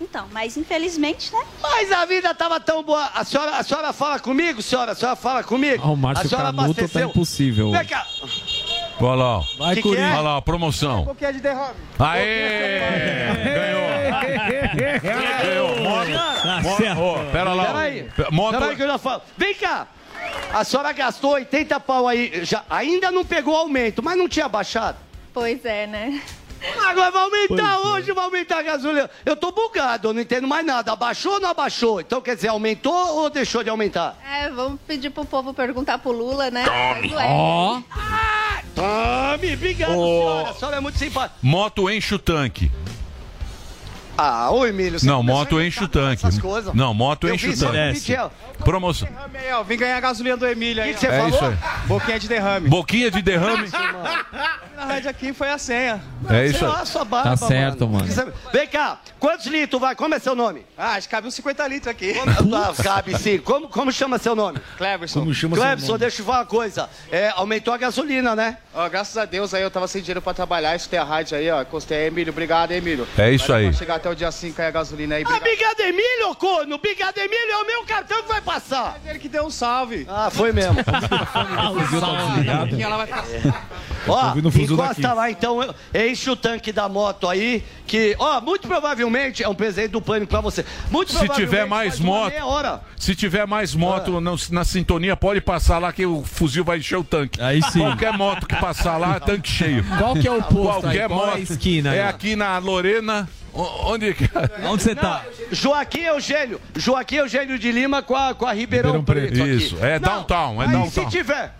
[0.00, 1.44] Então, mas infelizmente, né?
[1.62, 3.04] Mas a vida tava tão boa.
[3.14, 4.92] A senhora, a senhora fala comigo, senhora?
[4.92, 5.80] A senhora fala comigo?
[5.86, 7.70] Ah, o Márcio a senhora Canuto tá impossível.
[7.70, 8.04] Vem cá.
[9.06, 9.40] Olha lá.
[9.58, 10.12] Vai, Que Corinthians.
[10.12, 11.04] Olha lá, promoção.
[11.04, 11.74] pouquinho de derrame.
[11.98, 12.80] Aê!
[15.02, 15.76] Ganhou.
[15.80, 16.42] Moto.
[16.42, 16.60] Tá
[16.94, 17.30] Moto.
[17.32, 17.64] pera lá.
[17.66, 18.08] Peraí.
[18.30, 18.58] Moto.
[18.58, 19.22] Peraí que eu já falo.
[19.36, 19.86] Vem cá.
[20.52, 22.44] A senhora gastou 80 pau aí.
[22.44, 24.98] Já, ainda não pegou aumento, mas não tinha baixado.
[25.34, 26.20] Pois é, né?
[26.88, 27.88] Agora vai aumentar Pois é.
[27.88, 29.10] hoje, vai aumentar a gasolina.
[29.24, 30.92] Eu tô bugado, eu não entendo mais nada.
[30.92, 32.00] Abaixou ou não abaixou?
[32.00, 34.16] Então quer dizer, aumentou ou deixou de aumentar?
[34.24, 36.64] É, vamos pedir pro povo perguntar pro Lula, né?
[36.64, 37.12] Tome.
[37.16, 37.80] Ó.
[38.74, 40.50] Tome, obrigado, senhora.
[40.50, 41.38] A senhora é muito simpática.
[41.42, 42.70] Moto enche o tanque.
[44.16, 44.98] Ah, ô Emílio.
[45.00, 46.22] você Não, moto enche o tanque.
[46.74, 48.16] Não, moto enche o tanque.
[48.64, 49.08] Promoção.
[49.66, 50.90] Vim ganhar a gasolina do Emílio aí.
[50.90, 51.28] O que que você É falou?
[51.30, 51.86] isso aí.
[51.86, 52.68] Boquinha de derrame.
[52.68, 53.68] Boquinha de derrame.
[54.76, 56.00] Na rádio aqui foi a senha.
[56.28, 58.06] É isso lá, sua barba, Tá certo, mano.
[58.52, 59.94] Vem cá, quantos litros vai?
[59.94, 60.64] Como é seu nome?
[60.76, 62.14] Ah, acho que cabe uns 50 litros aqui.
[62.54, 63.38] Ah, cabe sim.
[63.38, 64.58] Como, como chama seu nome?
[64.76, 65.20] Cleverson.
[65.20, 66.88] Como chama Clebson, deixa eu falar uma coisa.
[67.10, 68.58] É, aumentou a gasolina, né?
[68.74, 71.50] Ó, graças a Deus aí eu tava sem dinheiro pra trabalhar, escutei a rádio aí,
[71.50, 71.62] ó.
[71.62, 72.32] Encostei aí, Emílio.
[72.32, 73.06] Obrigado, Emílio.
[73.18, 73.66] É isso aí.
[74.02, 75.24] Até o dia 5 aí a gasolina aí.
[75.24, 76.76] Ah, Bigado Emílio, ô corno!
[76.76, 78.98] Bigado Emílio é o meu cartão que vai passar.
[79.06, 80.04] Ele que deu um salve.
[80.08, 80.74] Ah, foi mesmo.
[82.82, 83.68] Ela vai passar.
[84.06, 85.16] Ó, encosta daqui.
[85.16, 89.88] lá então, enche o tanque da moto aí, que, ó, muito provavelmente é um presente
[89.88, 90.64] do pânico pra você.
[90.90, 92.32] Muito Se provavelmente tiver mais moto,
[92.96, 96.96] se tiver mais moto na, na sintonia, pode passar lá que o fuzil vai encher
[96.96, 97.40] o tanque.
[97.40, 97.80] Aí sim.
[97.80, 99.84] Qualquer moto que passar lá, tanque cheio.
[99.98, 101.08] Qual que é o posto Qualquer aí?
[101.08, 101.50] Qual é a moto.
[101.50, 103.28] esquina É aqui na Lorena.
[103.54, 104.66] Onde que é?
[104.66, 105.24] Onde você tá?
[105.50, 109.46] Joaquim Eugênio, Joaquim Eugênio de Lima com a, com a Ribeirão, Ribeirão Preto.
[109.46, 110.90] Isso, é Não, downtown, é downtown.
[110.90, 111.54] se tiver.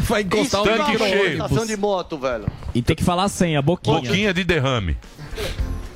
[0.00, 1.32] Vai encostar o tanque cheio.
[1.32, 2.46] Estação de moto, velho.
[2.74, 4.00] E tem que falar a senha, boquinha.
[4.00, 4.96] Boquinha de derrame.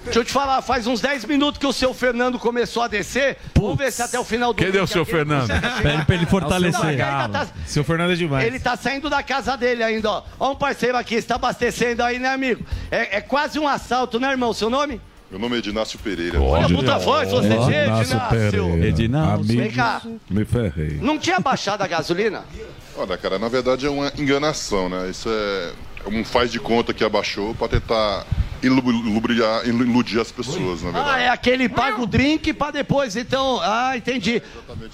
[0.04, 3.38] Deixa eu te falar, faz uns 10 minutos que o seu Fernando começou a descer.
[3.54, 5.48] Vamos ver se até o final do Cadê o seu Fernando?
[5.82, 6.98] Pede pra ele fortalecer.
[6.98, 8.46] Não, tá- Seu Fernando é demais.
[8.46, 10.22] Ele tá saindo da casa dele ainda, ó.
[10.38, 12.62] Ó um parceiro aqui, está abastecendo aí, né, amigo?
[12.90, 14.52] É, é quase um assalto, né, irmão?
[14.52, 15.00] Seu nome?
[15.30, 16.38] Meu nome é Edinácio Pereira.
[16.40, 18.84] Olha, puta voz, você, gente, Edinácio.
[18.84, 19.44] Edinácio.
[19.44, 20.02] Vem cá.
[20.30, 20.98] Me ferrei.
[21.00, 22.44] Não tinha baixado a gasolina?
[22.96, 25.08] Olha, cara, na verdade é uma enganação, né?
[25.10, 25.72] Isso é
[26.08, 28.24] um faz de conta que abaixou pra tentar
[28.62, 31.10] ilu- lubriar, ilu- iludir as pessoas, na verdade.
[31.10, 33.58] Ah, é aquele paga o drink pra depois, então.
[33.62, 34.40] Ah, entendi.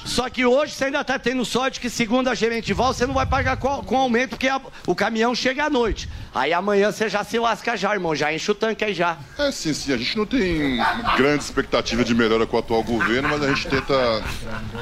[0.04, 3.14] Só que hoje você ainda tá tendo sorte que, segundo a gerente Val, você não
[3.14, 6.08] vai pagar com, com aumento, porque a- o caminhão chega à noite.
[6.32, 8.14] Aí amanhã você já se lasca já, irmão.
[8.14, 9.16] Já enche o tanque aí já.
[9.36, 9.92] É, sim, sim.
[9.92, 10.78] A gente não tem
[11.16, 13.94] grande expectativa de melhora com o atual governo, mas a gente tenta.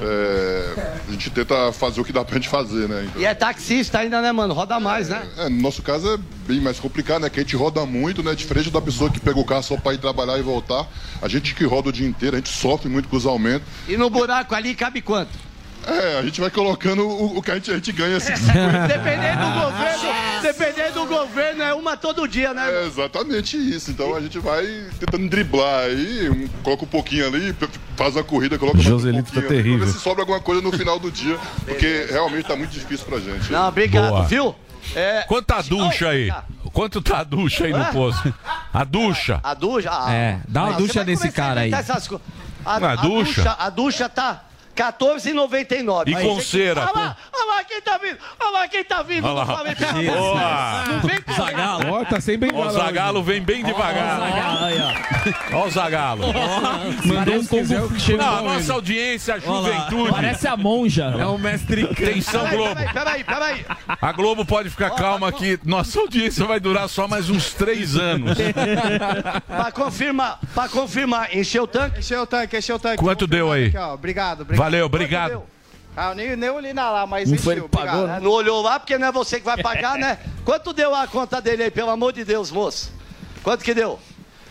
[0.01, 3.07] é, a gente tenta fazer o que dá pra gente fazer, né?
[3.09, 4.53] Então, E é taxista ainda, né, mano?
[4.53, 5.27] Roda mais, né?
[5.39, 7.31] é, no nosso caso é bem mais complicado, né?
[7.31, 8.35] Que a gente roda muito, né?
[8.35, 10.87] Diferente da pessoa que pega o carro só pra ir trabalhar e voltar.
[11.23, 13.67] A gente que roda o dia inteiro, a gente sofre muito com os aumentos.
[13.89, 15.48] E no buraco ali cabe quanto?
[15.87, 18.33] É, a gente vai colocando o, o que a gente, a gente ganha assim.
[18.89, 22.69] Dependendo do governo, dependendo do governo, é uma todo dia, né?
[22.71, 23.91] É exatamente isso.
[23.91, 24.65] Então a gente vai
[24.99, 27.55] tentando driblar aí, um- coloca um pouquinho ali,
[27.97, 29.79] faz uma corrida, coloca mais um Joselito tá terrível.
[29.79, 33.07] Pra ver se sobra alguma coisa no final do dia, porque realmente tá muito difícil
[33.07, 33.51] pra gente.
[33.51, 34.25] Não, obrigado, Boa.
[34.25, 34.55] viu?
[34.95, 35.23] É...
[35.23, 36.31] Quanto tá a ducha aí?
[36.73, 38.33] Quanto tá a ducha aí no posto?
[38.73, 39.41] A ducha.
[39.43, 39.91] A ducha?
[39.91, 41.73] Ah, É, dá uma ducha nesse cara aí.
[41.73, 41.79] A,
[42.65, 43.57] a a ducha?
[43.59, 44.45] A ducha tá
[44.83, 46.09] R$14,99.
[46.09, 48.19] E Aí com cera, Olha lá, olha lá quem tá vindo.
[48.41, 49.25] Olha lá quem tá vindo.
[49.25, 49.47] Olha lá.
[49.47, 49.65] Mão.
[50.05, 50.85] Boa.
[50.87, 51.93] Não vem com Zagalo.
[51.93, 54.21] Ó, tá sem Ó, o Zagalo vem bem devagar.
[55.53, 56.23] Ó o Zagalo.
[57.05, 60.11] Mandou um combo chegou Não, a nossa audiência, a Olha lá, juventude.
[60.11, 61.05] Parece a monja.
[61.19, 62.75] É o mestre Atenção, Globo.
[62.93, 63.67] peraí, peraí.
[64.01, 68.37] A Globo pode ficar calma que nossa audiência vai durar só mais uns três anos.
[69.47, 72.01] pra confirmar, pra confirmar, encheu o tanque?
[72.01, 72.97] Encheu o tanque, encheu o tanque.
[72.97, 73.67] Quanto deu aí?
[73.67, 74.59] Obrigado, obrigado.
[74.69, 75.43] Valeu, obrigado.
[75.97, 78.21] Ah, nem, nem olhei na lá, mas Não encheu, foi ele pagou, obrigado.
[78.21, 78.21] né?
[78.23, 80.19] Não olhou lá porque não é você que vai pagar, né?
[80.45, 82.93] Quanto deu a conta dele aí, pelo amor de Deus, moço?
[83.43, 83.99] Quanto que deu?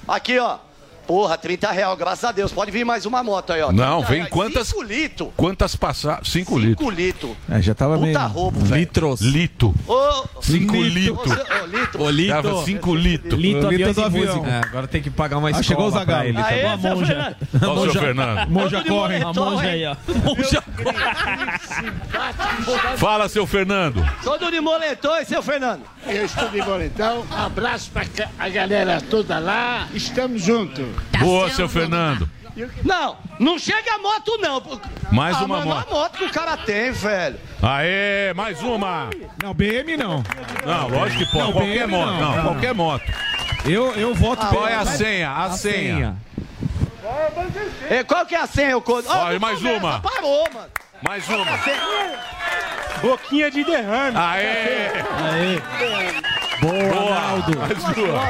[0.08, 0.58] Aqui, ó.
[1.08, 2.52] Porra, 30 real, graças a Deus.
[2.52, 3.72] Pode vir mais uma moto aí, ó.
[3.72, 4.30] Não, 30 vem reais.
[4.34, 4.68] quantas.
[4.68, 5.30] Cinco litros.
[5.38, 6.28] Quantas passadas?
[6.28, 6.86] Cinco litros.
[6.86, 7.32] 5 litros.
[7.50, 8.20] É, já tava Puta meio...
[8.28, 8.80] roubo, velho.
[8.82, 9.22] Litros.
[9.22, 9.74] Lito.
[9.88, 11.24] Ô, Cinco litro.
[11.24, 11.38] litros.
[12.00, 12.28] Ô, Lito.
[12.34, 13.40] Dava cinco litros.
[13.40, 14.36] Lito, O aviões do avião.
[14.36, 14.48] música.
[14.54, 16.24] É, agora tem que pagar uma Ah, escola chegou o pra Zagalo.
[16.28, 16.38] ele.
[16.38, 17.06] Tá seu bom?
[17.06, 17.36] Fernando.
[17.64, 18.50] Ó o seu Fernando.
[18.50, 19.16] Monja corre.
[19.16, 19.96] A moletom, monja aí, ó.
[22.98, 24.04] Fala, seu Fernando.
[24.24, 25.82] Todo de moletom, hein, seu Fernando?
[26.06, 27.26] Eu estou de Boletão.
[27.32, 28.06] Um abraço para
[28.40, 29.88] a galera toda lá.
[29.94, 30.86] Estamos juntos.
[31.20, 32.30] Boa, seu Fernando.
[32.84, 34.62] Não, não chega a moto, não.
[35.12, 35.88] Mais ah, uma mano, moto.
[35.88, 37.40] a moto que o cara tem, velho.
[37.62, 39.10] Aê, mais uma.
[39.44, 40.24] Não, BM não.
[40.66, 41.46] Não, lógico que pode.
[41.46, 42.12] Não, qualquer BM moto.
[42.12, 42.36] não.
[42.36, 43.14] Não, qualquer moto.
[43.66, 45.32] Eu, eu voto Qual é a senha?
[45.32, 46.18] A senha.
[47.90, 50.00] É, qual que é a senha, o Ó, e mais começa, uma.
[50.00, 50.68] Parou, mano.
[51.02, 51.46] Mais uma.
[53.02, 54.18] Boquinha de derrame.
[54.18, 54.88] Aê.
[55.32, 55.62] Aê.
[56.60, 57.16] Boa, Boa.
[57.16, 57.58] Arnaldo.
[57.60, 58.22] Mais uma.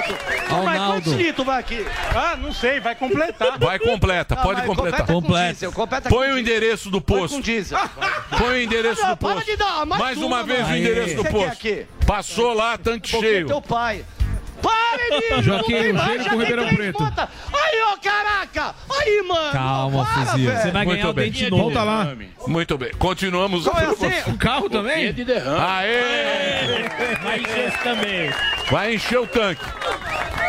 [0.49, 0.93] Mas Arnaldo.
[0.93, 1.85] quantos litros vai aqui?
[2.13, 3.57] Ah, não sei, vai completar.
[3.57, 4.99] Vai completa, Não, pode mas completar.
[4.99, 5.53] completa com Completa.
[5.53, 7.41] diesel, completa Põe com o endereço do Põe com posto.
[7.41, 7.79] diesel.
[8.37, 9.45] Põe o endereço Não, do para posto.
[9.45, 10.77] de dar mais Mais uma, uma vez o mano.
[10.77, 11.51] endereço do Você quer posto.
[11.53, 11.85] aqui?
[12.05, 13.47] Passou lá, tanque Porque cheio.
[13.47, 14.03] teu pai.
[14.61, 15.41] Pare, bicho!
[15.43, 17.03] Joaquim, não o com Ribeirão Preto.
[17.03, 18.75] Aí, ó, caraca!
[18.89, 19.51] Aí, mano!
[19.51, 20.51] Calma, fuzil.
[20.51, 21.31] Você vai Muito ganhar o bem.
[21.31, 21.63] dente novo.
[21.63, 22.07] Volta lá.
[22.47, 22.91] Muito bem.
[22.97, 24.09] Continuamos Qual é a promoção.
[24.09, 24.23] senha?
[24.27, 25.07] O carro também?
[25.59, 26.87] Aê!
[27.23, 28.29] Vai encher esse também.
[28.71, 29.61] Vai encher o tanque.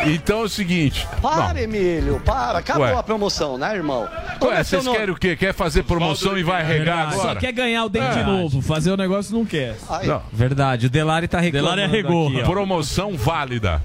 [0.05, 1.05] Então é o seguinte.
[1.21, 2.59] Para, Emílio, para.
[2.59, 2.93] Acabou Ué.
[2.95, 4.03] a promoção, né, irmão?
[4.03, 5.35] Não, Como ué, é vocês querem o quê?
[5.35, 7.39] Quer fazer promoção e vai regar Só agora?
[7.41, 8.23] quer ganhar o dente É.
[8.23, 8.61] novo.
[8.61, 9.75] Fazer o negócio não quer.
[10.05, 10.21] Não.
[10.31, 12.29] Verdade, o Delari tá reclamando Delari arregou.
[12.29, 12.45] aqui, ó.
[12.45, 13.81] Promoção válida.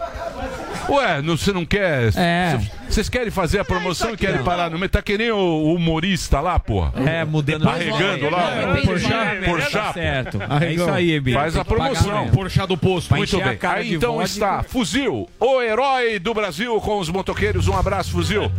[0.89, 2.11] Ué, não- você não quer.
[2.17, 2.59] É.
[2.89, 4.89] Vocês querem fazer a promoção e querem parar no meio?
[4.89, 6.93] Tá que nem o, o humorista lá, porra.
[7.09, 10.39] É, mudando Tá regando lá, É, da merda, Porchat, tá certo.
[10.63, 11.33] É isso aí, Ebi.
[11.33, 12.29] Faz a promoção.
[12.29, 13.15] Porchá do posto.
[13.15, 13.59] Muito bem.
[13.63, 17.67] Aí então está Fuzil, o herói do Brasil com os motoqueiros.
[17.67, 18.51] Um abraço, Fuzil.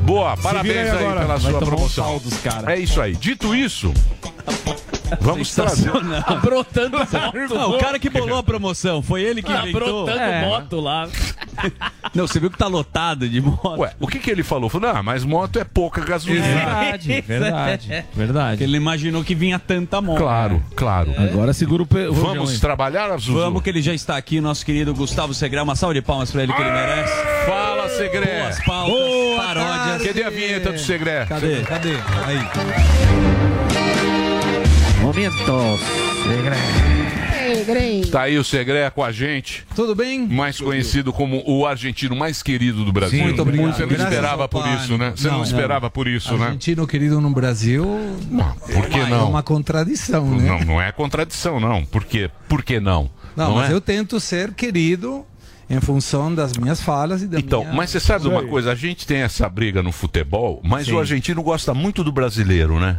[0.00, 2.20] Boa, parabéns aí, pela Vai sua promoção.
[2.66, 3.14] É isso aí.
[3.14, 3.92] Dito isso,
[5.20, 5.90] vamos trazer.
[6.42, 7.54] Brotando moto.
[7.54, 10.04] Não, o cara que bolou a promoção, foi ele que Tá inventou.
[10.06, 10.46] brotando É.
[10.46, 11.08] moto lá.
[12.14, 13.80] Não, você viu que tá lotado de moto.
[13.80, 14.68] Ué, o que, que ele falou?
[14.68, 16.44] Falou, não, mas moto é pouca gasolina.
[16.46, 18.50] Verdade, verdade, verdade.
[18.52, 20.18] Porque ele não imaginou que vinha tanta moto.
[20.18, 21.12] Claro, claro.
[21.18, 22.06] Agora segura o pe...
[22.08, 23.34] Vamos trabalhar, Azuzu?
[23.34, 25.60] Vamos que ele já está aqui, nosso querido Gustavo Segré.
[25.62, 27.12] Uma salva de palmas pra ele que ele merece.
[27.46, 28.42] Fala, Segré.
[28.42, 28.96] Boas pautas,
[29.36, 30.02] paródias.
[30.06, 31.26] Cadê a vinheta do Segré?
[31.26, 31.62] Cadê?
[31.62, 31.94] Cadê?
[32.26, 34.23] Aí.
[35.14, 35.78] Momento,
[36.24, 36.56] Segre.
[37.56, 38.10] Segredo.
[38.10, 39.64] Tá aí o Segredo com a gente.
[39.72, 40.26] Tudo bem?
[40.26, 43.20] Mais conhecido como o argentino mais querido do Brasil.
[43.20, 43.76] Sim, muito obrigado.
[43.76, 45.12] Você não Graças esperava por isso, né?
[45.14, 46.46] Você não, Não, esperava por isso, né?
[46.46, 47.86] Argentino querido no Brasil.
[48.72, 49.30] Por que é não?
[49.30, 50.48] uma contradição, né?
[50.48, 51.84] Não, não é contradição, não.
[51.84, 52.28] Por quê?
[52.48, 53.08] Por que não?
[53.36, 53.72] Não, mas é?
[53.72, 55.24] eu tento ser querido
[55.70, 57.72] em função das minhas falas e da Então, minha...
[57.72, 58.72] mas você sabe de uma coisa?
[58.72, 60.94] A gente tem essa briga no futebol, mas Sim.
[60.94, 62.98] o argentino gosta muito do brasileiro, né?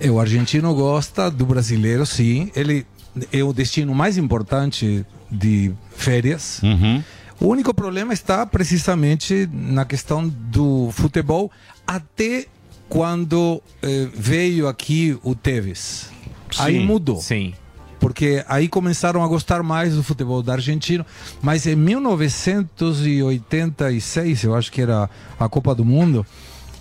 [0.00, 2.50] É, o argentino gosta do brasileiro, sim.
[2.54, 2.84] Ele
[3.32, 6.60] é o destino mais importante de férias.
[6.62, 7.02] Uhum.
[7.40, 11.50] O único problema está precisamente na questão do futebol,
[11.86, 12.46] até
[12.88, 16.10] quando eh, veio aqui o Tevez.
[16.58, 17.18] Aí Sim, mudou.
[17.20, 17.54] Sim.
[17.98, 21.06] Porque aí começaram a gostar mais do futebol da argentino.
[21.40, 25.08] Mas em 1986, eu acho que era
[25.40, 26.24] a Copa do Mundo,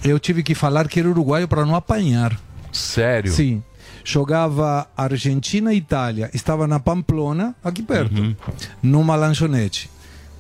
[0.03, 2.38] eu tive que falar que era uruguaio para não apanhar.
[2.72, 3.32] Sério?
[3.32, 3.64] Sim.
[4.04, 6.30] Jogava Argentina e Itália.
[6.34, 8.36] Estava na Pamplona, aqui perto, Uhum.
[8.82, 9.90] numa lanchonete.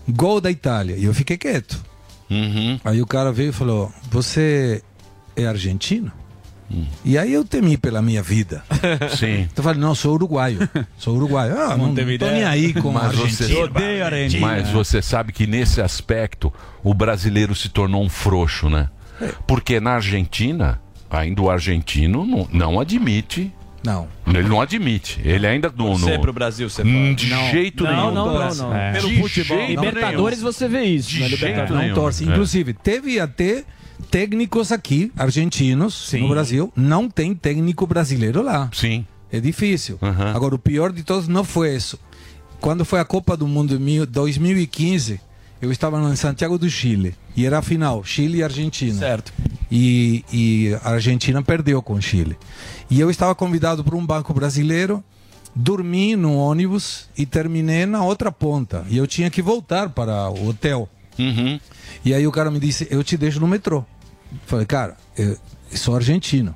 [0.09, 0.95] Gol da Itália.
[0.97, 1.79] E eu fiquei quieto.
[2.29, 2.79] Uhum.
[2.83, 4.81] Aí o cara veio e falou: Você
[5.35, 6.11] é argentino?
[7.03, 8.63] E aí eu temi pela minha vida.
[9.19, 9.41] Sim.
[9.41, 10.57] Então eu falei, não, sou uruguaio.
[10.97, 11.53] Sou uruguaio.
[11.59, 13.43] Ah, não, não tô nem aí com a Mas você,
[14.01, 14.47] Argentina.
[14.47, 16.51] mas você sabe que nesse aspecto
[16.81, 18.89] o brasileiro se tornou um frouxo, né?
[19.19, 19.33] É.
[19.45, 20.79] Porque na Argentina,
[21.11, 23.51] ainda o argentino não, não admite.
[23.83, 24.07] Não.
[24.27, 25.19] Ele não admite.
[25.23, 25.97] Ele ainda no.
[25.97, 27.13] Você é no pro Brasil, você fala.
[27.15, 27.49] De Não.
[27.49, 28.11] jeito Não, nenhum.
[28.13, 28.75] não, não, não.
[28.75, 28.91] É.
[28.93, 29.65] Pelo De futebol.
[29.67, 30.51] Libertadores nenhum.
[30.51, 31.09] você vê isso.
[31.09, 31.87] De na jeito Libertadores.
[31.87, 32.23] não torce.
[32.23, 32.27] É.
[32.27, 33.63] Inclusive, teve até
[34.11, 36.71] técnicos aqui, argentinos, no Brasil.
[36.75, 38.69] Não tem técnico brasileiro lá.
[38.71, 39.05] Sim.
[39.31, 39.97] É difícil.
[40.35, 41.99] Agora, o pior de todos não foi isso.
[42.59, 45.19] Quando foi a Copa do Mundo em mil- 2015,
[45.61, 47.15] eu estava em Santiago do Chile.
[47.35, 48.97] E era a final, Chile e Argentina.
[48.97, 49.31] Certo.
[49.71, 52.37] E, e a Argentina perdeu com o Chile.
[52.89, 55.03] E eu estava convidado por um banco brasileiro,
[55.55, 58.85] dormi no ônibus e terminei na outra ponta.
[58.89, 60.89] E eu tinha que voltar para o hotel.
[61.19, 61.59] Uhum.
[62.03, 63.85] E aí o cara me disse, eu te deixo no metrô.
[64.45, 65.37] Falei, cara, eu
[65.73, 66.55] sou argentino.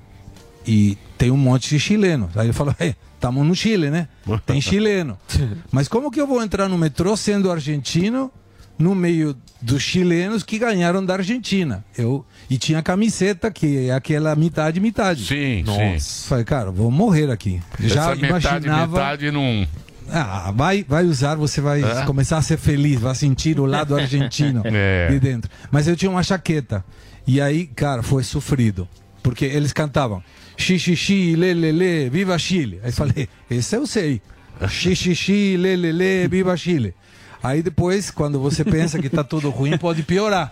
[0.66, 2.36] E tem um monte de chilenos.
[2.36, 2.76] Aí ele falou,
[3.14, 4.08] estamos no Chile, né?
[4.46, 5.18] Tem chileno.
[5.72, 8.32] Mas como que eu vou entrar no metrô sendo argentino
[8.78, 11.84] no meio dos chilenos que ganharam da Argentina?
[11.98, 15.26] Eu e tinha camiseta que é aquela metade metade.
[15.26, 16.28] Sim, Nossa.
[16.30, 17.62] Falei, cara, vou morrer aqui.
[17.80, 19.68] Já metade, imaginava metade não.
[20.12, 22.04] ah, vai, vai usar, você vai É?
[22.06, 25.08] começar a ser feliz, vai sentir o lado argentino É.
[25.10, 25.50] de dentro.
[25.72, 26.84] Mas eu tinha uma jaqueta.
[27.26, 28.88] E aí, cara, foi sofrido.
[29.24, 30.22] Porque eles cantavam
[30.58, 32.80] xixi, lê, lê, lê, viva Chile.
[32.84, 34.22] Aí falei, esse eu sei.
[34.70, 36.94] Xixi, lê, lê, lê, viva Chile.
[37.46, 40.52] Aí depois, quando você pensa que tá tudo ruim, pode piorar.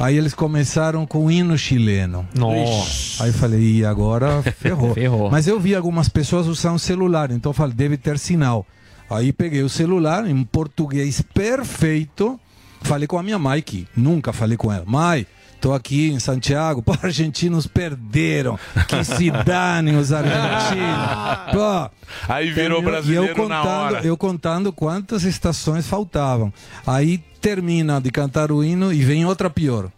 [0.00, 2.26] Aí eles começaram com o hino chileno.
[2.34, 3.22] Nossa.
[3.22, 4.94] Aí eu falei, e agora ferrou.
[4.94, 5.30] Ferrou.
[5.30, 8.66] Mas eu vi algumas pessoas usando celular, então eu falei, deve ter sinal.
[9.08, 12.38] Aí peguei o celular em português perfeito,
[12.82, 14.84] falei com a minha mãe, que nunca falei com ela.
[14.86, 15.24] Mãe,
[15.60, 18.58] tô aqui em Santiago, pô, argentinos perderam.
[18.86, 21.52] Que se danem os argentinos.
[21.52, 21.90] Pô,
[22.28, 24.00] Aí virou terminou- brasileiro e eu contando, na hora.
[24.06, 26.52] Eu contando quantas estações faltavam.
[26.86, 29.88] Aí termina de cantar o hino e vem outra pior.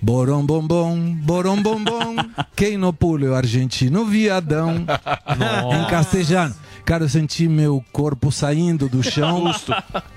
[0.00, 2.14] Borom bom bom, borom bom bom,
[2.54, 4.86] quem não pula é o argentino viadão.
[4.86, 6.54] em castelhano.
[6.84, 9.52] Cara, eu senti meu corpo saindo do chão.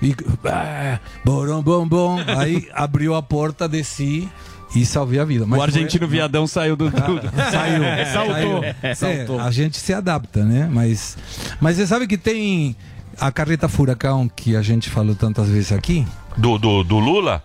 [0.00, 0.14] E,
[0.46, 2.16] ah, borom bom bom.
[2.38, 4.28] Aí abriu a porta, desci
[4.74, 5.44] e salvei a vida.
[5.46, 7.30] Mas o argentino foi- viadão saiu do tudo.
[7.50, 7.82] Saiu.
[8.12, 8.62] Saltou.
[8.94, 9.16] Saiu.
[9.18, 9.40] Saltou.
[9.40, 10.68] É, a gente se adapta, né?
[10.70, 11.16] Mas,
[11.60, 12.74] mas você sabe que tem
[13.20, 16.06] a carreta furacão que a gente falou tantas vezes aqui?
[16.36, 17.42] Do, do, do Lula?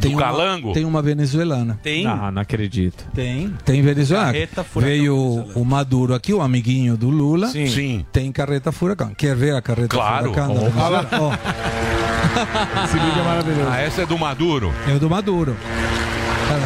[0.00, 0.72] Tem do uma- Calango?
[0.72, 1.78] Tem uma venezuelana.
[1.82, 2.06] Tem?
[2.06, 3.04] Ah, não acredito.
[3.14, 3.52] Tem.
[3.64, 4.32] Tem venezuelana.
[4.32, 5.14] Carreta furacão Veio
[5.54, 7.48] o Maduro aqui, o amiguinho do Lula.
[7.48, 7.66] Sim.
[7.68, 8.06] Sim.
[8.10, 9.12] Tem carreta furacão.
[9.14, 10.32] Quer ver a carreta Claro.
[10.32, 10.54] furacão?
[10.54, 11.32] da Oh.
[12.84, 13.68] Esse vídeo é maravilhoso.
[13.70, 14.72] Ah, essa é do Maduro.
[14.88, 15.54] é o do Maduro.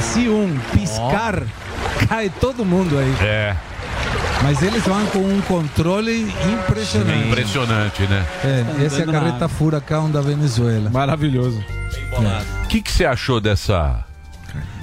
[0.00, 1.42] Se um piscar,
[2.08, 3.14] cai todo mundo aí.
[3.20, 3.56] É.
[4.42, 7.28] Mas eles vão com um controle impressionante.
[7.28, 8.26] Impressionante, né?
[8.44, 10.88] É, essa é a carreta furacão da Venezuela.
[10.90, 11.62] Maravilhoso.
[12.64, 14.04] O que, que você achou dessa.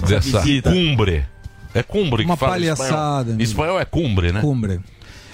[0.05, 0.71] dessa visita.
[0.71, 1.25] cumbre?
[1.73, 4.41] É cumbre que Uma fala palhaçada, Espanhol, espanhol é cumbre, né?
[4.41, 4.79] Cumbre.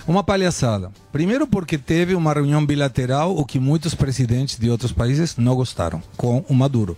[0.08, 0.92] Uma palhaçada.
[1.12, 6.02] Primeiro porque teve uma reunião bilateral, o que muitos presidentes de outros países não gostaram,
[6.18, 6.98] com o Maduro.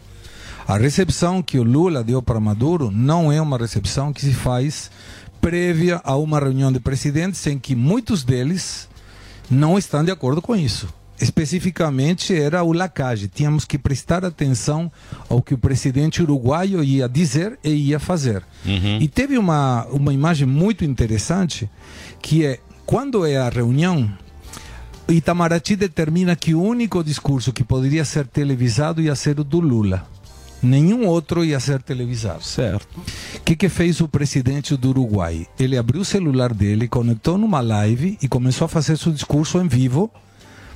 [0.65, 4.89] A recepção que o Lula deu para Maduro não é uma recepção que se faz
[5.41, 8.87] prévia a uma reunião de presidentes em que muitos deles
[9.51, 10.87] não estão de acordo com isso.
[11.19, 13.27] Especificamente era o Lacage.
[13.27, 14.89] Tínhamos que prestar atenção
[15.29, 18.41] ao que o presidente uruguaio ia dizer e ia fazer.
[19.01, 21.69] E teve uma, uma imagem muito interessante
[22.21, 24.09] que é quando é a reunião,
[25.09, 30.12] Itamaraty determina que o único discurso que poderia ser televisado ia ser o do Lula.
[30.63, 32.43] Nenhum outro ia ser televisado.
[32.43, 32.87] Certo.
[33.35, 35.45] O que, que fez o presidente do Uruguai?
[35.59, 39.67] Ele abriu o celular dele, conectou numa live e começou a fazer seu discurso em
[39.67, 40.09] vivo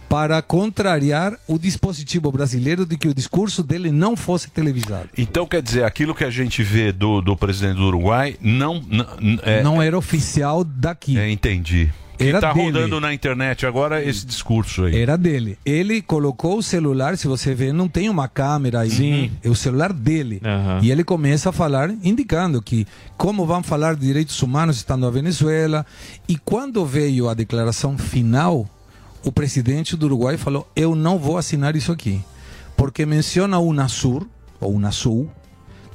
[0.09, 5.09] para contrariar o dispositivo brasileiro de que o discurso dele não fosse televisado.
[5.17, 8.81] Então quer dizer, aquilo que a gente vê do, do presidente do Uruguai não.
[8.87, 9.05] Não,
[9.43, 11.17] é, não era oficial daqui.
[11.17, 11.89] É, entendi.
[12.17, 12.65] Que Era tá dele.
[12.65, 14.99] rodando na internet agora esse discurso aí.
[14.99, 15.57] Era dele.
[15.63, 18.89] Ele colocou o celular, se você ver, não tem uma câmera aí.
[18.89, 19.31] Sim.
[19.43, 20.41] É o celular dele.
[20.81, 22.87] E ele começa a falar, indicando que
[23.17, 25.85] como vão falar de direitos humanos estando na Venezuela.
[26.27, 28.67] E quando veio a declaração final,
[29.23, 32.19] o presidente do Uruguai falou: Eu não vou assinar isso aqui.
[32.75, 34.25] Porque menciona o UNASUR,
[34.59, 35.29] ou UNASUL,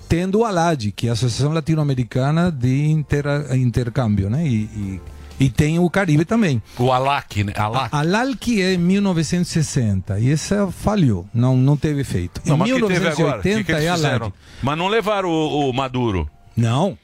[0.09, 4.47] tendo o ALAD, que é a Associação Latino-Americana de Inter- Intercâmbio, né?
[4.47, 5.01] E, e,
[5.41, 6.63] e tem o Caribe também.
[6.79, 7.53] O ALAC, né?
[7.57, 7.95] ALAC.
[7.95, 12.41] ALAC é 1960 e essa falhou, não, não teve efeito.
[12.45, 13.39] Não, em mas o que teve agora?
[13.39, 14.15] O que 1980 que eles é?
[14.15, 14.33] ALAC.
[14.63, 16.29] Mas não levaram o, o Maduro.
[16.57, 16.97] Não.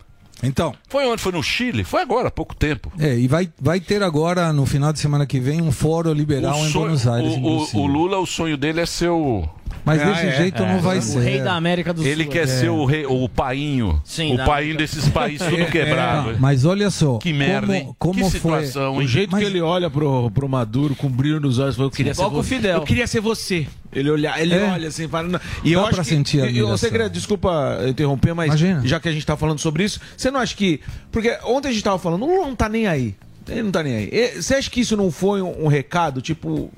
[0.42, 0.72] Então.
[0.88, 1.20] Foi onde?
[1.20, 1.82] Foi no Chile?
[1.82, 2.92] Foi agora, há pouco tempo.
[2.96, 6.56] É, e vai, vai ter agora, no final de semana que vem, um fórum liberal
[6.64, 7.34] em sonho- Buenos Aires.
[7.34, 9.48] o, o- o Lula, o sonho dele é ser o.
[9.84, 11.20] Mas desse jeito não vai O ser.
[11.20, 12.32] rei da América do Ele Sul.
[12.32, 12.46] quer É.
[12.46, 14.00] ser o rei, o painho.
[14.04, 16.36] Sim, o painho desses países tudo quebrado.
[16.38, 17.84] Mas olha só, Que merda, hein?
[17.98, 19.08] como, como Que foi situação, O hein?
[19.08, 22.20] jeito Mas- que ele olha pro, pro Maduro com brilho nos olhos, eu queria ser
[22.22, 22.56] Igual o você.
[22.56, 22.76] Fidel.
[22.76, 23.66] Eu queria ser você.
[23.92, 24.64] Ele olha, ele É.
[24.70, 25.40] olha assim, fala, não.
[25.64, 26.90] e eu Dá acho pra que, sentir a e- e você admiração.
[26.90, 28.82] queria, desculpa interromper, mas Imagina.
[28.86, 31.72] já que a gente tá falando sobre isso, você não acha que, porque ontem a
[31.72, 33.14] gente tava falando, o Lula não tá nem aí.
[33.48, 34.32] Ele não tá nem aí.
[34.36, 36.70] Você acha que isso não foi um, um recado, tipo,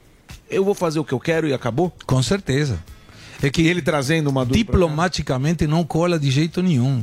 [0.50, 1.92] eu vou fazer o que eu quero e acabou?
[2.06, 2.78] Com certeza.
[3.42, 4.52] É que ele trazendo pra cá.
[4.52, 7.02] diplomaticamente não cola de jeito nenhum.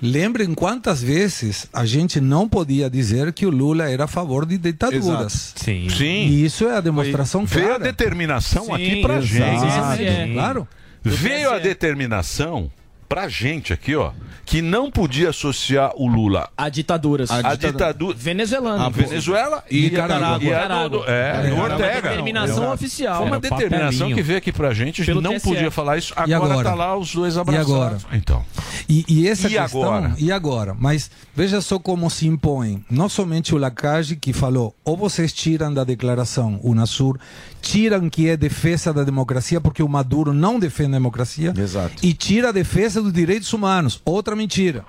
[0.00, 4.58] Lembrem quantas vezes a gente não podia dizer que o Lula era a favor de
[4.58, 5.54] ditaduras.
[5.56, 5.88] Sim.
[5.88, 6.26] Sim.
[6.28, 7.84] E isso é a demonstração Veio a clara.
[7.84, 9.26] determinação aqui pra exato.
[9.96, 10.04] gente.
[10.04, 10.30] É.
[10.34, 10.68] Claro.
[11.02, 12.70] Veio a determinação
[13.08, 14.12] pra gente aqui, ó,
[14.46, 17.30] que não podia associar o Lula A ditaduras.
[17.30, 18.86] à ditadura Venezuelana.
[18.86, 20.38] a Venezuela e, E Nicarágua.
[20.42, 22.00] e a é, É, era uma Ortega.
[22.02, 22.72] determinação Exato.
[22.74, 23.16] oficial.
[23.18, 25.48] Foi uma o determinação que veio aqui pra gente, a gente não TSE.
[25.48, 26.14] podia falar isso.
[26.26, 26.68] E Agora, agora?
[26.70, 27.72] tá lá os dois E abraçados.
[27.72, 27.98] agora?
[28.12, 28.44] Então.
[28.88, 29.82] E, e essa E questão.
[29.82, 30.14] agora?
[30.16, 30.76] E agora?
[30.78, 32.84] Mas veja só como se impõe.
[32.88, 37.18] Não somente o Lacage que falou, ou vocês tiram da declaração Unasur,
[37.60, 41.52] tiram que é defesa da democracia, porque o Maduro não defende a democracia.
[41.58, 41.94] Exato.
[42.00, 44.00] E tira a defesa dos direitos humanos.
[44.04, 44.84] Outra mentira.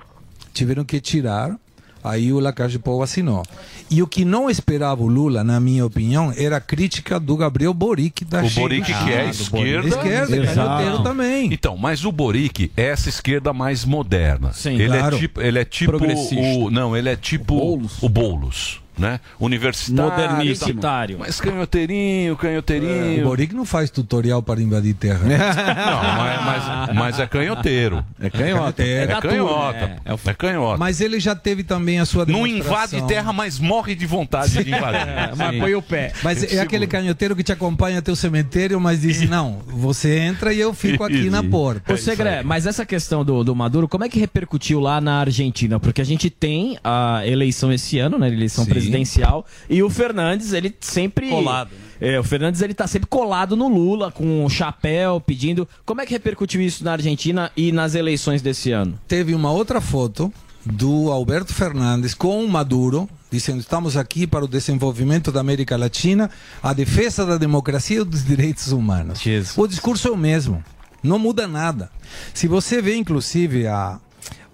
[0.52, 1.56] Tiveram que tirar.
[2.02, 3.42] Aí o Lacage Pou assinou.
[3.90, 7.74] E o que não esperava o Lula, na minha opinião, era a crítica do Gabriel
[7.74, 8.62] Boric da O China.
[8.62, 9.88] Boric, que é Ah, esquerda.
[9.88, 11.52] Esquerda, canhoteiro também.
[11.52, 14.52] Então, mas o Boric é essa esquerda mais moderna.
[14.52, 15.16] Sim, ele claro.
[15.16, 19.20] é tipo, ele é tipo o não, ele é tipo o Boulos, né?
[19.38, 23.22] Universitário, mas canhoteirinho, canhoteirinho.
[23.22, 25.20] O Boric não faz tutorial para invadir terra.
[25.20, 28.04] Não, mas, mas, mas é canhoteiro.
[28.20, 28.82] É canhota.
[28.82, 29.78] É, da canhota.
[30.04, 30.78] turma, É, canhota.
[30.78, 34.70] Mas ele já teve também a sua Não invade terra, mas morre de vontade de
[34.70, 34.98] invadir.
[35.08, 36.12] É, mas põe o pé.
[36.22, 36.62] Mas é Seguro.
[36.62, 40.74] aquele canhoteiro que te acompanha até o cemitério, mas diz: não, você entra e eu
[40.74, 41.92] fico aqui na porta.
[41.92, 45.78] Ô, Segré, mas essa questão do, do Maduro, como é que repercutiu lá na Argentina?
[45.78, 48.28] Porque a gente tem a eleição esse ano, né?
[48.28, 48.70] Eleição Sim.
[48.88, 49.46] Presidencial.
[49.68, 51.28] E o Fernandes, ele sempre.
[51.28, 51.70] Colado.
[52.00, 55.68] É, o Fernandes, ele tá sempre colado no Lula, com o chapéu, pedindo.
[55.84, 58.98] Como é que repercutiu isso na Argentina e nas eleições desse ano?
[59.08, 60.32] Teve uma outra foto
[60.64, 66.30] do Alberto Fernandes com o Maduro, dizendo: estamos aqui para o desenvolvimento da América Latina,
[66.62, 69.20] a defesa da democracia e dos direitos humanos.
[69.56, 70.62] O discurso é o mesmo,
[71.02, 71.90] não muda nada.
[72.32, 73.98] Se você vê, inclusive, a,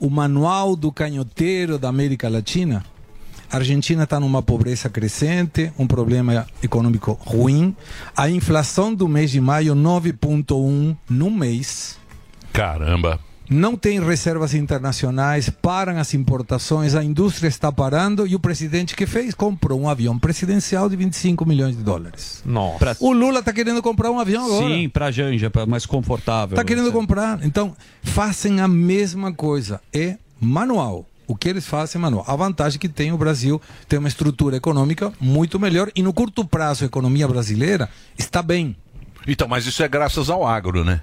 [0.00, 2.84] o manual do canhoteiro da América Latina,
[3.50, 7.74] a Argentina está numa pobreza crescente, um problema econômico ruim.
[8.16, 11.98] A inflação do mês de maio, 9,1 no mês.
[12.52, 13.20] Caramba.
[13.48, 19.06] Não tem reservas internacionais, param as importações, a indústria está parando e o presidente que
[19.06, 22.42] fez comprou um avião presidencial de 25 milhões de dólares.
[22.44, 22.96] Nossa.
[23.00, 24.74] O Lula está querendo comprar um avião agora.
[24.74, 26.54] Sim, pra Janja, pra mais confortável.
[26.54, 27.44] Está querendo comprar.
[27.44, 29.80] Então, fazem a mesma coisa.
[29.92, 31.06] É manual.
[31.26, 32.24] O que eles fazem é manual.
[32.28, 36.44] A vantagem que tem o Brasil tem uma estrutura econômica muito melhor e no curto
[36.44, 38.76] prazo a economia brasileira está bem.
[39.26, 41.00] Então, mas isso é graças ao agro, né?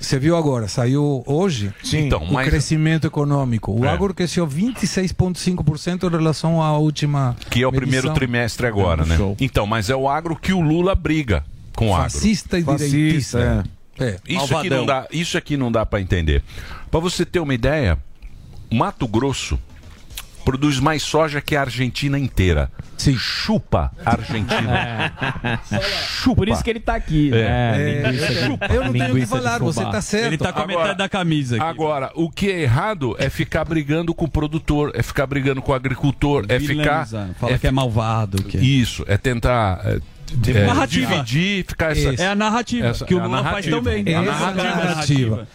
[0.00, 3.72] Você viu agora, saiu hoje Então, o mas- crescimento econômico.
[3.72, 3.88] O É.
[3.88, 7.36] agro cresceu 26,5% em relação à última.
[7.50, 7.80] Que é o medição.
[7.90, 9.16] primeiro trimestre agora, né?
[9.40, 11.44] Então, mas é o agro que o Lula briga
[11.76, 12.10] com o agro.
[12.10, 13.64] Fascista e direitista.
[13.98, 14.16] É.
[14.26, 16.42] Isso aqui não dá, isso aqui não dá para entender.
[16.90, 17.98] Para você ter uma ideia,
[18.72, 19.58] Mato Grosso,
[20.44, 22.70] produz mais soja que a Argentina inteira.
[22.98, 23.16] Sim.
[23.16, 25.12] Chupa a Argentina.
[26.06, 26.36] Chupa.
[26.36, 27.30] Por isso que ele tá aqui.
[27.34, 28.02] É.
[28.10, 28.32] linguiça-
[28.72, 30.26] Eu não tenho o que falar, você tá certo.
[30.26, 31.64] Ele tá com a metade da camisa aqui.
[31.64, 35.72] Agora, o que é errado é ficar brigando com o produtor, é ficar brigando com
[35.72, 37.06] o agricultor, é ficar.
[37.38, 38.42] Fala que é malvado.
[38.44, 38.60] Que é.
[38.60, 39.80] Isso, é tentar.
[39.84, 40.00] é,
[40.50, 41.10] é, Narrativa.
[41.12, 42.22] dividir, ficar essa.
[42.22, 43.90] É a narrativa, essa- que o é Lula faz narrativa.
[43.90, 45.48] É Essa é a narrativa.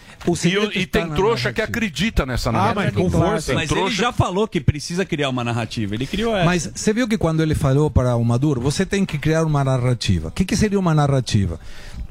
[0.74, 2.84] E, e tem trouxa que acredita nessa Ah, narrativa.
[2.86, 3.54] mas com força.
[3.54, 5.96] Mas ele trouxa- já falou que precisa criar uma narrativa.
[5.96, 6.46] Ele criou essa.
[6.46, 9.64] Mas você viu que quando ele falou para o Maduro, você tem que criar uma
[9.64, 10.30] narrativa.
[10.30, 11.60] O que, que seria uma narrativa?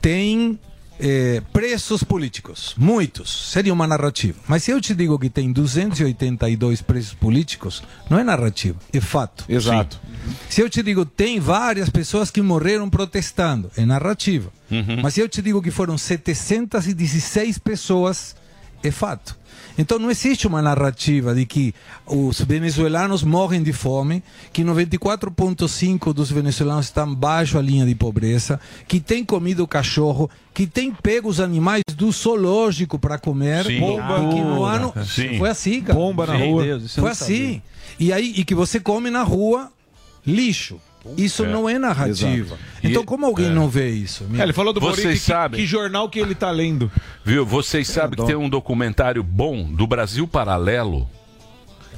[0.00, 0.58] Tem
[0.98, 4.38] eh, presos políticos, muitos, seria uma narrativa.
[4.48, 9.44] Mas se eu te digo que tem 282 presos políticos, não é narrativa, é fato.
[9.48, 10.00] Exato.
[10.48, 14.52] Se eu te digo tem várias pessoas que morreram protestando, é narrativa.
[15.02, 18.34] Mas se eu te digo que foram 716 pessoas,
[18.82, 19.36] é fato.
[19.78, 21.74] Então não existe uma narrativa de que
[22.06, 24.22] os venezuelanos morrem de fome,
[24.52, 28.58] que 94,5% dos venezuelanos estão baixo a linha de pobreza,
[28.88, 33.80] que tem comido cachorro, que tem pego os animais do zoológico para comer, Sim.
[33.80, 34.28] Bomba.
[34.30, 35.38] que no ano Sim.
[35.38, 35.98] foi assim, cara.
[35.98, 36.62] Bomba na Sim, rua.
[36.62, 37.36] Deus, Foi sabia.
[37.36, 37.62] assim.
[37.98, 39.70] E aí e que você come na rua
[40.26, 40.80] lixo.
[41.16, 41.48] Isso É.
[41.48, 42.54] não é narrativa.
[42.54, 42.60] Exato.
[42.82, 43.50] Então E- como alguém é.
[43.50, 44.24] não vê isso?
[44.38, 45.60] É, ele falou do Vocês Boric, que, sabem.
[45.60, 46.90] que jornal que ele tá lendo.
[47.24, 47.44] Viu?
[47.44, 51.08] Vocês sabem que tem um documentário bom do Brasil Paralelo.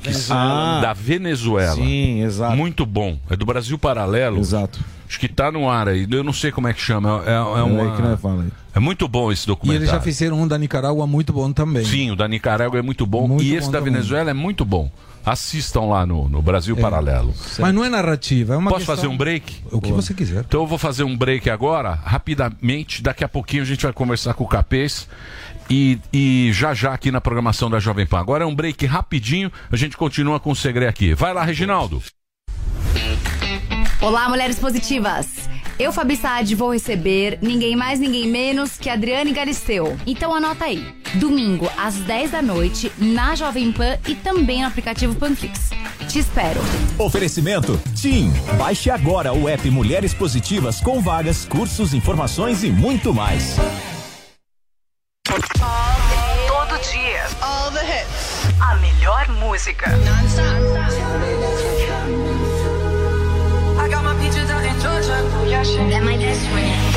[0.00, 0.78] que Ah.
[0.80, 1.74] da Venezuela.
[1.74, 2.56] Sim, exato.
[2.56, 3.18] Muito bom.
[3.28, 4.38] É do Brasil Paralelo.
[4.38, 4.78] Exato.
[5.08, 6.06] Acho que tá no ar aí.
[6.08, 7.20] Eu não sei como é que chama.
[7.26, 8.48] É, é, É uma- aí que nós fala aí.
[8.76, 9.82] é muito bom esse E documentário.
[9.84, 11.84] eles já fizeram um da Nicarágua muito bom também.
[11.84, 13.26] Sim, o da Nicarágua é muito bom.
[13.26, 13.94] Muito e bom esse da também.
[13.94, 14.88] Venezuela é muito bom.
[15.30, 17.34] Assistam lá no, no Brasil Paralelo.
[17.58, 19.62] Mas não é narrativa, é uma Posso questão- fazer um break?
[19.70, 20.44] O que você quiser.
[20.46, 23.02] Então eu vou fazer um break agora, rapidamente.
[23.02, 25.06] Daqui a pouquinho a gente vai conversar com o Capês.
[25.70, 28.18] E, e já já aqui na programação da Jovem Pan.
[28.20, 31.12] Agora é um break rapidinho, a gente continua com o segredo aqui.
[31.14, 32.02] Vai lá, Reginaldo.
[34.00, 35.47] Olá, mulheres positivas!
[35.78, 39.96] Eu, Fabi Saad, vou receber ninguém mais, ninguém menos que Adriane Galisteu.
[40.04, 40.92] Então anota aí.
[41.14, 45.70] Domingo, às 10 da noite, na Jovem Pan e também no aplicativo Panflix.
[46.08, 46.60] Te espero.
[46.98, 48.32] Oferecimento TIM.
[48.58, 53.54] Baixe agora o app Mulheres Positivas com vagas, cursos, informações e muito mais.
[55.24, 57.24] Todo dia.
[57.40, 58.60] All the hits.
[58.60, 59.86] A melhor música.
[59.86, 61.37] I
[65.76, 66.87] That my best friend.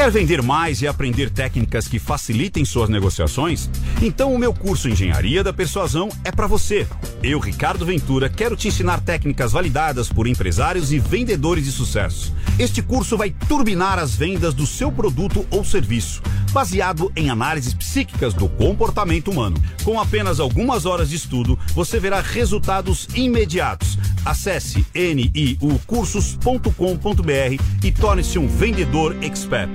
[0.00, 3.68] Quer vender mais e aprender técnicas que facilitem suas negociações?
[4.00, 6.86] Então o meu curso Engenharia da Persuasão é para você.
[7.22, 12.34] Eu, Ricardo Ventura, quero te ensinar técnicas validadas por empresários e vendedores de sucesso.
[12.58, 18.32] Este curso vai turbinar as vendas do seu produto ou serviço, baseado em análises psíquicas
[18.32, 19.62] do comportamento humano.
[19.84, 23.98] Com apenas algumas horas de estudo, você verá resultados imediatos.
[24.24, 29.68] Acesse niucursos.com.br e torne-se um vendedor expert.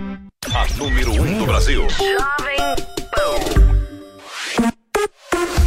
[0.54, 1.88] A número 1 um do Brasil.
[1.89, 2.76] Jovem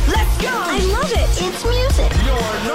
[0.06, 0.48] Let's go.
[0.48, 1.28] I love it.
[1.42, 2.12] It's music.
[2.24, 2.67] Your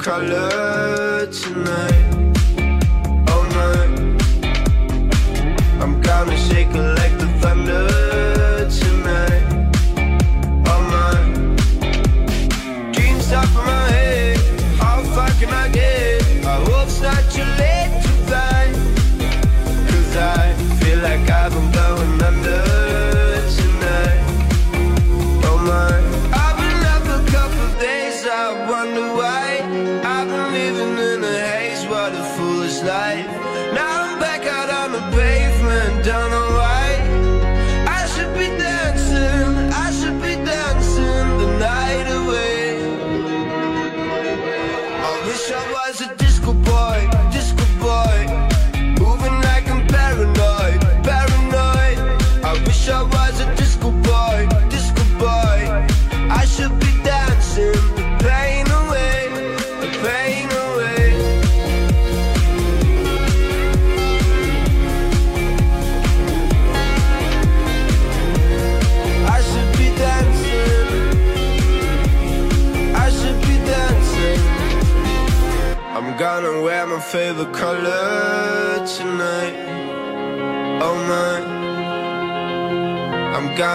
[0.00, 0.69] color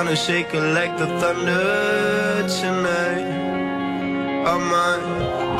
[0.06, 3.26] gonna shake it like the thunder tonight.
[4.46, 5.00] Oh my.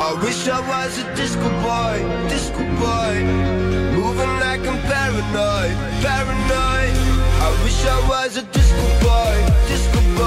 [0.08, 1.96] I wish I was a disco boy,
[2.28, 3.14] disco boy.
[3.98, 6.94] Moving like I'm paranoid, paranoid.
[7.46, 9.36] I wish I was a disco boy,
[9.66, 10.25] disco boy.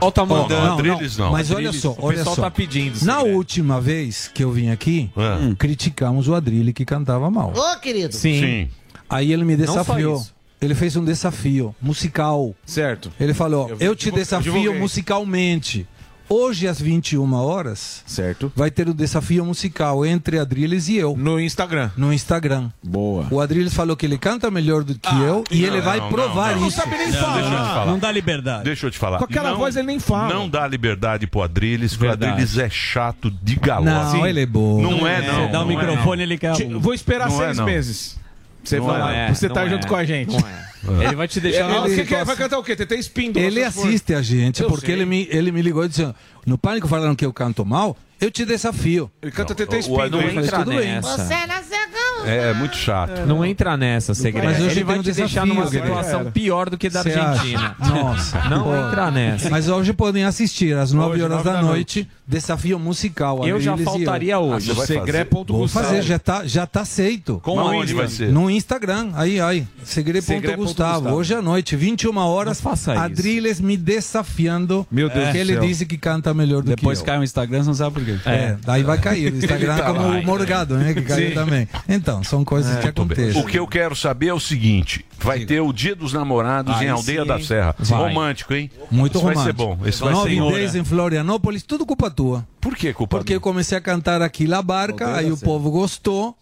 [0.00, 0.72] Ó, tá Ó, mandando.
[0.72, 1.30] Adrilles não.
[1.32, 2.42] Mas olha Adrilles, só, o olha pessoal só.
[2.42, 3.36] tá pedindo, Na Segredo.
[3.36, 5.34] última vez que eu vim aqui, É.
[5.44, 7.52] hum, criticamos o Adrilho que cantava mal.
[7.54, 8.14] Ô, querido.
[8.14, 8.40] Sim.
[8.40, 8.68] Sim.
[9.08, 10.24] Aí ele me Não só desafiou.
[10.62, 12.54] Ele fez um desafio musical.
[12.66, 13.10] Certo.
[13.18, 14.78] Ele falou: Eu Eu, te divulguei- desafio divulguei.
[14.80, 15.86] musicalmente.
[16.32, 18.52] Hoje, às 21 horas, Certo.
[18.54, 21.16] vai ter o desafio musical entre Adrilles e eu.
[21.16, 21.90] No Instagram.
[21.96, 22.70] No Instagram.
[22.84, 23.26] Boa.
[23.32, 26.52] O Adrilles falou que ele canta melhor do que eu e ele vai não, provar
[26.52, 26.68] não, não.
[26.68, 26.76] isso.
[26.78, 27.86] Não sabe nem Deixa eu te falar.
[27.86, 28.62] Não dá liberdade.
[28.64, 29.18] Deixa eu te falar.
[29.18, 30.32] Com aquela Não- voz ele nem fala.
[30.32, 32.12] Não dá liberdade pro Adrilles, porque o.
[32.12, 33.86] Adrilles é chato de galope.
[33.90, 34.80] Não, ele é bom.
[34.80, 35.34] Não é, não.
[35.46, 36.54] Você dá o não é, microfone, ele quer.
[36.78, 37.64] Vou esperar Não seis não.
[37.64, 38.16] meses.
[38.62, 39.88] Você Não falar, é, você tá não junto é.
[39.88, 40.30] com a gente.
[40.32, 40.69] Não é.
[41.02, 42.74] Ele vai te deixar Ele, quer- situação- vai cantar o quê?
[42.76, 43.44] TT Espíndola.
[43.44, 44.94] Ele assiste a gente, Eu porque sei.
[44.94, 46.08] ele me, ele me ligou e disse:
[46.46, 49.10] No Pânico falaram que eu canto mal, eu te desafio.
[49.22, 50.10] Ele canta TT Espíndola.
[50.10, 50.80] Falei, entra tudo bem.
[50.88, 51.16] nessa.
[51.26, 51.79] Você nasceu.
[52.26, 53.26] É, é muito chato.
[53.26, 54.44] Não entra nessa, segredo.
[54.44, 55.88] Mas hoje Ele vai um te deixar desafio, numa Guilherme.
[55.88, 57.76] situação pior do que da Cê Argentina.
[57.78, 57.90] acha?
[57.94, 58.48] Nossa.
[58.48, 58.76] Não Pô.
[58.76, 59.50] entra nessa.
[59.50, 63.46] Mas hoje podem assistir, às 9 Hoje, horas nove da, da noite, desafio musical.
[63.46, 64.40] Eu já faltaria eu.
[64.40, 64.70] hoje.
[64.72, 64.86] Ah?
[64.86, 65.58] Segre.gustavo.
[65.58, 67.40] Vou fazer, já tá, já tá aceito.
[67.44, 68.30] Mas onde vai ser?
[68.30, 69.66] No Instagram, aí, aí.
[69.84, 71.10] Segre.gustavo.
[71.10, 73.02] Hoje à noite, 21 horas, faça isso.
[73.02, 74.86] Adrilles me desafiando.
[74.90, 77.06] Meu Deus porque ele disse que canta melhor do Depois que eu.
[77.06, 78.16] cai o Instagram, você não sabe por quê.
[78.26, 79.32] É, daí vai cair.
[79.32, 80.92] O Instagram tá como lá, o Morgado, né?
[80.94, 81.68] Que caiu também.
[81.88, 83.16] Então, são coisas que Muito bem.
[83.16, 83.42] acontecem.
[83.42, 86.88] O que eu quero saber é o seguinte: vai ter o Dia dos Namorados em
[86.88, 87.40] Aldeia sim, da?
[87.40, 87.74] Serra.
[87.78, 88.08] Vai.
[88.08, 88.70] Romântico, hein?
[88.90, 89.44] Muito Isso romântico.
[89.44, 89.78] vai ser bom.
[89.86, 92.46] Esse vai Nove ser days em Florianópolis, tudo culpa tua.
[92.60, 95.70] Por que culpa Porque eu comecei a cantar aqui La Barca, Aldeia aí o povo
[95.70, 96.36] gostou.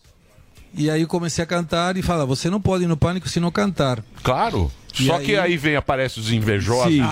[0.74, 3.40] E aí eu comecei a cantar e fala, você não pode ir no pânico se
[3.40, 4.02] não cantar.
[4.22, 4.70] Claro.
[4.98, 7.02] E Só aí- que aí vem, aparece os invejosos Sim.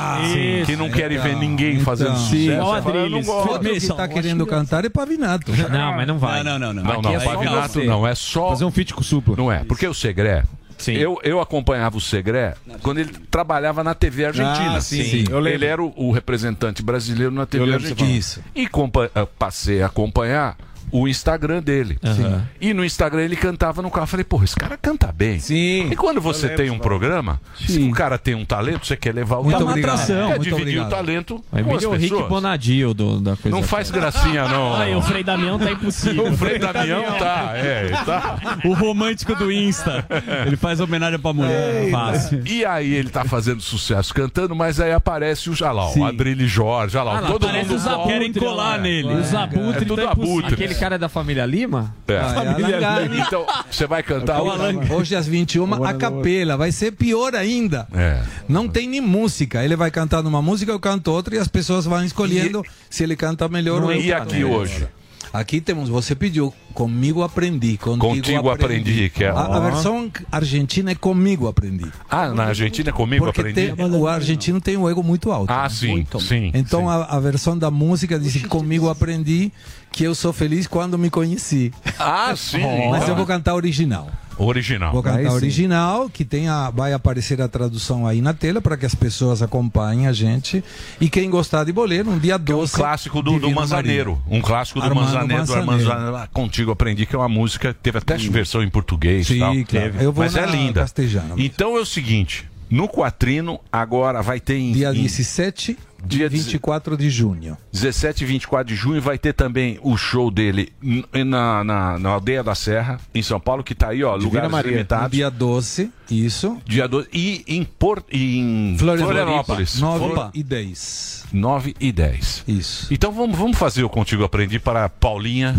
[0.64, 0.76] que Isso.
[0.76, 2.20] não querem ver Então, ninguém fazendo então.
[2.22, 2.36] sucesso.
[2.42, 2.56] Sim.
[2.56, 3.52] Fala, não Adrilles, gosto.
[3.52, 5.52] Outro que tá querendo cantar é Pavinato.
[5.70, 6.42] Não, mas não vai.
[6.42, 6.82] Não, não, não.
[6.82, 8.48] Não, Aqui não, é Pavinato não, é só.
[8.50, 9.36] Fazer um feat com o Supla.
[9.36, 10.42] Não é, porque o Segré.
[10.88, 14.76] Eu, eu acompanhava o Segré quando ele trabalhava na TV Argentina.
[14.76, 15.24] Ah, sim, sim.
[15.34, 18.10] Ele era o, o representante brasileiro na TV que Argentina.
[18.10, 18.42] Isso.
[18.54, 20.56] E compa- ah, passei a acompanhar
[20.90, 21.98] o Instagram dele.
[22.04, 22.46] Aham.
[22.60, 24.04] E no Instagram ele cantava no carro.
[24.04, 25.38] Eu Falei, porra, esse cara canta bem.
[25.40, 25.88] Sim.
[25.90, 28.96] E quando você Eu tem lembro, um programa, se o cara tem um talento, você
[28.96, 29.70] quer levar o Muito talento.
[29.70, 30.06] obrigado.
[30.06, 30.86] Quer Muito dividir obrigado.
[30.86, 32.22] o talento Vai com as o Rick.
[32.28, 33.56] Bonadio do, da coisa.
[33.56, 34.74] Não faz gracinha, não.
[34.76, 36.28] Aí, o Frei Damião tá impossível.
[36.32, 38.38] O Frei Damião tá, é, tá.
[38.64, 40.06] O romântico do Insta.
[40.46, 41.90] Ele faz homenagem pra mulher.
[41.90, 42.42] Fácil.
[42.46, 46.92] E aí ele tá fazendo sucesso cantando, mas aí aparece o Jalal, o Adrilho Jorge,
[46.94, 49.12] Jalal, Ah, lá, todo mundo os abutres Querem colar nele.
[49.14, 50.56] Os abutres É tudo tá abutre.
[50.78, 51.94] Cara é da família Lima?
[52.08, 52.16] É.
[52.18, 53.20] Ah, é Alan Gale.
[53.20, 54.46] Então, você vai cantar o
[54.94, 56.56] Hoje às 21, a capela.
[56.56, 57.86] Vai ser pior ainda.
[57.94, 58.22] É.
[58.48, 59.64] Não tem nem música.
[59.64, 63.16] Ele vai cantar numa música, eu canto outra e as pessoas vão escolhendo se ele
[63.16, 64.60] canta melhor ou eu E aqui melhor.
[64.60, 64.86] hoje?
[65.32, 67.76] Aqui temos, você pediu Comigo Aprendi.
[67.76, 71.84] Contigo, Contigo Aprendi, que é- A, a versão argentina é Comigo Aprendi.
[72.08, 73.72] Ah, na Argentina é comigo Porque aprendi.
[73.74, 75.50] tem- o argentino tem um ego muito alto.
[75.52, 76.20] Ah, sim, Muito.
[76.20, 76.50] sim.
[76.54, 79.52] Então A, a versão da música diz que Comigo Aprendi
[79.96, 81.72] que eu sou feliz quando me conheci.
[81.98, 82.60] Ah, sim.
[82.90, 84.10] Mas eu vou cantar original.
[84.36, 84.92] Original.
[84.92, 88.84] Vou cantar original, que tem a, vai aparecer a tradução aí na tela para que
[88.84, 90.62] as pessoas acompanhem a gente.
[91.00, 92.74] E quem gostar de bolero, um dia 12.
[92.74, 94.20] Um clássico do, do Manzaneiro.
[94.22, 94.38] Maria.
[94.38, 95.94] Um clássico do Armando Manzaneiro, do Armando Manzaneiro.
[95.94, 96.16] Manzaneiro.
[96.18, 99.54] Ah, Contigo aprendi que é uma música, teve até versão em português Sim, tal.
[99.64, 99.94] claro.
[99.98, 100.80] Eu vou Mas é na linda.
[100.82, 101.40] castelhana mesmo.
[101.40, 106.28] Então é o seguinte, no Quatrino agora vai ter em, Dia em 17 Dia e
[106.28, 107.56] 24 de junho.
[107.72, 110.72] 17 e 24 de junho vai ter também o show dele
[111.12, 114.60] na, na, na Aldeia da Serra, em São Paulo, que tá aí, ó, lugares No
[114.60, 115.10] limitados.
[115.10, 116.58] dia 12, isso.
[116.64, 117.08] Dia 12.
[117.12, 118.02] E em, Por...
[118.10, 119.80] e em Florianópolis.
[119.80, 120.30] 9 Opa.
[120.34, 121.24] e 10.
[121.32, 122.44] 9 e 10.
[122.46, 122.86] Isso.
[122.92, 125.54] Então vamos, vamos fazer o Contigo Aprendi para a Paulinha.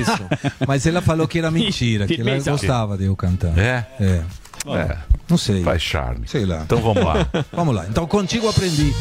[0.00, 0.24] Isso.
[0.66, 3.56] Mas ela falou que era mentira, que ela gostava de eu cantar.
[3.58, 3.86] É?
[4.00, 4.22] É.
[4.66, 4.96] É.
[5.28, 5.62] Não sei.
[5.62, 6.26] Faz charme.
[6.26, 6.62] Sei lá.
[6.64, 7.28] Então vamos lá.
[7.52, 7.86] vamos lá.
[7.88, 8.92] Então, contigo aprendi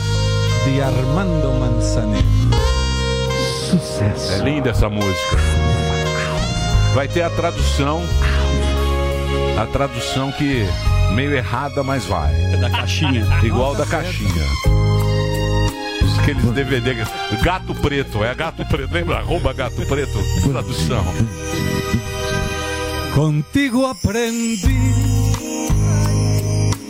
[0.66, 2.24] de Armando Manzanero.
[4.32, 5.38] É linda essa música.
[6.94, 8.02] Vai ter a tradução.
[9.58, 10.66] A tradução que
[11.14, 12.34] meio errada, mas vai.
[12.54, 13.26] É da caixinha.
[13.44, 14.30] Igual da caixinha.
[16.04, 16.96] Os- Aqueles DVD.
[17.42, 18.94] Gato Preto, é Gato Preto.
[18.94, 19.18] Lembra?
[19.18, 20.20] Arroba Gato Preto.
[20.52, 21.04] Tradução.
[23.16, 24.58] Contigo aprendí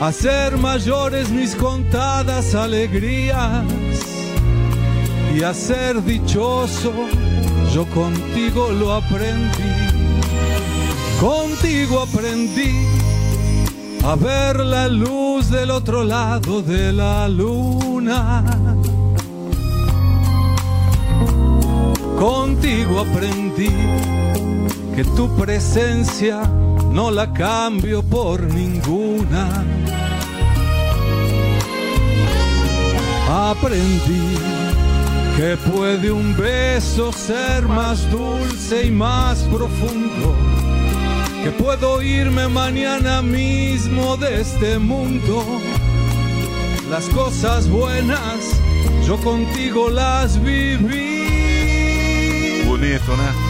[0.00, 3.64] hacer mayores mis contadas alegrías
[5.34, 6.92] y a ser dichoso,
[7.72, 9.98] yo contigo lo aprendí.
[11.20, 12.72] Contigo aprendí
[14.04, 18.44] a ver la luz del otro lado de la luna.
[22.18, 23.70] Contigo aprendí
[24.98, 26.42] que tu presencia
[26.90, 29.64] no la cambio por ninguna.
[33.30, 34.36] Aprendí
[35.36, 40.34] que puede un beso ser más dulce y más profundo.
[41.44, 45.44] Que puedo irme mañana mismo de este mundo.
[46.90, 48.60] Las cosas buenas
[49.06, 51.22] yo contigo las viví.
[52.66, 53.47] Bonito, né?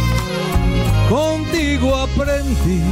[1.08, 2.82] Contigo aprendí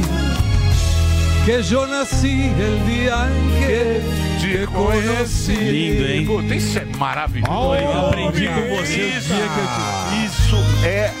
[1.45, 4.01] que yo nací el día en que
[4.41, 5.55] te conocí.
[5.55, 6.25] Lindo, hein?
[6.25, 7.51] Puta, isso é maravilhoso.
[7.53, 11.13] Oh, eu aprendi com você o Isso, é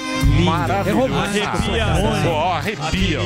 [0.43, 0.89] maravilhoso.
[0.89, 1.47] É romântico.
[1.47, 1.85] Arrepia.
[2.29, 3.19] Ó, arrepia.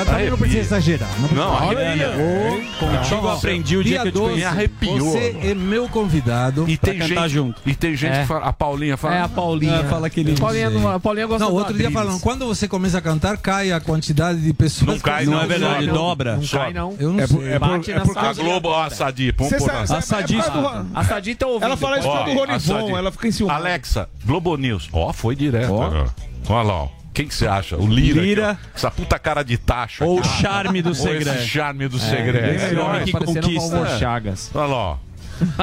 [0.00, 1.08] Mas também não precisa exagerar.
[1.20, 2.10] Não, precisa Não, arrepia.
[2.10, 4.40] Ô, Contigo aprendi o dia que eu te 12, conheci.
[4.40, 4.98] Me arrepiou.
[5.12, 7.62] Você é meu convidado E pra tem cantar gente, junto.
[7.66, 8.20] E tem gente É.
[8.22, 9.14] que fala, a Paulinha fala.
[9.16, 9.80] É, a Paulinha.
[9.80, 12.46] Ah, fala que ele Paulinha, não não- a Paulinha gosta Não, outro dia falando, quando
[12.46, 14.90] você começa a cantar, cai a quantidade de pessoas.
[14.90, 16.36] Não cai, que- não, é verdade, Não, dobra.
[16.36, 16.94] Não cai, não.
[16.98, 17.48] Eu não É sei.
[17.48, 17.96] é por- Bate é.
[17.96, 21.64] A Globo, ó, a Sadi, é por A Sadi tá ouvindo.
[21.64, 23.58] Ela fala isso do Ronivon, ela fica enciumada.
[23.60, 24.88] Alexa, Globo News.
[24.92, 25.72] Ó, foi direto.
[25.72, 26.06] Ó.
[26.48, 26.88] Olha lá, ó.
[27.12, 27.76] Quem que você acha?
[27.76, 28.20] O Lira.
[28.22, 28.50] Lira.
[28.52, 28.60] aqui.
[28.74, 30.04] Essa puta cara de taxa.
[30.04, 31.30] Ou o charme do Ou segredo.
[31.30, 32.46] Esse charme do É, segredo.
[32.54, 33.98] esse homem que conquista.
[33.98, 34.50] Chagas.
[34.54, 34.96] Olha lá, ó.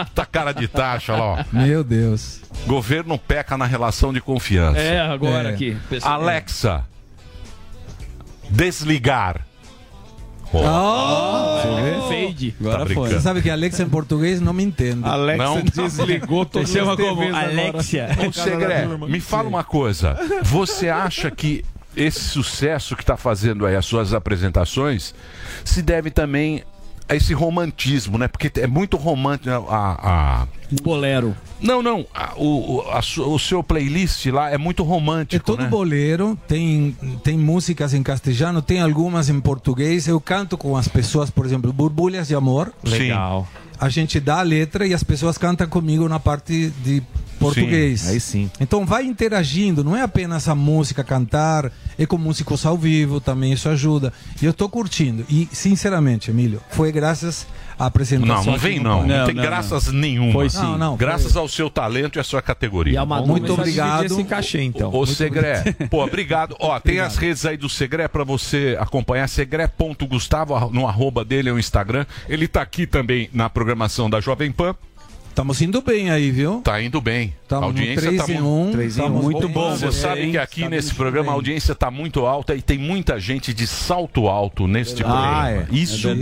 [0.04, 1.56] Puta cara de taxa, olha lá, ó.
[1.58, 2.42] Meu Deus.
[2.66, 4.78] Governo peca na relação de confiança.
[4.80, 5.54] É, agora É.
[5.54, 5.78] aqui.
[5.90, 6.84] Pessoal- Alexa.
[8.50, 9.46] Desligar.
[10.54, 12.08] Oh!
[12.08, 12.52] Fade.
[12.64, 13.10] Tá brincando.
[13.10, 15.02] Você sabe que Alexa em português não me entende.
[15.04, 15.62] Alexa Não.
[15.88, 17.40] desligou Chama as como agora.
[17.40, 18.10] Alexia.
[18.28, 20.18] Ô, Segré, me fala uma coisa.
[20.44, 21.64] Você acha que
[21.96, 25.16] esse sucesso que está fazendo aí as suas apresentações
[25.66, 26.77] se deve também a
[27.16, 28.28] esse romantismo, né?
[28.28, 30.48] Porque é muito romântico a, a-
[30.84, 31.34] Bolero.
[31.62, 32.06] Não, não.
[32.14, 35.70] a- o, o, a o seu playlist lá é muito romântico, É todo né?
[35.70, 40.08] boleiro, tem, tem músicas em castelhano, tem algumas em português.
[40.08, 42.74] Eu canto com as pessoas, por exemplo, Borbulhas de Amor.
[42.84, 43.48] Legal.
[43.80, 47.02] A gente dá a letra e as pessoas cantam comigo na parte de
[47.40, 48.02] português.
[48.02, 48.52] Sim, aí sim.
[48.60, 53.54] Então vai interagindo, não é apenas a música, cantar, é com músicos ao vivo também,
[53.54, 54.12] isso ajuda.
[54.42, 55.26] E eu tô curtindo.
[55.30, 57.46] E, sinceramente, Emílio, foi graças
[57.86, 58.44] apresentação.
[58.44, 58.92] Não, não vem não.
[58.92, 59.08] palco.
[59.08, 60.34] Não, tem graças nenhuma.
[60.34, 60.58] Foi sim.
[60.62, 62.94] Não, não, graças ao seu talento e à sua categoria.
[62.94, 64.06] E a Madonna Muito obrigado.
[64.06, 64.90] esse cachê, então.
[64.90, 65.90] Ô, Muito Segré, obrigado.
[65.90, 66.56] pô, obrigado.
[66.60, 69.28] Ó, tem as redes aí do Segré pra você acompanhar.
[69.28, 72.06] Segré.gustavo, no arroba dele é o Instagram.
[72.28, 74.76] Ele tá aqui também na programação da Jovem Pan.
[75.30, 76.62] Estamos indo bem aí, viu?
[76.64, 77.32] Tá indo bem.
[77.48, 79.22] Tamo a no audiência tá mu- um, um.
[79.22, 81.36] muito bom, Você você, sabe que aqui Tá nesse programa a bem.
[81.36, 85.18] audiência tá muito alta e tem muita gente de salto alto neste Verdade.
[85.22, 85.44] programa.
[85.44, 85.68] Ah, é.
[85.72, 86.14] Isso, É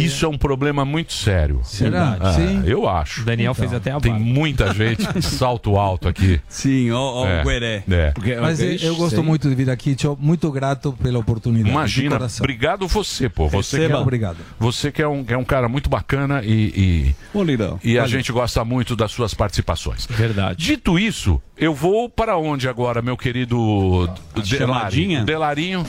[0.00, 1.60] isso é um problema muito sério.
[1.62, 2.16] Será?
[2.20, 2.62] Ah, Sim.
[2.66, 3.22] Eu acho.
[3.22, 4.26] O Daniel fez até a Tem barba.
[4.26, 6.40] muita gente de salto alto aqui.
[6.48, 7.42] Sim, ó, ó, É.
[7.42, 7.84] o Gueré.
[7.90, 8.12] É.
[8.40, 11.64] Mas eu, eu gosto muito de vir aqui, tio, muito grato pela oportunidade.
[11.68, 13.48] de Imagina, obrigado você, pô.
[13.48, 14.36] Você que é, um- Obrigado.
[14.58, 17.78] Você que é um, que é um cara muito bacana e, e, Lirão.
[17.84, 20.06] e a gente gosta muito das suas participações.
[20.10, 20.71] Verdade.
[20.72, 25.22] Dito isso, eu vou para onde agora, meu querido Delarinho?
[25.22, 25.86] Delarinho.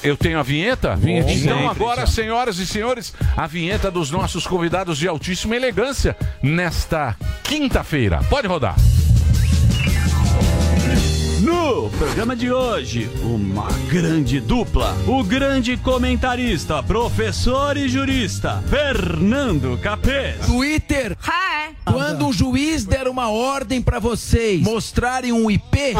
[0.00, 0.94] Eu tenho a vinheta?
[0.94, 1.34] Vinhetinha.
[1.38, 7.16] Então Sempre, agora, senhoras e senhores, a vinheta dos nossos convidados de altíssima elegância nesta
[7.42, 8.20] quinta-feira.
[8.30, 8.76] Pode rodar.
[11.48, 14.94] No programa de hoje, uma grande dupla.
[15.06, 20.44] O grande comentarista, professor e jurista, Fernando Capês.
[20.44, 21.16] Twitter.
[21.86, 25.94] Quando o juiz der uma ordem pra vocês mostrarem um IP,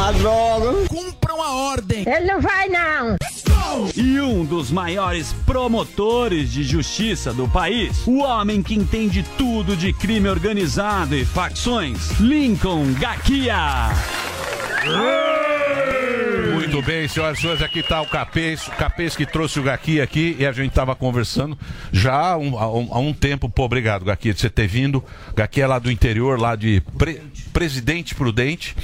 [0.86, 2.04] cumpram a ordem.
[2.06, 3.16] Ele não vai, não.
[3.96, 9.94] E um dos maiores promotores de justiça do país, o homem que entende tudo de
[9.94, 13.88] crime organizado e facções, Lincoln Gakia.
[16.70, 20.03] Muito bem, senhoras e senhores, aqui está o Capês, o Capês que trouxe o Gaqui
[20.03, 21.59] aqui e a gente estava conversando
[21.90, 23.49] já há um, há um- há um tempo.
[23.49, 25.03] Pô, obrigado, Gaqui, de você ter vindo.
[25.35, 27.23] Gaqui é lá do interior, lá de Pre-
[27.55, 28.77] Presidente Prudente.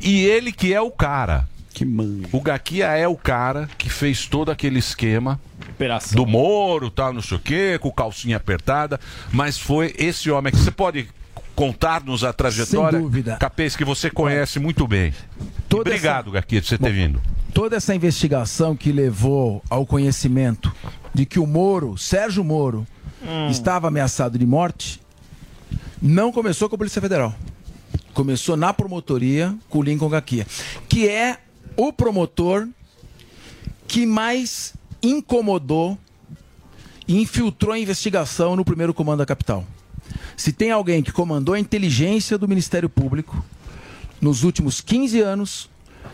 [0.00, 1.46] E ele que é o cara.
[1.74, 2.22] Que mano.
[2.32, 5.38] O Gaquia é o cara que fez todo aquele esquema
[5.74, 6.16] Operação.
[6.16, 8.98] do Moro, tal, não sei o quê, com calcinha apertada,
[9.30, 11.06] mas foi esse homem que você pode
[11.56, 13.36] contar-nos a trajetória, Sem dúvida.
[13.36, 15.12] Capês, que você conhece muito bem.
[15.68, 17.20] Toda Obrigado, Gaquia, de você ter vindo.
[17.52, 20.72] Toda essa investigação que levou ao conhecimento
[21.14, 22.86] de que o Moro, Sérgio Moro,
[23.50, 25.00] estava ameaçado de morte,
[26.00, 27.34] não começou com a Polícia Federal.
[28.12, 30.46] Começou na promotoria com o Lincoln Gaquia,
[30.88, 31.38] que é
[31.74, 32.68] o promotor
[33.88, 35.98] que mais incomodou
[37.08, 39.64] e infiltrou a investigação no primeiro comando da capital.
[40.36, 43.42] Se tem alguém que comandou a inteligência do Ministério Público
[44.20, 45.70] nos últimos 15 anos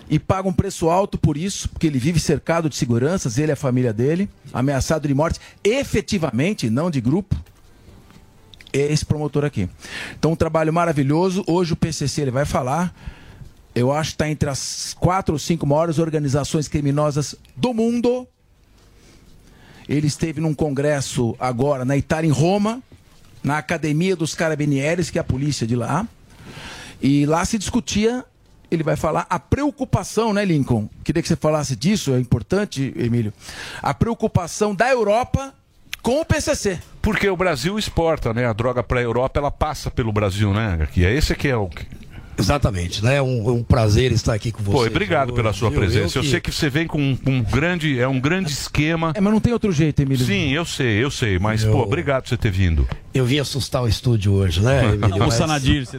[0.09, 3.55] e paga um preço alto por isso, porque ele vive cercado de seguranças, ele e
[3.55, 7.37] a família dele, ameaçado de morte, efetivamente, não de grupo,
[8.73, 9.69] é esse promotor aqui.
[10.19, 11.45] Então, um trabalho maravilhoso.
[11.47, 12.95] Hoje o PCC ele vai falar.
[13.75, 18.27] Eu acho que está entre as quatro ou cinco maiores organizações criminosas do mundo.
[19.89, 22.83] Ele esteve num congresso agora na Itália, em Roma,
[23.43, 26.07] na Academia dos Carabinieri, que é a polícia de lá.
[27.01, 28.25] E lá se discutia,
[28.71, 30.89] ele vai falar, a preocupação, né, Lincoln?
[31.05, 33.33] Queria que você falasse disso, é importante, Emílio.
[33.83, 35.53] A preocupação da Europa
[36.03, 36.81] com o PCC.
[37.01, 38.47] Porque o Brasil exporta, né?
[38.47, 41.11] A droga para a Europa, ela passa pelo Brasil, né, Gaquia?
[41.11, 41.69] Esse que é o...
[42.43, 43.21] Exatamente, né?
[43.23, 44.77] Um, um prazer estar aqui com você.
[44.79, 46.19] Pô, obrigado pela sua presença.
[46.19, 49.13] Eu, sei que você vem com um, um grande, é um grande esquema.
[49.15, 50.25] É, mas não tem outro jeito, Emílio.
[50.25, 52.87] Sim, eu sei, eu sei, mas Eu- pô, obrigado por você ter vindo.
[53.15, 55.19] Eu vim assustar o estúdio hoje, né, Emílio?
[55.19, 55.87] Mas- Sanadir.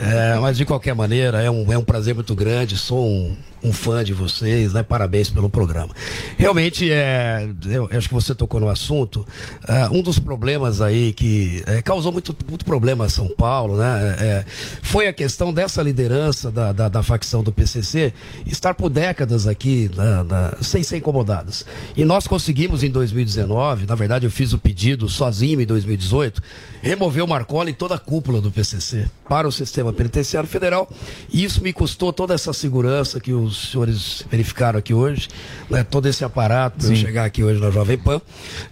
[0.00, 2.76] É, mas de qualquer maneira, é um, é um prazer muito grande.
[2.76, 4.82] Sou um, um fã de vocês, né?
[4.82, 5.94] Parabéns pelo programa.
[6.36, 9.26] Realmente, é, eu acho que você tocou no assunto.
[9.68, 14.16] ah, um dos problemas aí que é, causou muito, muito problema a São Paulo, né?
[14.18, 14.44] é,
[14.82, 18.12] foi a questão dessa liderança da, da, da facção do PCC
[18.46, 21.64] estar por décadas aqui na- na- sem ser incomodadas.
[21.96, 26.42] E nós conseguimos em 2019, na verdade eu fiz o pedido sozinho em 2018,
[26.82, 30.90] remover o Marconi e toda a cúpula do PCC para o sistema penitenciário federal.
[31.32, 35.28] E isso me custou toda essa segurança que os senhores verificaram aqui hoje,
[35.70, 38.20] né, todo esse aparato para chegar aqui hoje na Jovem Pan.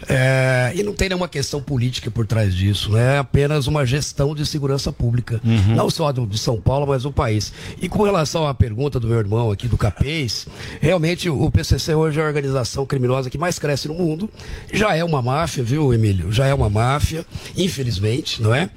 [0.08, 3.16] É, e não tem nenhuma questão política por trás disso, né?
[3.16, 5.74] é apenas uma gestão de segurança pública, Uhum.
[5.74, 7.52] não só do- de São Paulo, mas do país.
[7.80, 10.46] E com relação à pergunta do meu irmão aqui do Capês,
[10.80, 14.28] realmente o PCC hoje é a organização criminosa que mais cresce no mundo.
[14.72, 16.30] Já é uma máfia, viu, Emílio?
[16.32, 17.24] Já é uma máfia,
[17.56, 18.70] infelizmente, não é?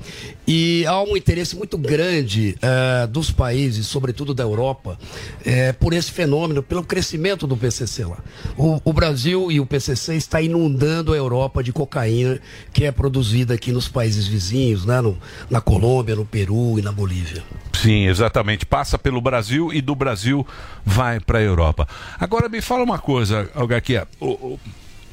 [0.48, 4.98] E há um interesse muito grande eh, dos países, sobretudo da Europa,
[5.46, 8.18] eh, por por esse fenômeno, pelo crescimento do PCC lá.
[8.58, 12.40] O, o Brasil e o PCC está inundando a Europa de cocaína
[12.74, 15.00] que é produzida aqui nos países vizinhos, né?
[15.02, 15.18] No-
[15.50, 17.44] na Colômbia, no Peru e na Bolívia.
[17.74, 18.66] Sim, exatamente.
[18.66, 20.46] Passa pelo Brasil e do Brasil
[20.84, 21.88] vai para a Europa.
[22.20, 24.08] Agora me fala uma coisa, Algaquia.
[24.20, 24.60] O, o,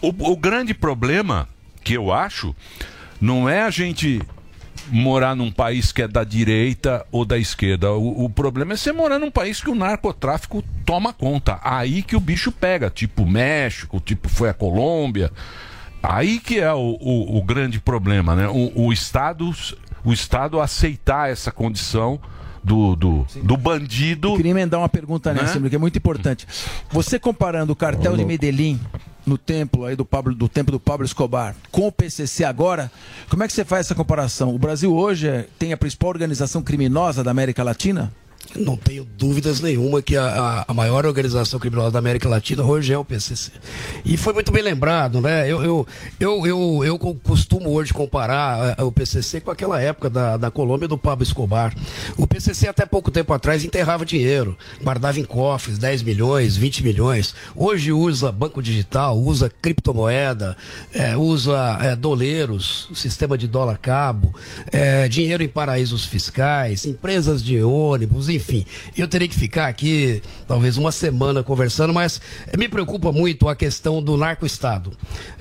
[0.01, 1.47] o, o grande problema
[1.85, 2.55] que eu acho
[3.21, 4.23] não é a gente
[4.89, 7.93] morar num país que é da direita ou da esquerda.
[7.93, 11.61] O, o problema é você morar num país que o narcotráfico toma conta.
[11.63, 15.31] Aí que o bicho pega, tipo México, tipo foi a Colômbia.
[16.03, 18.49] Aí que é o, o, o grande problema, né?
[18.49, 19.51] O, o Estado,
[20.05, 22.19] o Estado aceitar essa condição
[22.63, 24.29] do, do, do bandido.
[24.29, 25.43] Eu queria emendar uma pergunta Né?
[25.43, 26.47] nessa, que é muito importante.
[26.91, 28.81] Você comparando o cartel de Medellín
[29.31, 32.91] no templo aí do Pablo do tempo do Pablo Escobar com o PCC agora,
[33.29, 34.53] como é que você faz essa comparação?
[34.55, 38.13] O Brasil hoje é- tem a principal organização criminosa da América Latina?
[38.57, 42.99] Não tenho dúvidas nenhuma que a, a- maior organização criminosa da América Latina hoje é
[42.99, 43.53] o PCC.
[44.05, 45.49] E foi muito bem lembrado, né?
[45.49, 45.87] Eu, eu,
[46.19, 50.51] eu, eu, eu co- costumo hoje comparar eh, o PCC com aquela época da, da
[50.51, 51.73] Colômbia do Pablo Escobar.
[52.17, 57.35] O PCC até pouco tempo atrás enterrava dinheiro, guardava em cofres 10 milhões, 20 milhões.
[57.55, 60.57] Hoje usa banco digital, usa criptomoeda,
[60.93, 64.35] eh, usa eh, doleiros, sistema de dólar cabo,
[64.73, 68.65] eh, dinheiro em paraísos fiscais, empresas de ônibus, enfim.
[68.97, 73.57] Eu teria que ficar aqui talvez uma semana conversando, mas eh, me preocupa muito a
[73.57, 74.93] questão do narco-estado.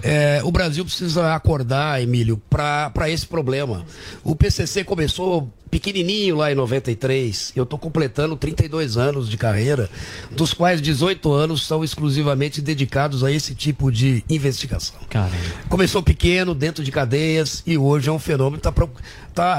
[0.03, 3.85] Eh, o Brasil precisa acordar, Emílio, para esse problema.
[4.23, 7.53] O PCC começou pequenininho lá em 93.
[7.55, 9.87] Eu estou completando 32 anos de carreira,
[10.31, 14.95] dos quais 18 anos são exclusivamente dedicados a esse tipo de investigação.
[15.69, 18.59] Começou pequeno, dentro de cadeias, e hoje é um fenômeno.
[18.59, 18.89] Tá, pro-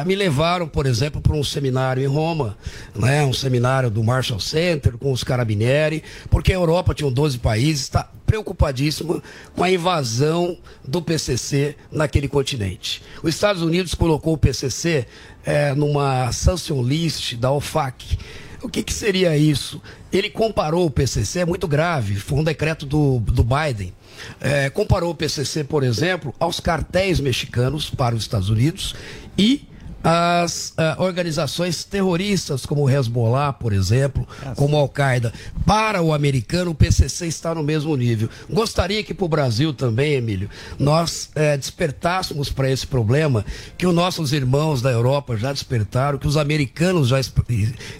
[0.06, 2.56] me levaram, por exemplo, para um seminário em Roma,
[2.94, 7.82] né, um seminário do Marshall Center com os Carabinieri, porque a Europa tinha 12 países,
[7.82, 9.22] está preocupadíssima
[9.56, 13.02] com a invasão do PCC naquele continente.
[13.22, 15.06] Os Estados Unidos colocou o PCC
[15.44, 18.18] eh, numa sanction list da OFAC.
[18.62, 19.80] O que, que seria isso?
[20.12, 23.92] Ele comparou o PCC, é muito grave, foi um decreto do, do Biden.
[24.40, 28.94] É, comparou o PCC, por exemplo, aos cartéis mexicanos para os Estados Unidos
[29.36, 29.66] e
[30.02, 35.32] as ah, organizações terroristas, como o Hezbollah, por exemplo, como a Al-Qaeda.
[35.66, 38.28] Para o americano, o PCC está no mesmo nível.
[38.48, 40.48] Gostaria que para o Brasil também, Emílio,
[40.78, 43.44] nós eh, despertássemos para esse problema
[43.76, 47.38] que os nossos irmãos da Europa já despertaram, que os americanos já esp-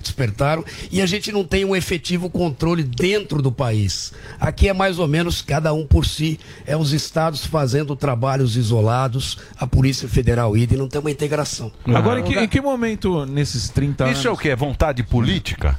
[0.01, 4.12] despertaram, e a gente não tem um efetivo controle dentro do país.
[4.40, 9.39] Aqui é mais ou menos cada um por si, é os estados fazendo trabalhos isolados,
[9.59, 11.70] a Polícia Federal ida e não tem uma integração.
[11.97, 14.19] Agora, em que, em que momento nesses 30 anos?
[14.19, 14.49] Isso é o que?
[14.49, 15.79] É vontade política?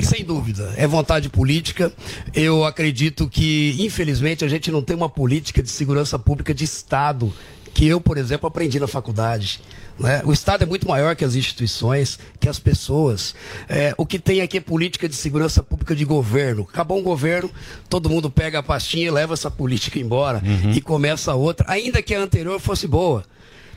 [0.00, 1.92] Sem dúvida, é vontade política.
[2.32, 7.32] Eu acredito que, infelizmente, a gente não tem uma política de segurança pública de Estado,
[7.74, 9.60] que eu, por exemplo, aprendi na faculdade.
[9.98, 10.22] né?
[10.24, 13.34] O Estado é muito maior que as instituições, que as pessoas.
[13.68, 16.66] É, o que tem aqui é política de segurança pública de governo.
[16.70, 17.50] Acabou um governo,
[17.88, 20.42] todo mundo pega a pastinha e leva essa política embora
[20.74, 23.24] e começa outra, ainda que a anterior fosse boa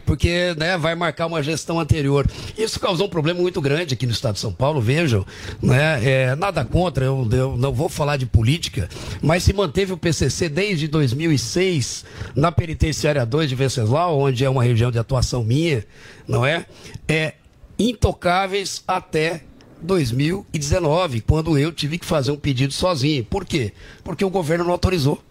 [0.05, 2.27] porque né, vai marcar uma gestão anterior.
[2.57, 5.25] Isso causou um problema muito grande aqui no estado de São Paulo, vejam.
[5.61, 8.87] Né, é, nada contra, eu, eu não vou falar de política,
[9.21, 12.05] mas se manteve o PCC desde 2006
[12.35, 15.85] na Penitenciária 2 de Venceslau, onde é uma região de atuação minha,
[16.27, 16.65] não é?
[17.07, 17.33] É
[17.77, 19.41] intocáveis até
[19.81, 23.23] 2019, quando eu tive que fazer um pedido sozinho.
[23.25, 23.73] Por quê?
[24.03, 25.21] Porque o governo não autorizou.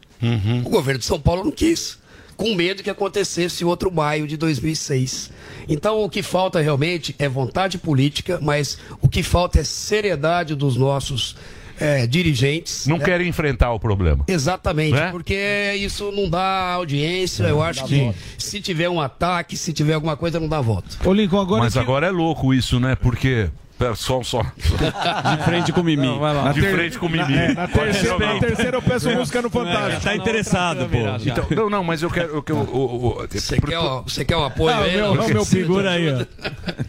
[0.65, 1.99] O governo de São Paulo não quis
[2.37, 5.31] com medo que acontecesse outro maio de 2006.
[5.69, 10.77] Então, o que falta realmente é vontade política, mas o que falta é seriedade dos
[10.77, 11.37] nossos
[11.79, 12.87] eh, dirigentes.
[12.87, 13.05] Não né?
[13.05, 14.25] querem enfrentar o problema.
[14.29, 15.11] Exatamente, Né?
[15.11, 17.45] porque isso não dá audiência.
[17.45, 20.99] Eu acho que se tiver um ataque, se tiver alguma coisa, não dá voto.
[21.05, 22.95] Ô, Lincoln, agora Mas que- agora é louco isso, né?
[22.95, 23.49] Porque.
[23.79, 24.41] Pera, Só, só.
[24.43, 26.07] De frente com o Mimi.
[26.07, 26.53] Não, vai lá.
[26.53, 27.25] De frente com o Mimi.
[27.35, 28.35] Na, é, na terceira, Não, não.
[28.35, 30.03] na terceira eu peço música no Fantástico.
[30.03, 30.97] Tá interessado, pô.
[31.25, 32.29] Então, não, não, mas eu quero.
[32.37, 34.97] Eu, quero- o- o- Você quer, o- você quer um apoio Ah, aí?
[34.97, 35.29] meu- Não?
[35.29, 36.25] meu Segura aí, ó.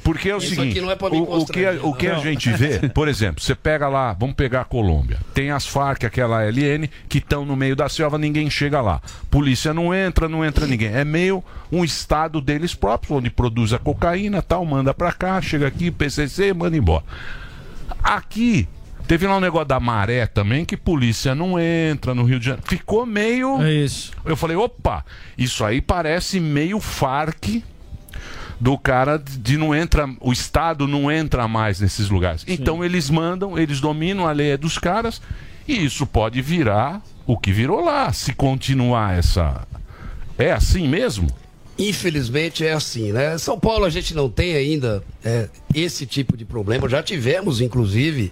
[0.04, 1.94] Porque é o Isso seguinte, aqui não é pra me o, o que, a, o
[1.94, 2.24] que a Não.
[2.24, 6.44] gente vê, por exemplo, você pega lá, vamos pegar a Colômbia, tem as Farc, aquela
[6.44, 9.02] LN, que estão no meio da selva, ninguém chega lá.
[9.30, 10.94] Polícia não entra, não entra ninguém.
[10.94, 15.68] É meio um estado deles próprios, onde produz a cocaína, tal, manda pra cá, chega
[15.68, 17.04] aqui, PCC, manda embora.
[18.04, 18.68] Aqui,
[19.08, 22.68] teve lá um negócio da maré também, que polícia não entra no Rio de Janeiro.
[22.68, 23.62] Ficou meio...
[23.62, 24.12] É isso.
[24.24, 25.06] Eu falei, opa,
[25.38, 27.64] isso aí parece meio Farc
[28.60, 32.46] do cara de não entra, o Estado não entra mais nesses lugares.
[32.48, 35.22] Então eles mandam, eles dominam a lei é dos caras
[35.68, 39.68] e isso pode virar o que virou lá, se continuar essa.
[40.38, 41.28] É assim mesmo?
[41.78, 43.38] Infelizmente é assim, né?
[43.38, 46.88] São Paulo a gente não tem ainda é, esse tipo de problema.
[46.88, 48.32] Já tivemos, inclusive,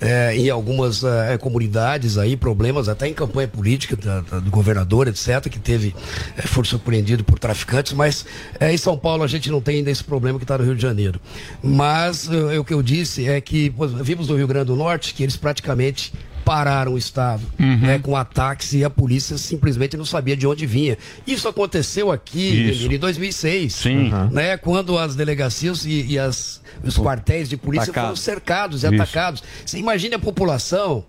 [0.00, 5.08] é, em algumas é, comunidades aí, problemas até em campanha política da- da- do governador,
[5.08, 5.92] etc., que teve,
[6.36, 8.24] é, foi surpreendido por traficantes, mas
[8.60, 10.76] é, em São Paulo a gente não tem ainda esse problema que está no Rio
[10.76, 11.20] de Janeiro.
[11.60, 15.24] Mas é, o que eu disse é que vimos no Rio Grande do Norte que
[15.24, 16.12] eles praticamente
[16.44, 20.98] pararam o Estado né, com ataques e a polícia simplesmente não sabia de onde vinha.
[21.26, 22.92] Isso aconteceu aqui Isso.
[22.92, 24.10] em 2006, Sim.
[24.30, 28.04] né, quando as delegacias e, e as, os quartéis de polícia Atacado.
[28.04, 28.94] foram cercados e Isso.
[28.94, 29.42] atacados.
[29.64, 31.04] Você imagina a população,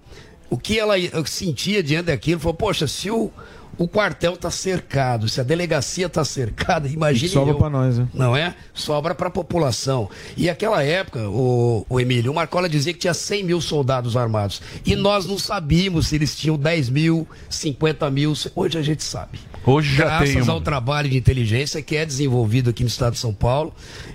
[0.49, 0.95] o que ela
[1.25, 3.31] sentia diante daquilo, falou, poxa, se o,
[3.77, 8.07] o quartel está cercado, se a delegacia está cercada, imagine Sobra pra nós, né?
[8.13, 8.55] Não é?
[8.73, 10.09] Sobra para a população.
[10.37, 14.61] E aquela época, o, o Emílio, o Marcola dizia que tinha 100 mil soldados armados.
[14.85, 18.33] E nós não sabíamos se eles tinham 10 mil, 50 mil.
[18.55, 19.39] Hoje a gente sabe.
[19.65, 23.13] Hoje já Graças tem uma- ao trabalho de inteligência que é desenvolvido aqui no estado
[23.13, 23.73] de São Paulo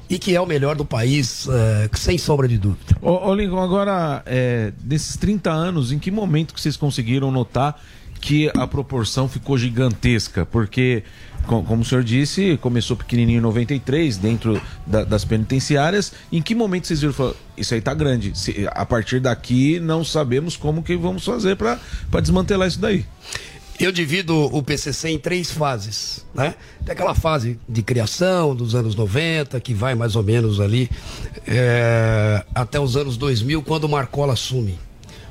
[0.08, 2.96] e que é o melhor do país, eh, sem sombra de dúvida.
[3.02, 7.80] Ô, ô Lincoln, agora, é, nesses 30 anos, em que momento que vocês conseguiram notar
[8.20, 10.44] que a proporção ficou gigantesca?
[10.44, 11.02] Porque,
[11.46, 16.12] co- como o senhor disse, começou pequenininho em 93, dentro da- das penitenciárias.
[16.30, 20.04] Em que momento vocês viram, falaram, isso aí tá grande, Se- a partir daqui não
[20.04, 21.78] sabemos como que vamos fazer para
[22.20, 23.04] desmantelar isso daí?
[23.78, 26.54] Eu divido o PCC em três fases, né?
[26.84, 30.90] Tem aquela fase de criação dos anos 90, que vai mais ou menos ali
[31.46, 34.78] é, até os anos 2000, quando o Marcola assume.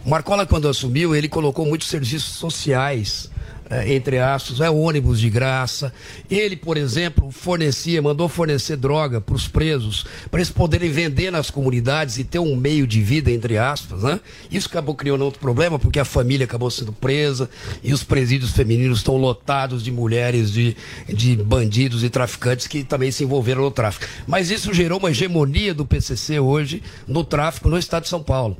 [0.09, 3.29] Marcola, quando assumiu, ele colocou muitos serviços sociais,
[3.69, 5.93] é, entre aspas, é ônibus de graça.
[6.27, 11.51] Ele, por exemplo, fornecia, mandou fornecer droga para os presos, para eles poderem vender nas
[11.51, 14.19] comunidades e ter um meio de vida, entre aspas, né?
[14.49, 17.47] Isso acabou criando outro problema, porque a família acabou sendo presa
[17.83, 20.75] e os presídios femininos estão lotados de mulheres, de,
[21.07, 24.07] de bandidos e traficantes que também se envolveram no tráfico.
[24.25, 28.57] Mas isso gerou uma hegemonia do PCC hoje no tráfico no estado de São Paulo.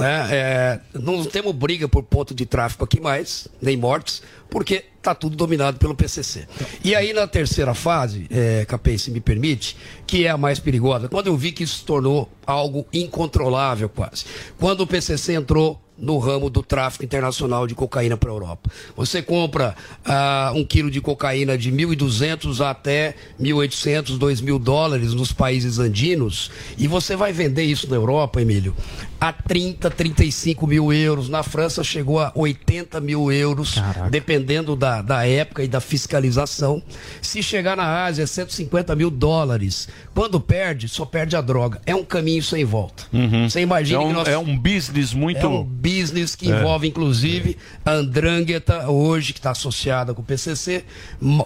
[0.00, 0.28] Né?
[0.30, 5.36] É, não temos briga por ponto de tráfico aqui mais, nem mortes, porque está tudo
[5.36, 6.48] dominado pelo PCC.
[6.82, 8.66] E aí na terceira fase, é,
[8.96, 12.30] se me permite, que é a mais perigosa, quando eu vi que isso se tornou
[12.46, 14.24] algo incontrolável quase.
[14.58, 18.70] Quando o PCC entrou no ramo do tráfico internacional de cocaína para a Europa.
[18.96, 19.74] Você compra
[20.04, 26.88] ah, um quilo de cocaína de 1.200 até 1.800, 2.000 dólares nos países andinos e
[26.88, 28.74] você vai vender isso na Europa, Emílio,
[29.20, 31.28] a 30, 35 mil euros.
[31.28, 33.74] Na França chegou a 80 mil euros,
[34.10, 36.82] dependendo da, da época e da fiscalização.
[37.20, 39.88] Se chegar na Ásia, é 150 mil dólares.
[40.14, 41.80] Quando perde, só perde a droga.
[41.84, 43.04] É um caminho sem volta.
[43.48, 44.28] Você imagina é um, que nós...
[44.28, 45.38] é um business muito.
[45.38, 45.89] É um business
[46.36, 46.58] que É.
[46.60, 50.84] envolve, inclusive, a Andrangheta, hoje, que está associada com o PCC,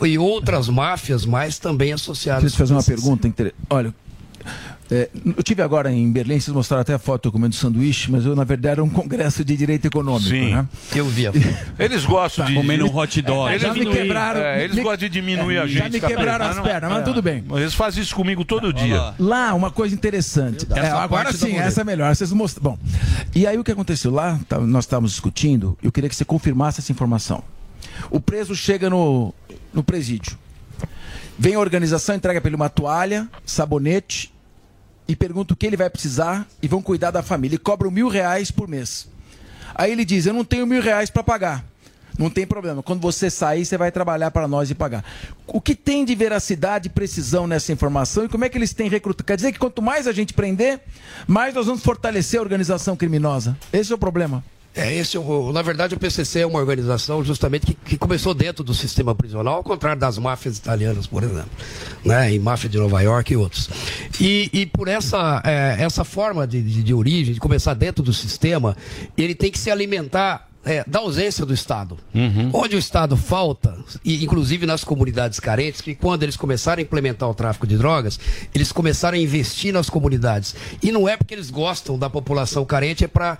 [0.04, 3.00] e outras máfias mais também associadas Preciso fazer com o uma PCC.
[3.02, 3.28] pergunta.
[3.28, 3.94] inter- Olha,
[4.90, 8.36] é, eu tive agora em Berlim, vocês mostraram até a foto comendo sanduíche, mas eu,
[8.36, 10.28] na verdade, era um congresso de direito econômico.
[10.28, 10.54] Sim.
[10.54, 10.66] Né?
[10.94, 11.32] Eu vi a
[11.78, 12.50] Eles gostam Tá.
[12.50, 12.56] de.
[12.56, 13.50] Comendo um hot dog.
[13.50, 15.92] Eles, Já me quebraram- é, eles me- gostam de diminuir é, a já gente.
[15.94, 16.18] me Capeta.
[16.20, 17.44] quebraram as pernas, mas tudo bem.
[17.52, 19.14] Eles fazem isso comigo todo dia.
[19.18, 20.66] Lá, uma coisa interessante.
[20.70, 22.14] Essa É, agora sim, essa é melhor.
[22.14, 22.62] Vocês mostram.
[22.62, 22.78] Bom,
[23.34, 24.38] e aí o que aconteceu lá?
[24.48, 25.78] tá- nós estávamos discutindo.
[25.82, 27.42] Eu queria que você confirmasse essa informação.
[28.10, 29.32] O preso chega no,
[29.72, 30.36] no presídio.
[31.38, 34.32] Vem a organização, entrega para ele uma toalha, sabonete
[35.06, 37.56] e pergunta o que ele vai precisar e vão cuidar da família.
[37.56, 39.08] E cobram mil reais por mês.
[39.74, 41.64] Aí ele diz: Eu não tenho mil reais para pagar.
[42.16, 42.82] Não tem problema.
[42.82, 45.04] Quando você sair, você vai trabalhar para nós e pagar.
[45.46, 48.88] O que tem de veracidade e precisão nessa informação e como é que eles têm
[48.88, 49.26] recrutado?
[49.26, 50.80] Quer dizer que quanto mais a gente prender,
[51.26, 53.56] mais nós vamos fortalecer a organização criminosa.
[53.72, 54.44] Esse é o problema.
[54.76, 55.20] É, esse, é
[55.52, 59.54] na verdade, o PCC é uma organização justamente que, que começou dentro do sistema prisional,
[59.54, 61.50] ao contrário das máfias italianas, por exemplo,
[62.04, 63.70] né, e máfia de Nova York e outros.
[64.20, 68.12] E, e por essa, é, essa forma de, de, de origem, de começar dentro do
[68.12, 68.76] sistema,
[69.16, 71.96] ele tem que se alimentar é, da ausência do Estado.
[72.52, 77.28] Onde o Estado falta, e inclusive nas comunidades carentes, que quando eles começaram a implementar
[77.28, 78.18] o tráfico de drogas,
[78.54, 80.54] eles começaram a investir nas comunidades.
[80.82, 83.38] E não é porque eles gostam da população carente, é para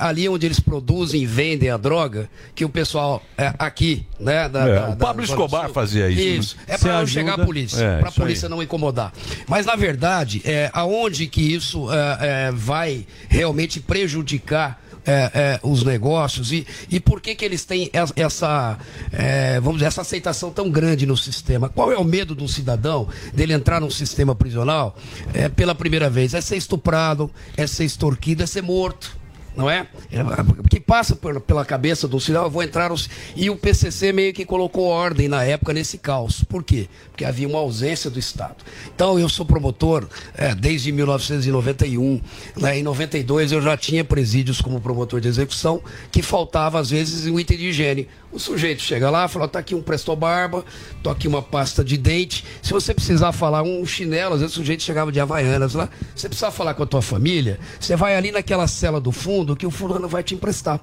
[0.00, 4.46] ali onde eles produzem e vendem a droga, que o pessoal é, aqui, né?
[4.48, 6.26] Da, É, da- o da Pablo Zona Escobar Sul, fazia isso, né?
[6.36, 6.56] Isso.
[6.66, 8.26] É para não chegar a polícia, É, para a isso aí.
[8.26, 9.12] polícia não incomodar.
[9.48, 12.18] Mas na verdade, é, aonde que isso é,
[12.48, 17.90] é, vai realmente prejudicar é, é, os negócios e, e por que, que eles têm
[17.92, 18.78] es- essa,
[19.12, 21.68] é, vamos dizer, essa aceitação tão grande no sistema.
[21.68, 24.96] Qual é o medo do cidadão dele entrar num sistema prisional
[25.34, 26.34] é, pela primeira vez?
[26.34, 29.21] É ser estuprado, é ser extorquido, é ser morto
[29.56, 29.86] não é?
[30.10, 30.22] É,
[30.68, 32.96] que passa por- pela cabeça do cidadão, vou entrar no...
[33.36, 36.42] E o PCC meio que colocou ordem na época nesse caos.
[36.44, 36.88] Por quê?
[37.10, 38.56] Porque havia uma ausência do Estado.
[38.94, 42.20] Então, eu sou promotor é, desde 1991.
[42.56, 42.78] Né?
[42.78, 47.38] Em 92, eu já tinha presídios como promotor de execução, que faltava, às vezes, um
[47.38, 48.08] item de higiene.
[48.32, 50.64] O sujeito chega lá, fala, tá aqui um presto barba,
[51.02, 52.44] tô aqui uma pasta de dente.
[52.62, 56.28] Se você precisar falar um chinelo, às vezes o sujeito chegava de Havaianas lá, você
[56.28, 59.70] precisar falar com a tua família, você vai ali naquela cela do fundo que o
[59.70, 60.80] fulano vai te emprestar.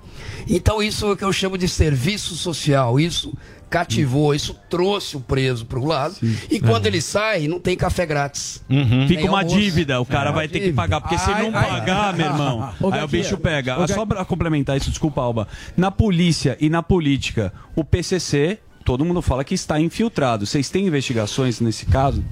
[0.48, 3.00] Então isso é o que eu chamo de serviço social.
[3.00, 3.34] Isso
[3.70, 6.16] cativou, isso trouxe o preso para o lado.
[6.50, 8.64] E quando ele sai, não tem café grátis.
[9.08, 9.58] Fica Tem uma almoço.
[9.60, 10.34] dívida, o cara É.
[10.34, 12.14] vai ter que pagar, porque se Ai, não ai, pagar, ai.
[12.18, 13.88] meu irmão, Ô, aí o bicho pega.
[13.88, 15.48] Só pra complementar isso, desculpa, Alba.
[15.78, 20.46] Na polícia e na política, o PCC, todo mundo fala que está infiltrado.
[20.46, 22.24] Vocês têm investigações nesse caso?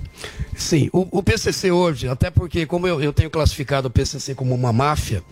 [0.55, 4.55] Sim, o, o PCC hoje, até porque como eu, eu tenho classificado o PCC como
[4.55, 5.23] uma máfia,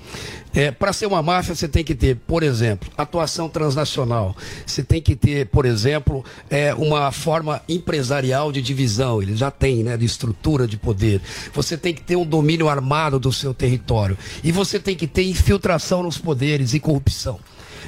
[0.53, 4.35] é, para ser uma máfia você tem que ter, por exemplo, atuação transnacional.
[4.65, 9.21] Você tem que ter, por exemplo, é, uma forma empresarial de divisão.
[9.21, 11.21] Ele já tem, né, de estrutura de poder.
[11.53, 15.23] Você tem que ter um domínio armado do seu território e você tem que ter
[15.23, 17.39] infiltração nos poderes e corrupção.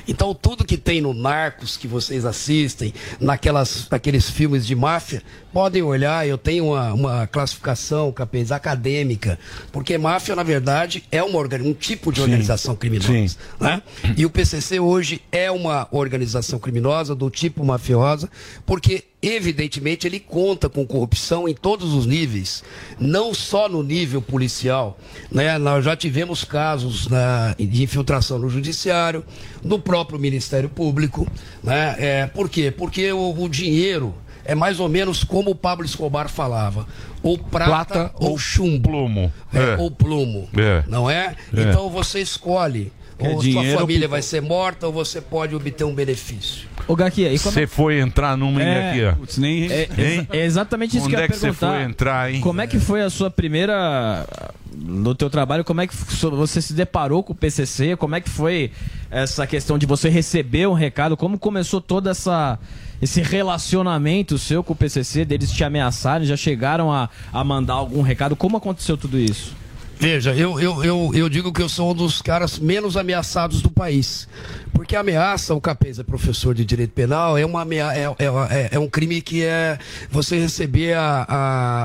[0.07, 5.21] Então, tudo que tem no Narcos que vocês assistem, naquelas, naqueles filmes de máfia,
[5.51, 6.27] podem olhar.
[6.27, 9.37] Eu tenho uma, uma classificação, capaz, acadêmica,
[9.71, 12.23] porque máfia, na verdade, é uma, um tipo de Sim.
[12.23, 13.07] organização criminosa.
[13.11, 13.35] Sim.
[13.59, 13.81] né?
[14.15, 18.29] E o PCC hoje é uma organização criminosa do tipo mafiosa,
[18.65, 22.63] porque evidentemente ele conta com corrupção em todos os níveis,
[22.99, 24.97] não só no nível policial.
[25.31, 25.57] Né?
[25.57, 29.25] Nós já tivemos casos né, de infiltração no judiciário,
[29.63, 31.27] no próprio Ministério Público.
[31.63, 31.95] Né?
[31.97, 32.71] É, por quê?
[32.71, 34.13] Porque o, o dinheiro
[34.45, 36.87] é mais ou menos como o Pablo Escobar falava:
[37.21, 38.89] ou prata, Plata ou chumbo.
[38.89, 39.33] Plumo.
[39.53, 39.77] É, É.
[39.77, 40.47] Ou plumo.
[40.57, 40.83] É.
[40.87, 41.35] Não é?
[41.53, 41.61] É.
[41.61, 42.91] Então você escolhe.
[43.17, 46.67] Quer ou dinheiro sua família pico- vai ser morta ou você pode obter um benefício.
[46.87, 49.13] Ô, Gaquia, e como Você foi entrar numa hein, É, aqui, ó.
[49.13, 50.27] putz, nem- É, Hein?
[50.31, 51.73] é exatamente isso Onde que eu ia é que você perguntar.
[51.73, 52.41] foi entrar, hein?
[52.41, 54.25] Como é que foi a sua primeira
[54.73, 55.63] no teu trabalho?
[55.65, 57.95] Como é que você se deparou com o PCC?
[57.97, 58.71] Como é que foi
[59.11, 61.17] essa questão de você receber um recado?
[61.17, 62.57] Como começou toda essa
[63.01, 68.01] esse relacionamento seu com o PCC, deles te ameaçarem, já chegaram a, a mandar algum
[68.01, 68.35] recado?
[68.35, 69.55] Como aconteceu tudo isso?
[69.99, 73.69] Veja, eu, eu, eu, eu digo que eu sou um dos caras menos ameaçados do
[73.71, 74.27] país.
[74.71, 78.05] Porque a ameaça, o Capês é professor de direito penal, é, uma é, é,
[78.51, 79.79] é- é um crime que é
[80.11, 81.25] você receber a,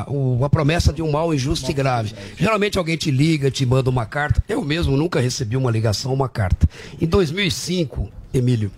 [0.06, 2.12] a, o- a promessa de um mal injusto e grave.
[2.36, 4.44] Geralmente alguém te liga, te manda uma carta.
[4.46, 6.68] Eu mesmo nunca recebi uma ligação, uma carta.
[7.00, 8.70] Em 2005, Emílio,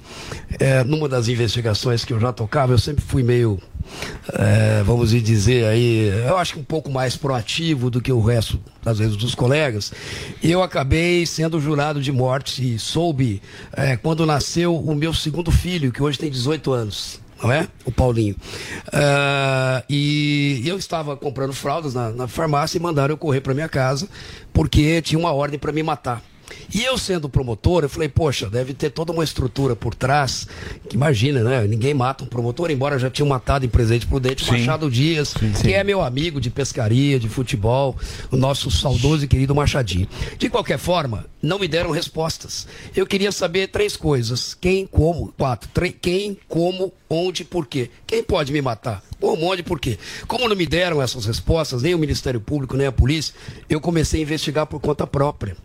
[0.61, 3.61] é, numa das investigações que eu já tocava, eu sempre fui meio
[4.33, 8.61] é, vamos dizer aí, eu acho que um pouco mais proativo do que o resto,
[8.85, 9.93] às vezes, dos colegas.
[10.43, 13.43] Eu acabei sendo jurado de morte e soube
[13.73, 17.21] é, quando nasceu o meu segundo filho, que hoje tem 18 anos.
[17.43, 17.69] Não é?
[17.85, 18.37] O Paulinho.
[18.91, 23.69] Ah, e eu estava comprando fraldas na, na farmácia e mandaram eu correr para minha
[23.69, 24.09] casa
[24.53, 26.23] porque tinha uma ordem para me matar.
[26.75, 30.47] E eu sendo promotor, eu falei, poxa, deve ter toda uma estrutura por trás.
[30.89, 31.67] Que imagina, né?
[31.67, 34.53] Ninguém mata um promotor, embora já tinham matado em Presidente Prudente o Sim.
[34.59, 37.97] Machado Dias, que é meu amigo de pescaria, de futebol,
[38.31, 40.09] o nosso saudoso e querido Machadinho.
[40.39, 42.67] De qualquer forma, não me deram respostas.
[42.95, 45.69] Eu queria saber três coisas: quem, como, quatro.
[45.73, 47.91] Tre- quem, como, onde, por quê.
[48.07, 49.03] Quem pode me matar?
[49.21, 49.99] Como, onde, por quê?
[50.27, 53.35] Como não me deram essas respostas, nem o Ministério Público, nem a polícia,
[53.69, 55.57] eu comecei a investigar por conta própria.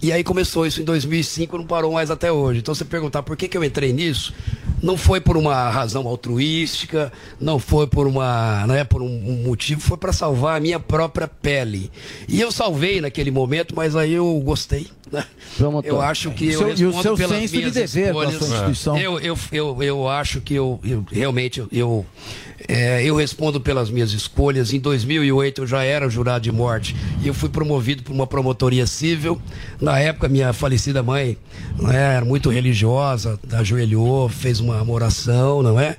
[0.00, 2.60] E aí começou isso em 2005, não parou mais até hoje.
[2.60, 4.34] Então você perguntar por que, que eu entrei nisso,
[4.82, 9.96] não foi por uma razão altruística, não foi por uma, né, por um, motivo, foi
[9.96, 11.90] para salvar a minha própria pele.
[12.28, 14.88] E eu salvei naquele momento, mas aí eu gostei.
[15.10, 15.24] Né?
[15.84, 18.34] Eu acho que eu seu- e o seu pelas senso de dever escolhas.
[18.38, 18.98] sua instituição.
[18.98, 22.06] Eu, eu, eu, eu acho que eu, eu realmente eu,
[22.68, 24.72] é, eu respondo pelas minhas escolhas.
[24.72, 28.86] Em 2008 eu já era jurado de morte e eu fui promovido por uma promotoria
[28.86, 29.40] civil.
[29.80, 31.36] Na época minha falecida mãe
[31.78, 35.96] né, era muito religiosa, ajoelhou, fez uma oração, não é?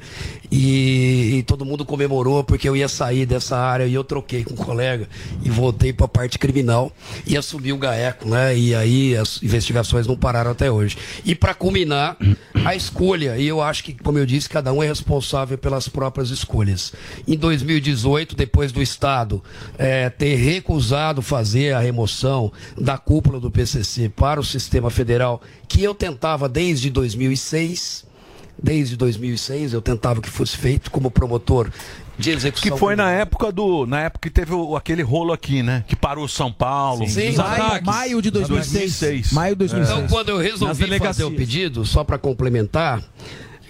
[0.56, 4.54] E, e todo mundo comemorou porque eu ia sair dessa área e eu troquei com
[4.54, 5.10] um colega
[5.44, 6.92] e voltei para a parte criminal
[7.26, 8.56] e assumi o GAECO, né?
[8.56, 10.96] E aí as investigações não pararam até hoje.
[11.26, 12.18] E para culminar,
[12.64, 16.30] a escolha, e eu acho que, como eu disse, cada um é responsável pelas próprias
[16.30, 16.94] escolhas.
[17.28, 19.44] Em 2018, depois do Estado
[19.76, 25.82] eh, ter recusado fazer a remoção da cúpula do PCC para o sistema federal, que
[25.82, 28.12] eu tentava desde 2006,
[28.64, 31.69] desde 2006 eu tentava que fosse feito como promotor
[32.18, 32.72] de execução.
[32.72, 33.85] Que foi na época do.
[33.85, 35.84] Na época que teve o- aquele rolo aqui, né?
[35.88, 37.06] Que parou São Paulo.
[37.07, 39.31] Sim, Os maio- maio de 2006.
[39.34, 43.03] Maio de Então, quando eu resolvi fazer o pedido, só para complementar,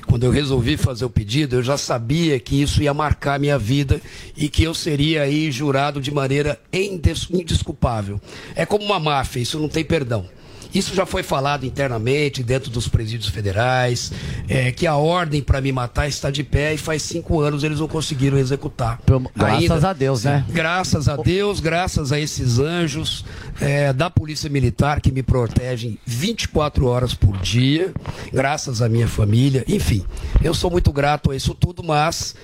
[0.06, 3.58] quando eu resolvi fazer o pedido, eu já sabia que isso ia marcar a minha
[3.58, 4.00] vida
[4.36, 8.20] e que eu seria aí jurado de maneira indes- indesculpável.
[8.56, 10.26] É como uma máfia, isso não tem perdão.
[10.74, 14.12] Isso já foi falado internamente, dentro dos presídios federais,
[14.48, 17.80] é, que a ordem para me matar está de pé e faz cinco anos eles
[17.80, 19.00] não conseguiram executar.
[19.36, 20.46] Graças a Deus, né?
[20.50, 23.26] Graças a Deus, graças a esses anjos
[23.62, 27.94] é, da Polícia Militar que me protegem 24 horas por dia,
[28.32, 30.04] graças à minha família, enfim,
[30.44, 32.36] eu sou muito grato a isso tudo, mas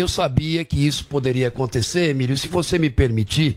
[0.00, 2.36] eu sabia que isso poderia acontecer, Emílio.
[2.36, 3.56] Se você me permitir,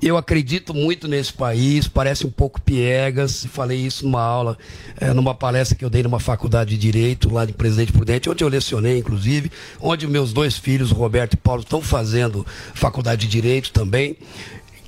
[0.00, 3.44] eu acredito muito nesse país, parece um pouco piegas.
[3.46, 4.56] Falei isso numa aula,
[4.98, 8.42] eh, numa palestra que eu dei numa faculdade de Direito, lá de Presidente Prudente, onde
[8.42, 9.50] eu lecionei, inclusive,
[9.80, 14.16] onde meus dois filhos, Roberto e Paulo, estão fazendo faculdade de Direito também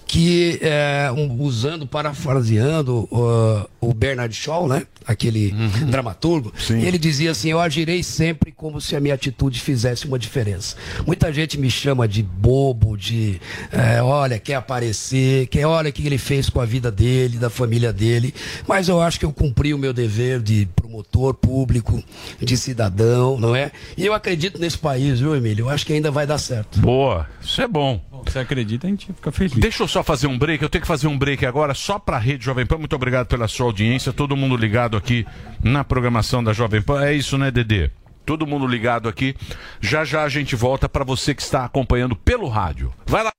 [0.06, 4.86] que é, um- usando, parafraseando uh, o Bernard Shaw, né?
[5.06, 5.52] aquele
[5.88, 10.76] dramaturgo, ele dizia assim: Eu agirei sempre como se a minha atitude fizesse uma diferença.
[11.06, 16.04] Muita gente me chama de bobo, de eh, olha, quer aparecer, quer olha o que
[16.04, 18.34] ele fez com a vida dele, da família dele,
[18.66, 22.02] mas eu acho que eu cumpri o meu dever de promotor público,
[22.40, 23.70] de cidadão, não é?
[23.96, 25.66] E eu acredito nesse país, viu, Emílio?
[25.66, 26.80] Eu acho que ainda vai dar certo.
[26.80, 28.00] Boa, isso é bom.
[28.26, 29.54] Você acredita, a gente fica feliz.
[29.54, 32.18] Deixa eu só fazer um break, eu tenho que fazer um break agora só pra
[32.18, 32.78] Rede Jovem Pan.
[32.78, 35.26] Muito obrigado pela sua audiência, todo mundo ligado aqui
[35.62, 37.04] na programação da Jovem Pan.
[37.04, 37.90] É isso, né, Dedê?
[38.24, 39.36] Todo mundo ligado aqui.
[39.80, 42.92] Já já a gente volta pra você que está acompanhando pelo rádio.
[43.06, 43.30] Vai lá.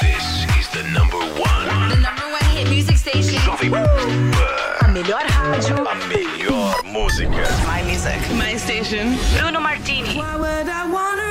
[0.00, 1.88] This is the number one.
[1.88, 3.40] The number one hit music station.
[3.40, 3.86] Jovem Pan.
[4.84, 5.88] A melhor rádio.
[5.88, 7.30] A melhor música.
[7.66, 8.18] My music.
[8.34, 9.16] My station.
[9.38, 10.16] Bruno Martini.
[10.16, 11.29] Why would I wanna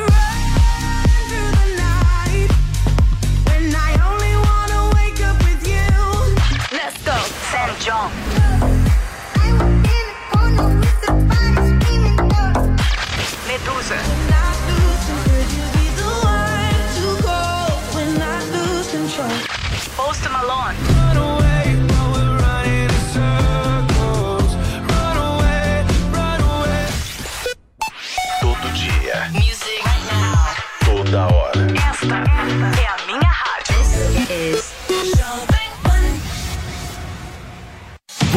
[7.90, 8.11] Sam
[13.90, 14.19] John.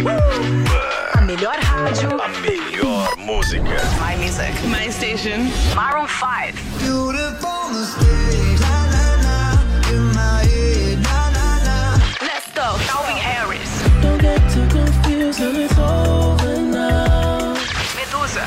[0.00, 2.16] A melhor rádio.
[2.22, 3.76] A melhor música.
[4.00, 4.54] My music.
[4.64, 5.50] My station.
[5.74, 6.54] Maroon 5.
[6.78, 8.60] Beautiful mistake.
[8.60, 9.60] La la la.
[9.92, 11.04] In my head.
[11.04, 12.00] La la la.
[12.22, 12.78] Let's go.
[12.88, 13.68] Calvin Harris.
[14.00, 17.54] Don't get too confused when it's over now.
[17.94, 18.44] Medusa.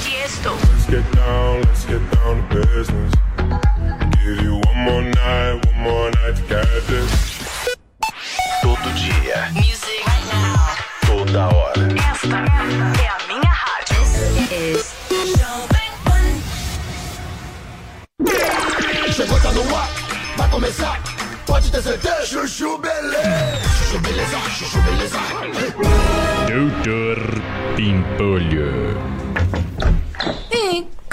[0.00, 0.56] Tiesto.
[0.72, 3.13] Let's get down, let's get down to business.
[8.62, 9.50] Todo dia.
[9.52, 10.02] Music.
[11.06, 11.86] Toda hora.
[12.14, 12.36] Esta
[13.02, 14.00] é a minha rádio.
[19.12, 19.88] Chegou, tá no ar,
[20.38, 20.98] vai começar,
[21.44, 22.24] pode ter certeza.
[22.24, 25.18] Chuchu beleza, chuchu beleza, chuchu beleza.
[26.48, 27.18] Doutor
[27.76, 28.94] Pimpolho.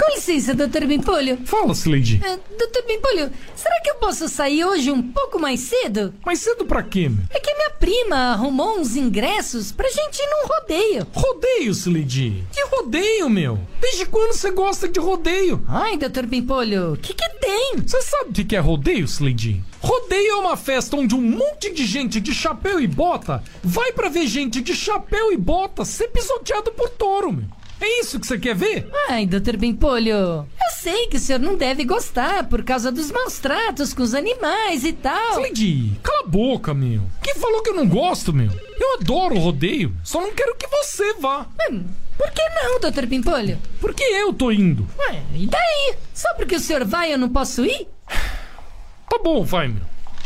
[0.02, 1.38] Com licença, doutor Bimpolho.
[1.44, 2.20] Fala, Slade.
[2.24, 6.12] É, doutor Bimpolho, será que eu posso sair hoje um pouco mais cedo?
[6.26, 7.08] Mais cedo pra quê?
[7.30, 11.06] É que minha prima arrumou uns ingressos pra gente ir num rodeio.
[11.12, 12.44] Rodeio, Slade?
[12.52, 13.60] Que rodeio, meu?
[13.80, 15.64] Desde quando você gosta de rodeio?
[15.68, 17.76] Ai, doutor Bimpolho, o que que tem?
[17.86, 19.62] Você sabe o que que é rodeio, Slade?
[19.80, 24.08] Rodeio é uma festa onde um monte de gente de chapéu e bota vai pra
[24.08, 27.61] ver gente de chapéu e bota ser pisoteado por touro, meu.
[27.82, 28.88] É isso que você quer ver?
[29.08, 30.46] Ai, doutor Bimpolho, eu
[30.78, 34.84] sei que o senhor não deve gostar por causa dos maus tratos com os animais
[34.84, 35.40] e tal.
[35.40, 37.02] Slade, cala a boca, meu.
[37.20, 38.48] Quem falou que eu não gosto, meu?
[38.78, 41.44] Eu adoro rodeio, só não quero que você vá.
[41.68, 41.84] Hum,
[42.16, 43.58] por que não, doutor Pimpolho?
[43.80, 44.86] Porque eu tô indo.
[44.96, 45.94] Ué, e daí?
[46.14, 47.88] Só porque o senhor vai eu não posso ir?
[49.10, 49.82] Tá bom, vai, meu.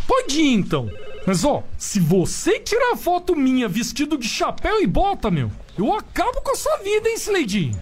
[0.07, 0.91] Pode ir então.
[1.27, 6.41] Mas ó, se você tirar foto minha vestido de chapéu e bota, meu, eu acabo
[6.41, 7.73] com a sua vida, hein, Slade?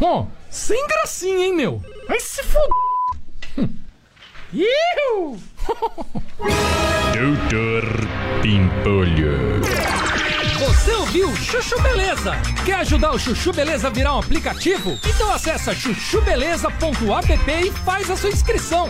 [0.00, 1.82] Ó, sem gracinha, hein, meu?
[2.08, 3.70] Vai se foder.
[4.52, 5.38] Iu!
[7.14, 7.84] Doutor
[8.42, 9.60] Pimpolho.
[10.58, 12.34] Você ouviu Chuchu Beleza?
[12.64, 14.98] Quer ajudar o Chuchu Beleza a virar um aplicativo?
[15.04, 18.88] Então acessa chuchubeleza.app e faz a sua inscrição.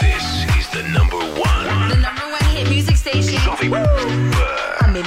[0.00, 1.88] This is the number one.
[1.88, 3.38] The number one hit music station.
[3.40, 4.27] Jovem Pan.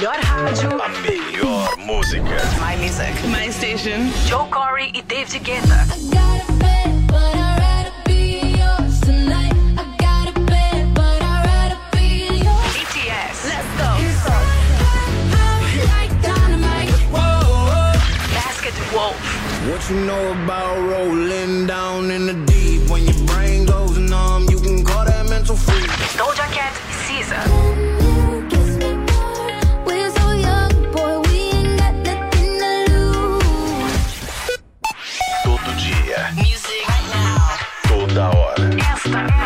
[0.02, 0.82] A melhor rádio.
[0.82, 2.34] A melhor música.
[2.58, 3.14] My music.
[3.28, 4.10] My station.
[4.26, 5.86] Joe Corey e David Guetta.
[12.74, 13.46] BTS.
[13.46, 13.90] Let's go.
[19.70, 22.90] What you know about rolling down in the deep?
[22.90, 25.86] When your brain goes numb, you can call that mental freeze.
[26.18, 27.91] Doja Cat e Caesar.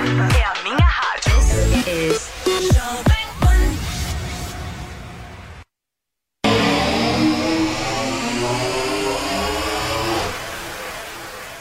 [0.07, 1.85] É a minha rádio.
[1.85, 2.77] This is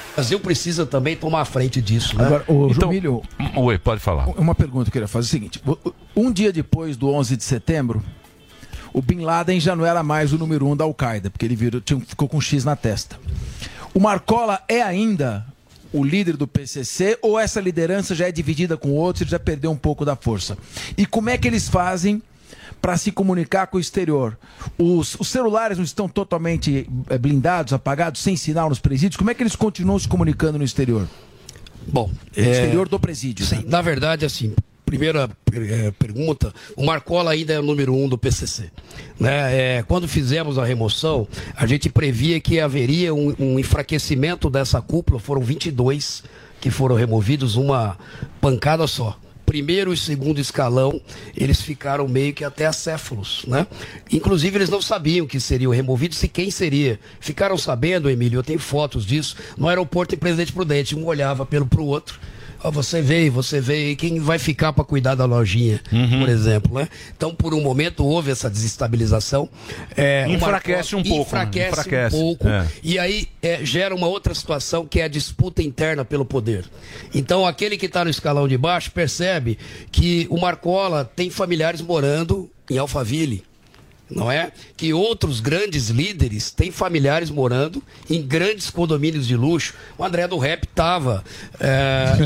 [0.08, 2.26] O Brasil precisa também tomar a frente disso, né?
[2.26, 3.22] Agora, o Jumilho,
[3.54, 4.30] Oi, pode falar.
[4.40, 5.62] uma pergunta que eu queria fazer é o seguinte:
[6.16, 8.02] um dia depois do 11 de setembro,
[8.94, 11.82] o Bin Laden já não era mais o número um da Al-Qaeda, porque ele virou,
[11.82, 13.20] tinha, ficou com um X na testa.
[13.94, 15.46] O Marcola é ainda
[15.94, 19.72] o líder do PCC ou essa liderança já é dividida com outros e já perdeu
[19.72, 20.58] um pouco da força?
[20.98, 22.22] E como é que eles fazem
[22.82, 24.38] para se comunicar com o exterior?
[24.78, 29.18] Os, os celulares não estão totalmente eh, blindados, apagados, sem sinal nos presídios?
[29.18, 31.08] Como é que eles continuam se comunicando no exterior?
[31.88, 33.46] Bom, No exterior do presídio.
[33.46, 33.64] Sim, né?
[33.68, 34.56] na verdade, assim,
[34.86, 38.70] primeira eh, pergunta, o Marcola ainda é o número um do PCC.
[39.20, 39.78] Né?
[39.78, 45.20] É, quando fizemos a remoção, a gente previa que haveria um, um enfraquecimento dessa cúpula,
[45.20, 46.24] foram 22
[46.62, 47.98] que foram removidos, uma
[48.40, 49.18] pancada só.
[49.46, 51.00] Primeiro e segundo escalão,
[51.38, 53.68] eles ficaram meio que até acéfalos, né?
[54.12, 57.00] Inclusive, eles não sabiam que seriam removidos e quem seria.
[57.20, 60.96] Ficaram sabendo, Emílio, eu tenho fotos disso, no aeroporto em Presidente Prudente.
[60.96, 62.20] Um olhava pelo pro outro.
[62.72, 65.82] Você veio, você veio, quem vai ficar para cuidar da lojinha,
[66.20, 66.88] por exemplo, né?
[67.16, 69.50] Então, por um momento, houve essa desestabilização.
[69.96, 71.42] É, Enfraquece Marco- um pouco, né?
[71.44, 72.48] Enfraquece, Enfraquece, um pouco.
[72.48, 72.68] é.
[72.84, 76.66] E aí é, gera uma outra situação que é a disputa interna pelo poder.
[77.14, 79.58] Então, aquele que está no escalão de baixo percebe
[79.92, 83.44] que o Marcola tem familiares morando em Alphaville.
[84.10, 84.52] Não é?
[84.78, 89.74] Que outros grandes líderes têm familiares morando em grandes condomínios de luxo.
[89.98, 91.24] O André do Rap estava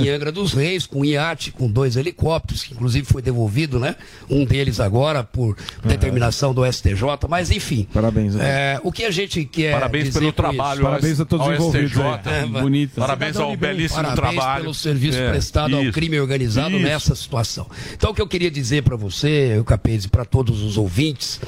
[0.02, 3.96] em Angra dos Reis, com um iate, com dois helicópteros, que inclusive foi devolvido, né?
[4.30, 7.88] Um deles agora por determinação do STJ, mas enfim.
[7.94, 8.36] Parabéns.
[8.36, 9.74] É, o que a gente quer.
[9.74, 10.86] Parabéns dizer pelo trabalho isso?
[10.86, 12.32] ao- Parabéns a todos os ao envolvidos STJ.
[12.32, 12.92] É, Bonito.
[13.00, 14.62] Parabéns ao belíssimo Parabéns trabalho.
[14.64, 15.94] pelo serviço É, prestado ao isso.
[15.94, 16.84] crime organizado Isso.
[16.86, 17.68] nessa situação.
[17.94, 21.40] Então, o que eu queria dizer para você, o Capese, para todos os ouvintes,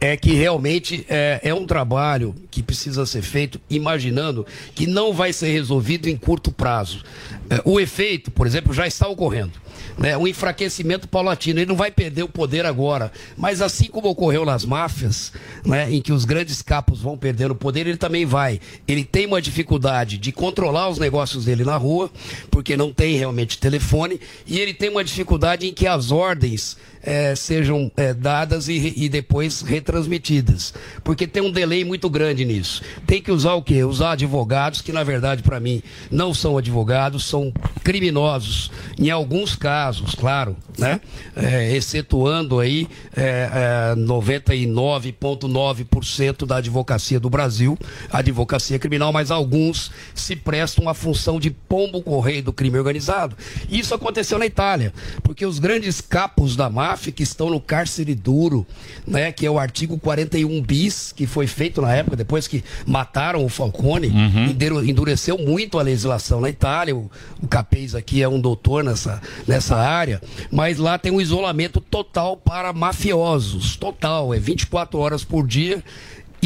[0.00, 5.32] é que realmente é, é um trabalho que precisa ser feito imaginando que não vai
[5.32, 7.02] ser resolvido em curto prazo.
[7.48, 9.52] É, o efeito, por exemplo, já está ocorrendo.
[9.98, 10.16] Né?
[10.16, 11.60] Um enfraquecimento paulatino.
[11.60, 13.12] Ele não vai perder o poder agora.
[13.36, 15.32] Mas assim como ocorreu nas máfias,
[15.64, 18.60] né, em que os grandes capos vão perdendo o poder, ele também vai.
[18.86, 22.10] Ele tem uma dificuldade de controlar os negócios dele na rua,
[22.50, 27.34] porque não tem realmente telefone, e ele tem uma dificuldade em que as ordens eh,
[27.36, 30.72] sejam eh, dadas e, e depois retransmitidas.
[31.02, 32.82] Porque tem um delay muito grande nisso.
[33.06, 33.84] Tem que usar o quê?
[33.84, 37.52] Usar advogados, que na verdade, para mim, não são advogados, são
[37.82, 38.70] criminosos.
[38.98, 41.00] Em alguns casos, claro, né?
[41.36, 42.86] É, excetuando aí
[43.16, 47.78] é, é, 99,9% da advocacia do Brasil,
[48.10, 53.36] advocacia criminal, mas alguns se prestam à função de pombo correio do crime organizado.
[53.70, 54.92] Isso aconteceu na Itália,
[55.22, 58.66] porque os grandes capos da máfia que estão no cárcere duro,
[59.06, 63.44] né, que é o artigo 41 bis, que foi feito na época, depois que mataram
[63.44, 64.08] o Falcone,
[64.50, 66.94] enduro- endureceu muito a legislação na Itália.
[66.96, 67.10] O,
[67.42, 70.20] o Capês aqui é um doutor nessa, nessa área,
[70.50, 75.82] mas lá tem um isolamento total para mafiosos, total, é 24 horas por dia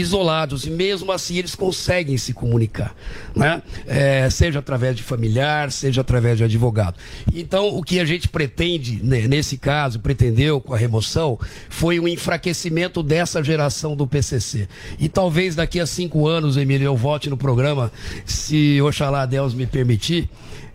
[0.01, 2.95] isolados e mesmo assim eles conseguem se comunicar,
[3.35, 3.63] né?
[3.87, 6.97] É, seja através de familiar, seja através de advogado.
[7.35, 11.39] Então o que a gente pretende né, nesse caso pretendeu com a remoção
[11.69, 14.69] foi um enfraquecimento dessa geração do PCC
[14.99, 17.91] e talvez daqui a cinco anos, Emílio, eu volte no programa,
[18.25, 20.29] se Oxalá Deus me permitir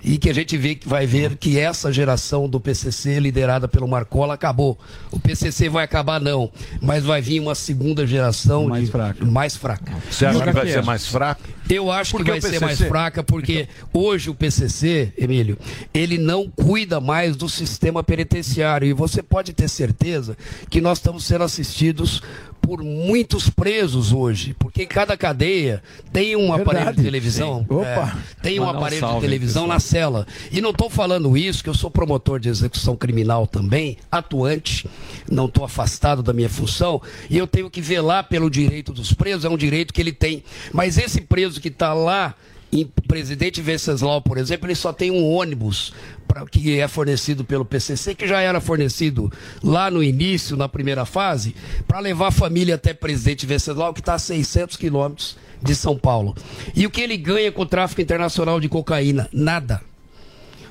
[0.03, 4.33] e que a gente vê, vai ver que essa geração do PCC, liderada pelo Marcola,
[4.33, 4.77] acabou.
[5.11, 6.51] O PCC vai acabar, não,
[6.81, 9.25] mas vai vir uma segunda geração mais fraca.
[9.25, 9.93] Mais fraca.
[10.09, 11.41] Você acha que vai ser mais fraco?
[11.69, 15.57] Eu acho que vai ser mais fraca porque hoje o PCC, Emílio,
[15.93, 20.37] ele não cuida mais do sistema penitenciário e você pode ter certeza
[20.69, 22.21] que nós estamos sendo assistidos
[22.63, 25.83] por muitos presos hoje, porque em cada cadeia
[26.13, 26.61] tem um Verdade.
[26.61, 28.11] aparelho de televisão, é,
[28.41, 29.67] tem um um aparelho de salve, televisão pessoal.
[29.67, 30.27] na cela.
[30.49, 34.87] E não estou falando isso, que eu sou promotor de execução criminal também, atuante,
[35.29, 39.43] não estou afastado da minha função, e eu tenho que velar pelo direito dos presos,
[39.43, 40.41] é um direito que ele tem.
[40.71, 42.33] Mas esse preso que está lá,
[42.81, 45.93] em Presidente Venceslau, por exemplo, ele só tem um ônibus
[46.27, 49.31] pra, que é fornecido pelo PCC, que já era fornecido
[49.63, 51.55] lá no início, na primeira fase,
[51.87, 56.35] para levar a família até Presidente Venceslau, que está a 600 quilômetros de São Paulo.
[56.75, 59.29] E o que ele ganha com o tráfico internacional de cocaína?
[59.31, 59.81] Nada.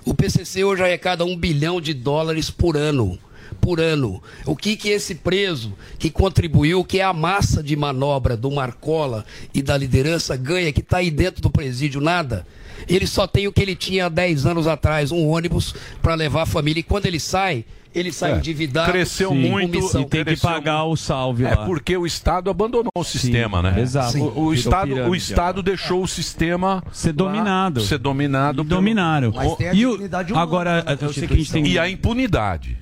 [0.04, 3.16] O PCC hoje arrecada um bilhão de dólares por ano.
[3.62, 4.20] Por ano.
[4.44, 9.24] O que que esse preso que contribuiu, que é a massa de manobra do Marcola
[9.54, 12.44] e da liderança ganha, que está aí dentro do presídio, nada?
[12.88, 15.72] Ele só tem o que ele tinha há 10 anos atrás, um ônibus
[16.02, 16.80] para levar a família.
[16.80, 17.64] E quando ele sai,
[17.94, 18.90] ele sai É, endividado.
[18.90, 20.02] Cresceu com muito missão.
[20.08, 20.50] cresceu
[20.88, 21.64] o salve É lá.
[21.64, 23.80] porque o Estado abandonou o sistema, né?
[23.80, 24.18] exato.
[24.18, 27.80] O, o Estado, o pirâmide Estado deixou o sistema Ser dominado.
[27.82, 28.64] ser dominado.
[28.64, 29.30] pelo- dominaram.
[29.32, 30.00] Mas tem a E o-
[30.36, 32.81] agora, eu sei que a gente tem E a impunidade.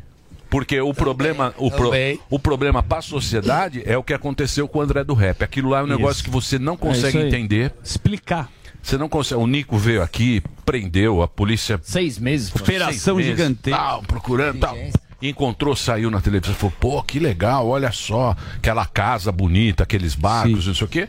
[0.50, 1.92] Porque o problema, o, pro-
[2.28, 5.42] o problema para a sociedade é o que aconteceu com o André do Rap.
[5.42, 5.96] Aquilo lá é um Isso.
[5.96, 7.28] negócio que você não É consegue aí.
[7.28, 7.72] entender.
[7.84, 8.50] Explicar.
[8.82, 9.40] Você não consegue.
[9.40, 11.78] O Nico veio aqui, prendeu, a polícia.
[11.82, 12.52] Seis meses.
[12.54, 13.78] Operação gigantesca.
[13.78, 14.76] Tal, procurando tal.
[15.22, 20.66] Encontrou, saiu na televisão falou: pô, que legal, olha só, aquela casa bonita, aqueles barcos,
[20.66, 21.08] não sei o quê.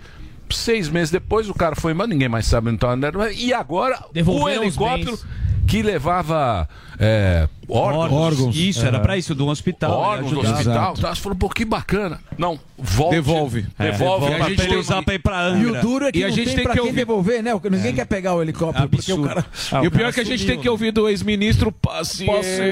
[0.50, 3.24] Seis meses depois o cara foi embora, ninguém mais sabe onde tá andando.
[3.32, 5.18] E agora o Devolveram os helicóptero
[5.66, 6.68] que levava
[7.02, 8.56] é, órgãos.
[8.56, 9.92] Isso, era pra isso, do hospital.
[9.92, 10.62] Órgãos do hospital.
[10.62, 11.02] Exato.
[11.02, 12.20] Tá, você falou, pô, que bacana.
[12.38, 13.16] Não, volte.
[13.16, 13.66] Devolve.
[13.78, 14.26] Devolve.
[14.28, 15.04] É, pra a gente tem- mundo.
[15.04, 16.80] pra ir pra E o duro é que E a gente tem, tem pra que
[16.80, 17.52] ouvir- devolver, né?
[17.72, 19.46] Ninguém quer pegar o helicóptero, porque o cara...
[19.84, 22.64] e o pior é que a gente tem que ouvir do ex-ministro paciência.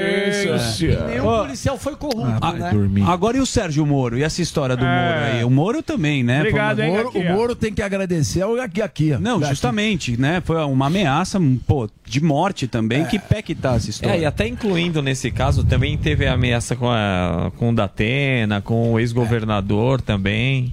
[1.08, 2.70] Nenhum policial foi corrupto, Ah, né?
[3.06, 4.18] Agora e o Sérgio Moro?
[4.18, 4.88] E essa história do É.
[4.88, 5.44] Moro aí?
[5.44, 6.40] O Moro também, né?
[6.40, 7.18] Obrigado, hein, Gaki?
[7.18, 9.16] O Moro tem que agradecer ao aqui aqui.
[9.18, 10.42] Não, justamente, né?
[10.44, 13.04] Foi uma ameaça, pô, de morte também.
[13.06, 14.19] Que pé que tá essa história?
[14.20, 18.92] É, e até incluindo nesse caso, também teve ameaça com, a, com o Datena, com
[18.92, 20.72] o ex-governador também.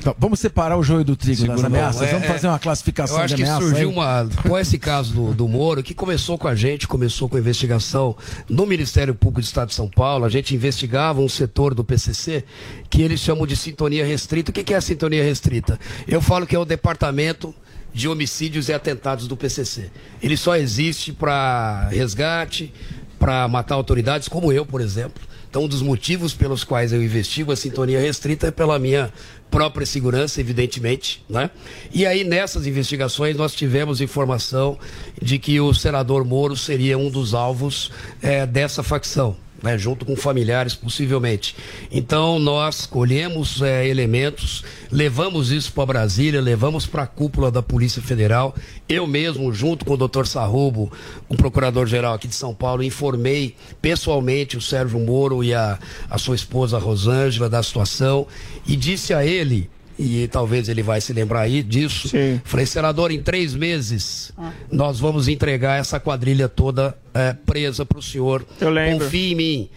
[0.00, 1.78] Então, vamos separar o joio do trigo das Segura mão.
[1.78, 2.08] ameaças.
[2.08, 2.32] É, Vamos é.
[2.32, 3.94] fazer uma classificação Eu acho de que ameaça surgiu aí.
[3.94, 4.28] uma.
[4.48, 8.16] Com esse caso do, do Moro, que começou com a gente, começou com a investigação
[8.48, 10.24] no Ministério Público do Estado de São Paulo.
[10.24, 12.44] A gente investigava um setor do PCC
[12.88, 14.50] que eles chamam de sintonia restrita.
[14.50, 15.78] O que que é a sintonia restrita?
[16.08, 17.54] Eu falo que é o departamento
[17.92, 19.90] de homicídios e atentados do PCC.
[20.22, 22.72] Ele só existe para resgate,
[23.18, 25.22] para matar autoridades, como eu, por exemplo.
[25.50, 29.12] Então, um dos motivos pelos quais eu investigo a sintonia restrita é pela minha
[29.50, 31.50] própria segurança, evidentemente, né?
[31.92, 34.78] E aí, nessas investigações, nós tivemos informação
[35.20, 37.90] de que o senador Moro seria um dos alvos
[38.22, 39.36] eh, dessa facção.
[39.62, 41.54] Né, junto com familiares, possivelmente.
[41.92, 48.00] Então, nós colhemos eh, elementos, levamos isso para Brasília, levamos para a cúpula da Polícia
[48.00, 48.54] Federal.
[48.88, 50.90] Eu mesmo, junto com o doutor Sarrubo,
[51.28, 55.78] o procurador-geral aqui de São Paulo, informei pessoalmente o Sérgio Moro e a,
[56.08, 58.26] a sua esposa Rosângela da situação
[58.66, 59.68] e disse a ele
[60.00, 62.10] e talvez ele vai se lembrar aí disso.
[62.42, 64.32] Falei, senador, em três meses
[64.72, 68.46] nós vamos entregar essa quadrilha toda eh, presa para o senhor.
[68.58, 69.04] Eu lembro.
[69.04, 69.68] Confie em mim.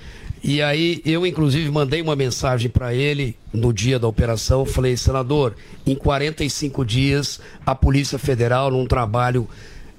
[0.42, 4.66] E aí eu, inclusive, mandei uma mensagem para ele no dia da operação.
[4.66, 5.56] Falei, senador,
[5.86, 9.48] em 45 dias a Polícia Federal, num trabalho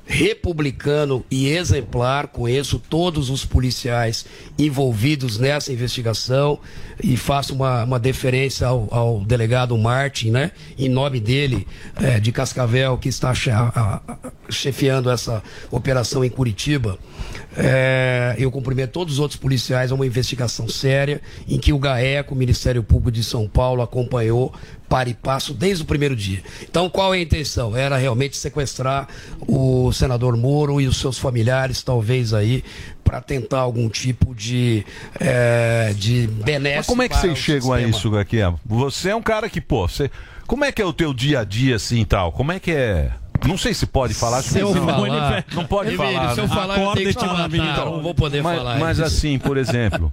[0.06, 2.28] republicano e exemplar.
[2.28, 4.24] Conheço todos os policiais
[4.59, 6.59] envolvidos nessa investigação
[7.02, 10.52] e faço uma, uma deferência ao, ao delegado Martin, né?
[10.78, 11.66] Em nome dele,
[11.97, 13.32] eh, de Cascavel, que está
[14.48, 16.98] chefiando essa operação em Curitiba.
[17.56, 22.35] É, eu cumprimento todos os outros policiais, é uma investigação séria em que o GAECO,
[22.35, 24.52] o Ministério Público de São Paulo, acompanhou
[24.95, 26.41] para e passo desde o primeiro dia.
[26.62, 27.77] Então, qual é a intenção?
[27.77, 29.09] Era realmente sequestrar
[29.41, 32.62] o senador Moro e os seus familiares, talvez aí,
[33.03, 34.87] para tentar algum tipo de,
[35.19, 36.77] é, de benesse.
[36.77, 37.97] Mas como é que vocês chegam a sistema.
[37.99, 38.61] isso, Gaquiel?
[38.65, 40.09] Você é um cara que, pô, você...
[40.47, 42.31] como é que é o teu dia a dia assim e tal?
[42.31, 43.11] Como é que é?
[43.45, 44.43] Não sei se pode falar.
[44.43, 44.87] Se eu que não.
[44.87, 46.35] falar- não pode Emílio, falar.
[46.35, 46.55] se eu né?
[46.55, 49.07] falar, eu tenho que te matar, Então, não vou poder mas, falar Mas isso.
[49.09, 50.12] assim, por exemplo,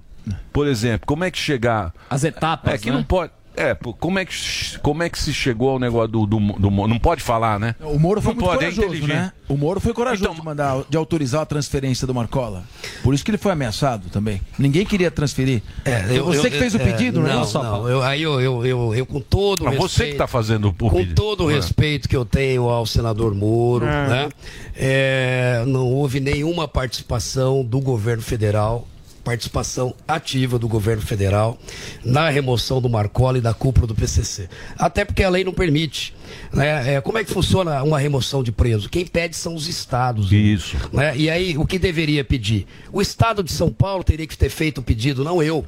[0.52, 1.94] por exemplo, como é que chegar?
[2.10, 2.96] As etapas, É que né?
[2.96, 3.30] não pode.
[3.54, 4.34] É, pô, como é que
[4.80, 7.74] como é que se chegou ao negócio do, do, do não pode falar, né?
[7.80, 9.08] O Moro foi não muito pode, é corajoso, inteligente.
[9.14, 9.32] né?
[9.48, 12.62] O Moro foi corajoso de mandar, de autorizar a transferência do Marcola.
[13.02, 14.40] Por isso que ele foi ameaçado também.
[14.58, 15.62] Ninguém queria transferir.
[16.08, 17.34] Foi você que fez o é, pedido, né?
[17.34, 19.90] não, não, eu, aí eu, eu, eu, eu com todo o Não, respeito...
[19.90, 21.14] você que tá fazendo o Com pedido.
[21.14, 21.54] todo o É.
[21.54, 24.08] respeito que eu tenho ao senador Moro, É.
[24.08, 24.28] né?
[24.74, 28.88] É, não houve nenhuma participação do governo federal,
[29.24, 31.58] participação ativa do governo federal
[32.04, 34.48] na remoção do Marcola e da cúpula do PCC.
[34.76, 36.14] Até porque a lei não permite.
[36.52, 36.94] Né?
[36.94, 38.88] É, como é que funciona uma remoção de preso?
[38.88, 40.32] Quem pede são os estados.
[40.32, 40.76] Isso.
[40.92, 41.16] Né?
[41.16, 42.66] E aí, o que deveria pedir?
[42.92, 45.64] O estado de São Paulo teria que ter feito o pedido, não eu.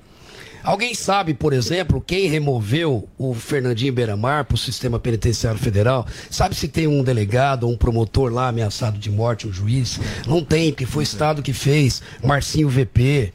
[0.65, 6.07] Alguém sabe, por exemplo, quem removeu o Fernandinho Beiramar para o sistema penitenciário federal?
[6.31, 10.01] Sabe se tem um delegado ou um promotor lá ameaçado de morte, um juiz?
[10.27, 12.01] Não tem, porque foi o Estado que fez.
[12.23, 13.31] Marcinho VP.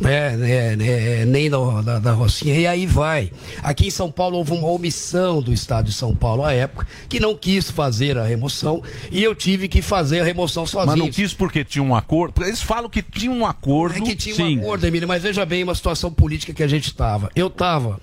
[0.00, 3.30] Né, né, né, nem da, da, da Rocinha, e aí vai.
[3.62, 7.20] Aqui em São Paulo houve uma omissão do Estado de São Paulo à época, que
[7.20, 10.96] não quis fazer a remoção, e eu tive que fazer a remoção sozinho.
[10.96, 12.42] Mas não quis porque tinha um acordo.
[12.42, 13.98] Eles falam que tinha um acordo.
[13.98, 16.86] É que tinha um acordo, Emílio, mas veja bem uma situação política que a gente
[16.86, 17.30] estava.
[17.36, 18.00] Eu estava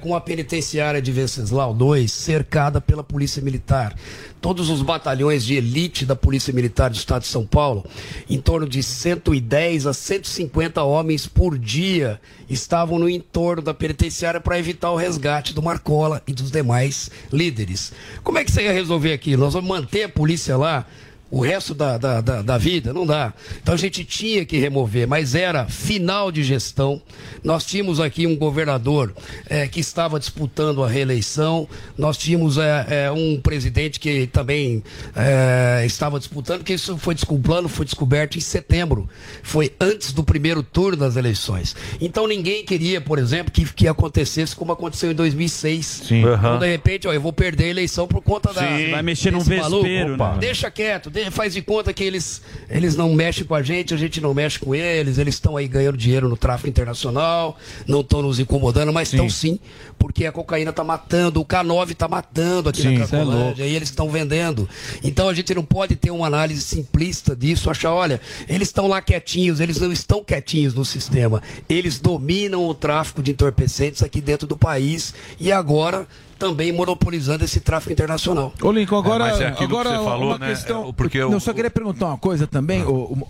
[0.00, 3.94] com a penitenciária de Venceslau II cercada pela Polícia Militar.
[4.40, 7.84] Todos os batalhões de elite da Polícia Militar do Estado de São Paulo,
[8.28, 12.18] em torno de 110 a 150 homens por dia,
[12.48, 17.92] estavam no entorno da penitenciária para evitar o resgate do Marcola e dos demais líderes.
[18.22, 19.44] Como é que você ia resolver aquilo?
[19.44, 20.86] Nós vamos manter a polícia lá
[21.30, 23.32] o resto da, da, da, da vida, não dá.
[23.62, 27.00] Então a gente tinha que remover, mas era final de gestão.
[27.44, 29.14] Nós tínhamos aqui um governador
[29.48, 34.82] eh, que estava disputando a reeleição, nós tínhamos eh, eh, um presidente que também
[35.14, 39.08] eh, estava disputando, porque isso foi desculpando, foi descoberto em setembro.
[39.42, 41.76] Foi antes do primeiro turno das eleições.
[42.00, 45.86] Então ninguém queria, por exemplo, que, que acontecesse como aconteceu em 2006.
[45.86, 46.22] Sim.
[46.22, 48.60] Então, de repente, ó, eu vou perder a eleição por conta da.
[48.60, 48.90] Sim.
[48.90, 49.82] Vai mexer num desse maluco.
[49.82, 50.36] vespeiro, né?
[50.38, 54.20] Deixa quieto, faz de conta que eles, eles não mexem com a gente, a gente
[54.20, 58.38] não mexe com eles, eles estão aí ganhando dinheiro no tráfico internacional, não estão nos
[58.38, 59.58] incomodando, mas estão sim,
[59.98, 63.06] porque a cocaína está matando, o K9 está matando aqui Sim, na é.
[63.06, 64.68] Cracolândia, e eles estão vendendo.
[65.02, 69.02] Então a gente não pode ter uma análise simplista disso, achar, olha, eles estão lá
[69.02, 74.46] quietinhos, eles não estão quietinhos no sistema, eles dominam o tráfico de entorpecentes aqui dentro
[74.46, 76.06] do país e agora
[76.40, 78.52] também monopolizando esse tráfico internacional.
[78.62, 80.48] Ô, Lincoln, agora, É, é aquilo que agora você falou, uma né?
[80.48, 80.88] questão.
[80.88, 82.82] É, porque não, o- só queria perguntar uma coisa também.
[82.82, 83.28] o- o-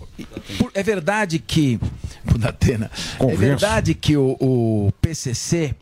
[0.57, 1.77] por- é verdade que.
[2.39, 2.89] Datena.
[3.19, 5.75] É verdade que o, o PCC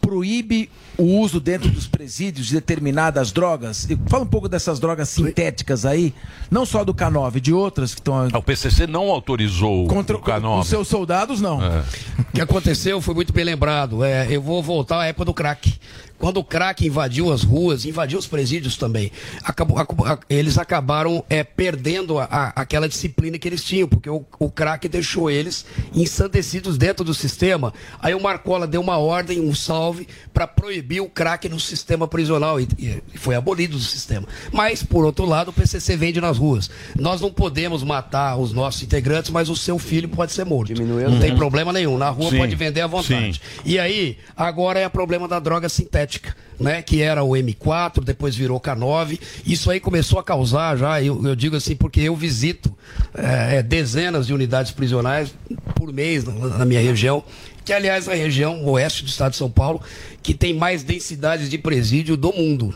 [0.00, 0.68] proíbe
[0.98, 3.88] o uso dentro dos presídios de determinadas drogas.
[3.90, 6.14] E Fala um pouco dessas drogas sintéticas aí,
[6.50, 8.28] não só do K9, de outras que estão.
[8.28, 10.60] O PCC não autorizou Contra o K9.
[10.60, 11.60] os seus soldados, não.
[11.62, 11.82] É.
[12.20, 14.04] O que aconteceu foi muito bem lembrado.
[14.04, 15.74] É, eu vou voltar à época do crack.
[16.24, 21.44] Quando o crack invadiu as ruas, invadiu os presídios também, acabou- a- eles acabaram é,
[21.44, 26.78] perdendo a- a- aquela disciplina que eles tinham, porque o, o crack deixou eles ensandecidos
[26.78, 27.74] dentro do sistema.
[28.00, 32.58] Aí o Marcola deu uma ordem, um salve, para proibir o crack no sistema prisional
[32.58, 34.26] e, e foi abolido do sistema.
[34.50, 36.70] Mas, por outro lado, o PCC vende nas ruas.
[36.98, 40.72] Nós não podemos matar os nossos integrantes, mas o seu filho pode ser morto.
[40.74, 41.98] Não tem problema nenhum.
[41.98, 42.38] Na rua Sim.
[42.38, 43.34] pode vender à vontade.
[43.34, 43.60] Sim.
[43.64, 46.13] E aí, agora é o problema da droga sintética,
[46.58, 46.82] né?
[46.82, 49.20] Que era o M4, depois virou K9.
[49.46, 52.76] Isso aí começou a causar já, eu, eu digo assim, porque eu visito
[53.14, 55.34] é, dezenas de unidades prisionais
[55.74, 57.24] por mês na, na minha região,
[57.64, 59.80] que aliás é a região oeste do estado de São Paulo,
[60.22, 62.74] que tem mais densidades de presídio do mundo.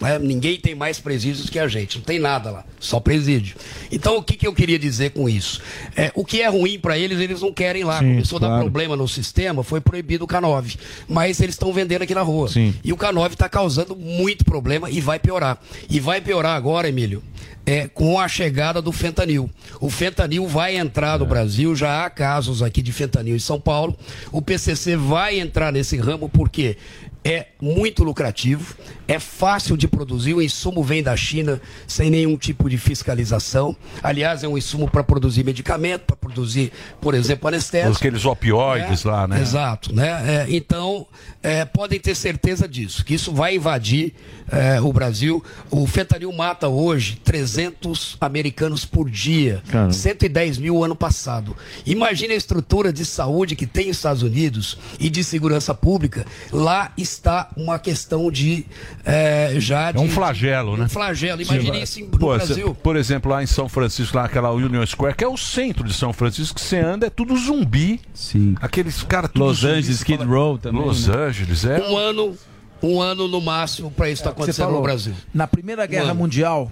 [0.00, 0.18] Né?
[0.18, 3.56] Ninguém tem mais presídios que a gente, não tem nada lá, só presídio.
[3.90, 5.60] Então o que, que eu queria dizer com isso?
[5.96, 7.98] É, o que é ruim para eles, eles não querem lá.
[8.00, 8.62] Sim, Começou a dar claro.
[8.64, 10.76] problema no sistema, foi proibido o K9.
[11.08, 12.48] Mas eles estão vendendo aqui na rua.
[12.48, 12.74] Sim.
[12.82, 15.58] E o K9 está causando muito problema e vai piorar.
[15.88, 17.22] E vai piorar agora, Emílio,
[17.66, 19.48] é, com a chegada do fentanil.
[19.80, 23.96] O fentanil vai entrar no Brasil, já há casos aqui de fentanil em São Paulo.
[24.30, 26.76] O PCC vai entrar nesse ramo porque
[27.24, 28.76] é muito lucrativo,
[29.08, 33.74] é fácil de produzir, o insumo vem da China sem nenhum tipo de fiscalização.
[34.02, 36.70] Aliás, é um insumo para produzir medicamento, para produzir,
[37.00, 37.96] por exemplo, anestésico.
[37.96, 39.40] Aqueles opioides É, lá, né?
[39.40, 40.44] Exato, né?
[40.44, 41.06] É, então,
[41.42, 44.12] é, podem ter certeza disso, que isso vai invadir
[44.50, 45.42] é, o Brasil.
[45.70, 49.92] O fentanil mata hoje 300 americanos por dia, Caramba.
[49.92, 51.56] 110 mil ano passado.
[51.86, 56.26] Imagine a estrutura de saúde que tem os Estados Unidos e de segurança pública.
[56.52, 58.64] Lá está uma questão de
[59.04, 60.84] é, já de É um flagelo, né?
[60.84, 61.42] um flagelo.
[61.42, 62.68] Imagine isso em- no Pô, Brasil.
[62.68, 65.84] cê- por exemplo, lá em São Francisco, lá aquela Union Square, que é o centro
[65.84, 68.00] de São Francisco, que você anda, é tudo zumbi.
[68.12, 68.54] Sim.
[68.60, 71.16] Aqueles caras Los zumbi, Angeles, fala- Row também, Los né?
[71.16, 71.80] Angeles, é.
[71.88, 72.36] Um ano,
[72.82, 75.14] um ano no máximo para isso estar Você acontecendo falou, no Brasil.
[75.32, 76.20] Na Primeira Guerra Mano.
[76.20, 76.70] Mundial,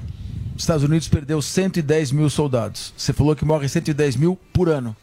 [0.57, 2.93] os Estados Unidos perdeu 110 mil soldados.
[2.97, 4.95] Você falou que morre 110 mil por ano.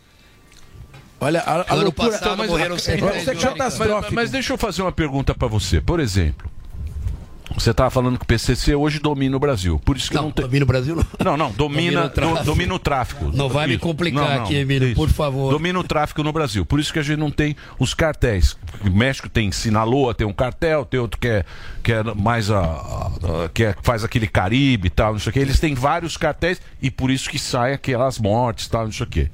[1.21, 2.11] Olha, a, a Ano loucura.
[2.11, 3.41] passado Mas- morreram Isso 110 é mil.
[3.41, 4.01] catastrófico.
[4.05, 5.81] Mas, mas deixa eu fazer uma pergunta pra você.
[5.81, 6.49] Por exemplo,
[7.57, 9.81] você estava falando que o PCC hoje domina o Brasil.
[9.83, 10.45] Por isso que não, tem.
[10.45, 11.05] Domina o Brasil não.
[11.25, 12.37] Não, não, domina, Domina o tráfico.
[12.39, 13.31] do- domina o tráfico.
[13.33, 13.81] Não vai me Isso.
[13.81, 15.51] complicar aqui, Emílio, por favor.
[15.51, 16.65] Domina o tráfico no Brasil.
[16.65, 18.55] Por isso que a gente não tem os cartéis.
[18.85, 21.43] O México tem Sinaloa, tem um cartel, tem outro que é,
[21.83, 23.07] que é mais a, a-
[23.45, 25.39] a- que é- faz aquele Caribe e tal, não sei o quê.
[25.39, 29.05] Eles têm vários cartéis e por isso que saem aquelas mortes e tal, não sei
[29.05, 29.29] o quê.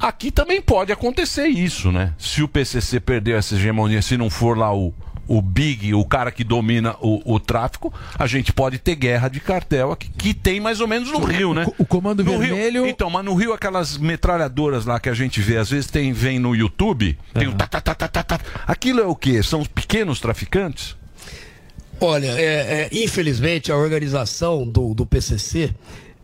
[0.00, 2.14] Aqui também pode acontecer isso, né?
[2.18, 4.94] Se o PCC perder essa hegemonia, se não for lá o,
[5.26, 9.40] o Big, o cara que domina o, o tráfico, a gente pode ter guerra de
[9.40, 11.66] cartel aqui, que tem mais ou menos no Rio, né?
[11.76, 12.84] O Comando No Vermelho.
[12.84, 16.12] Rio, então, mas no Rio aquelas metralhadoras lá que a gente vê, às vezes tem,
[16.12, 18.40] vem no YouTube, tem o tá, tá, tá, tá, tá, tá.
[18.66, 19.42] Aquilo é o quê?
[19.42, 20.96] São os pequenos traficantes?
[22.00, 25.74] Olha, é, é, infelizmente a organização do, do PCC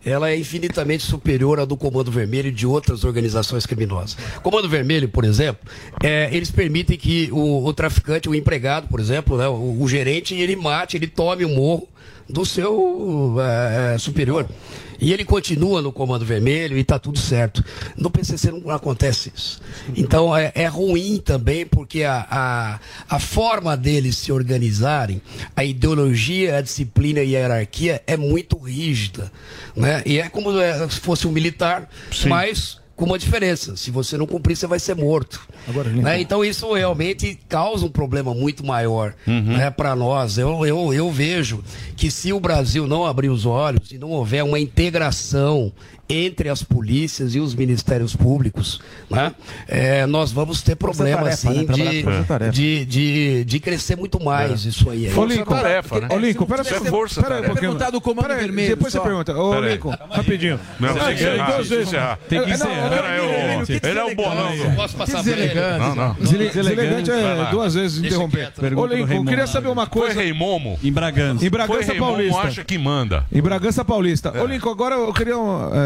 [0.05, 4.15] ela é infinitamente superior à do Comando Vermelho e de outras organizações criminosas.
[4.43, 5.67] Comando Vermelho, por exemplo,
[6.03, 10.35] é, eles permitem que o, o traficante, o empregado, por exemplo, né, o, o gerente,
[10.35, 11.87] ele mate, ele tome o morro
[12.29, 14.47] do seu é, é, superior.
[14.99, 17.63] E ele continua no Comando Vermelho e está tudo certo.
[17.97, 19.61] No PCC não acontece isso.
[19.95, 25.21] Então é, é ruim também porque a, a, a forma deles se organizarem,
[25.55, 29.31] a ideologia, a disciplina e a hierarquia é muito rígida.
[29.75, 30.01] Né?
[30.05, 30.51] E é como
[30.89, 31.89] se fosse um militar,
[32.27, 33.75] mas com uma diferença.
[33.75, 35.41] Se você não cumprir, você vai ser morto.
[36.01, 36.21] Né?
[36.21, 39.13] Então isso realmente causa um problema muito maior
[39.57, 40.37] né, para nós.
[40.37, 41.63] Eu, eu, eu vejo
[41.95, 45.71] que se o Brasil não abrir os olhos e não houver uma integração
[46.07, 48.79] entre as polícias e os ministérios públicos,
[49.09, 49.33] né,
[49.67, 52.49] é, nós vamos ter problema assim né?
[52.51, 54.69] De, de, de, de crescer muito mais É.
[54.69, 55.11] isso aí.
[55.15, 55.81] Ô, Lincoln, né?
[56.13, 57.53] Ô, Lincoln, pera, Isso é pera, força pera aí tarefa.
[57.53, 57.71] pouquinho.
[57.71, 58.99] Perguntar do Comando Pera aí, Vermelho, Depois só.
[58.99, 59.35] você pergunta.
[59.37, 59.79] Ô, Pera aí.
[60.11, 60.59] Rapidinho.
[60.79, 61.87] Não, tem que encerrar, duas tem que vezes.
[61.87, 62.11] encerrar.
[62.13, 63.79] É, Tem que.
[63.79, 64.55] Pera ele é o bonão.
[64.55, 65.53] Não posso passar por ele.
[65.79, 66.13] Não, não.
[66.15, 68.51] Desele- Deselegante é duas vezes interromper.
[68.75, 70.21] Ô, Lincoln, Rei queria saber uma Foi coisa.
[70.21, 70.79] Rei Momo?
[70.83, 71.37] Em Bragança.
[71.37, 72.41] Em Foi Bragança Paulista.
[72.41, 73.25] acha que manda.
[73.31, 74.31] Em Bragança Paulista.
[74.35, 74.41] É.
[74.41, 75.35] Ô, Lincoln, agora eu queria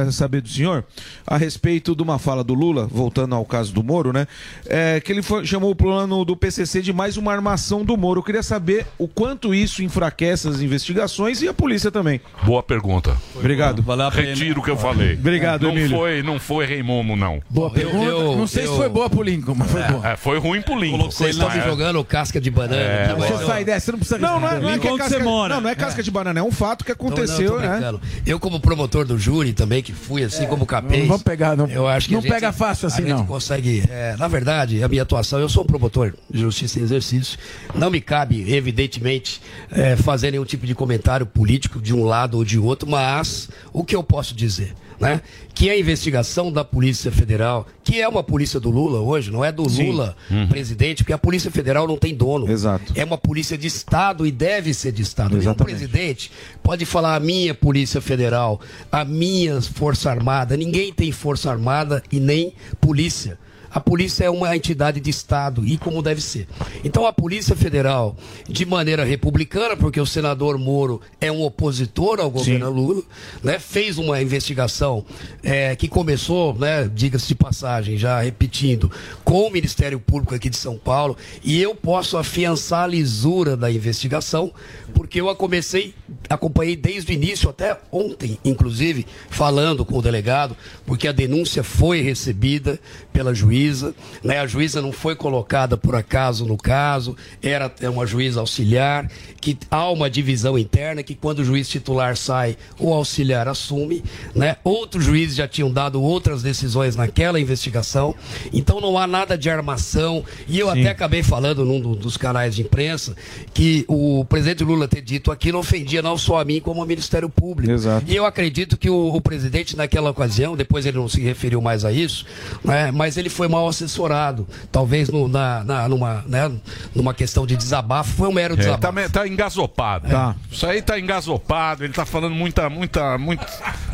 [0.10, 0.84] eh, saber do senhor
[1.26, 4.28] a respeito de uma fala do Lula, voltando ao caso do Moro, né?
[4.66, 8.20] eh, que ele foi- chamou o plano do PCC de mais uma armação do Moro.
[8.20, 12.20] Eu queria saber o quanto isso enfraquece as investigações e a polícia também.
[12.44, 13.16] Boa pergunta.
[13.36, 13.84] Obrigado.
[14.12, 15.14] Retiro o que eu falei.
[15.14, 15.98] Obrigado, não Emílio.
[15.98, 17.42] Foi, não foi Rei Momo, não.
[17.50, 18.06] Boa pergunta.
[18.06, 20.08] eu- não sei eu- se foi boa pro Lincoln, mas foi boa.
[20.10, 21.10] É, foi ruim pro Lincoln.
[21.12, 21.64] Vocês estão me É.
[21.64, 22.82] jogando casca de banana.
[22.82, 24.88] É, mas Você eu- sai dessa, você não precisa Não, não é, não é que
[24.88, 25.56] é casca, você mora.
[25.56, 27.70] não, não é casca de banana, é um fato que Não, não, aconteceu, tô né?
[27.70, 28.02] brincando.
[28.26, 31.02] Eu, como promotor do júri também, que fui assim como capês.
[31.02, 31.68] Não vamos pegar, não.
[31.68, 33.26] Eu acho que não gente- pega fácil assim, a gente não.
[33.26, 33.84] consegue.
[33.90, 37.38] é, na verdade, a minha atuação, eu sou um promotor de justiça em exercício.
[37.76, 42.46] Não me cabe, evidentemente, é, fazer nenhum tipo de comentário político de um lado ou
[42.46, 44.74] de outro, mas o que eu posso dizer?
[45.00, 45.22] Né?
[45.54, 49.52] Que a investigação da Polícia Federal, que é uma polícia do Lula hoje, não é
[49.52, 50.16] do Lula
[50.50, 52.50] presidente, porque a Polícia Federal não tem dono.
[52.50, 52.94] Exato.
[52.96, 55.30] É uma polícia de Estado e deve ser de Estado.
[55.30, 55.78] Nenhum Exatamente.
[55.78, 56.32] presidente
[56.62, 58.60] pode falar a minha Polícia Federal,
[58.92, 60.58] a minha Força Armada.
[60.58, 63.38] Ninguém tem Força Armada e nem polícia.
[63.72, 66.48] A polícia é uma entidade de Estado e como deve ser.
[66.84, 68.16] Então a Polícia Federal,
[68.48, 73.04] de maneira republicana, porque o senador Moro é um opositor ao governo Lula,
[73.44, 75.06] né, fez uma investigação
[75.44, 78.92] eh, que começou, né, diga-se de passagem, já repetindo,
[79.24, 83.72] com o Ministério Público aqui de São Paulo, e eu posso afiançar a lisura da
[83.72, 84.52] investigação,
[85.00, 85.94] porque eu a comecei,
[86.30, 92.02] acompanhei desde o início, até ontem, inclusive, falando com o delegado, porque a denúncia foi
[92.02, 92.78] recebida
[93.14, 94.40] pela juíza, né?
[94.40, 99.10] A juíza não foi colocada por acaso no caso, era uma juíza auxiliar,
[99.40, 104.04] que há uma divisão interna que quando o juiz titular sai, o auxiliar assume,
[104.36, 104.58] né?
[104.66, 108.14] Outros juízes já tinham dado outras decisões naquela investigação,
[108.52, 112.54] então não há nada de armação, e eu até acabei falando num do- dos canais
[112.54, 113.16] de imprensa
[113.54, 117.30] que o presidente Lula ter dito aquilo ofendia não só a mim, como ao Ministério
[117.30, 117.72] Público.
[118.08, 121.86] E eu acredito que o, o presidente, naquela ocasião, depois ele não se referiu mais
[121.86, 122.26] a isso,
[122.64, 124.48] né, mas ele foi mal assessorado.
[124.72, 126.52] Talvez no- na, na- numa, né,
[126.94, 128.82] numa questão de desabafo, foi um mero É, desabafo.
[128.82, 130.10] tá, me- tá engasopado.
[130.10, 130.36] Tá.
[130.52, 133.46] Isso aí tá engasopado, ele tá falando muita, muita, muito.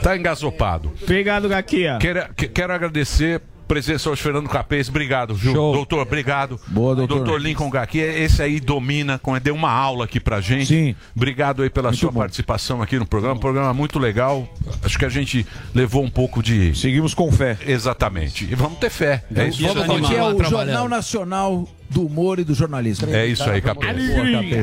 [0.01, 0.91] Tá engasopado.
[1.03, 1.97] Obrigado, Gaquia.
[1.99, 3.41] Quero, que- quero agradecer.
[3.67, 5.53] Presença hoje, Fernando Capês, obrigado, viu?
[5.53, 6.59] Doutor, obrigado.
[6.67, 7.17] Boa, doutor.
[7.17, 10.67] Doutor Lincoln Gaqui, esse aí domina, com- deu uma aula aqui pra gente.
[10.67, 10.95] Sim.
[11.15, 13.35] Obrigado aí pela sua participação aqui no programa.
[13.35, 14.47] Um programa muito legal.
[14.83, 16.75] Acho que a gente levou um pouco de.
[16.77, 17.57] Seguimos com fé.
[17.65, 18.43] Exatamente.
[18.45, 19.23] E vamos ter fé.
[19.35, 20.01] É isso Vamos aí.
[20.01, 23.07] que é o Jornal Nacional do Humor e do Jornalismo.
[23.13, 23.95] É isso aí, Capês.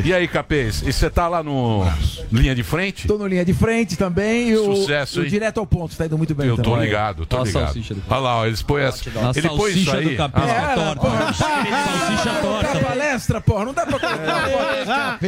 [0.05, 0.83] E aí, Capês?
[0.87, 1.85] E você tá lá no
[2.31, 3.07] Linha de Frente?
[3.07, 4.51] Tô no linha de frente também.
[4.51, 5.31] E o, Sucesso, o hein?
[5.31, 6.81] direto ao ponto, tá indo muito bem Eu tô também.
[6.87, 8.03] ligado, tô Olha a ligado.
[8.09, 9.03] Olha lá, ó, eles põem essa.
[9.09, 10.05] A Ele põe isso salsicha aí.
[10.09, 11.33] do Capês Ah, é torta.
[11.35, 12.81] Salsicha torta.
[12.81, 13.65] palestra, porra.
[13.65, 15.19] Não dá pra colocar.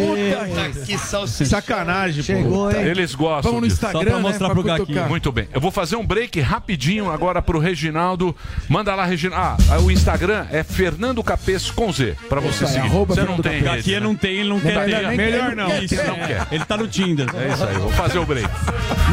[0.87, 1.45] Que salsicha.
[1.47, 2.27] Sacanagem, pô.
[2.27, 2.83] Chegou, hein?
[2.87, 3.53] Eles gostam.
[3.53, 3.75] Vamos no.
[3.75, 5.09] Instagram, né, pra cutucar.
[5.09, 5.49] Muito bem.
[5.53, 8.35] Eu vou fazer um break rapidinho agora pro Reginaldo.
[8.69, 9.63] Manda lá, Reginaldo.
[9.71, 12.17] Ah, o Instagram é Fernando Capês com Z.
[12.29, 12.89] Pra você seguir.
[12.89, 13.61] Você não tem.
[13.61, 14.01] Rede, Aqui né?
[14.01, 15.07] não tem, ele não quer ter.
[15.09, 15.17] tem.
[15.17, 15.69] Melhor não.
[15.83, 16.47] Isso, não quer.
[16.51, 17.27] Ele tá no Tinder.
[17.35, 18.49] É isso aí, vou fazer o break.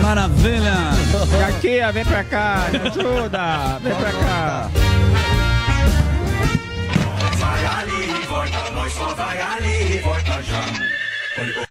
[0.02, 0.74] Maravilha.
[1.40, 3.80] Gaquia, vem pra cá, me ajuda.
[3.82, 4.70] Vem pra cá.
[7.38, 11.71] Vai ali e volta, nós só vai ali e volta já.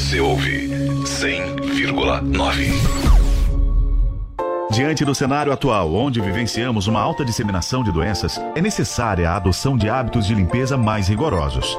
[0.00, 0.66] Você ouve
[1.04, 2.72] 100,9.
[4.70, 9.76] Diante do cenário atual, onde vivenciamos uma alta disseminação de doenças, é necessária a adoção
[9.76, 11.78] de hábitos de limpeza mais rigorosos.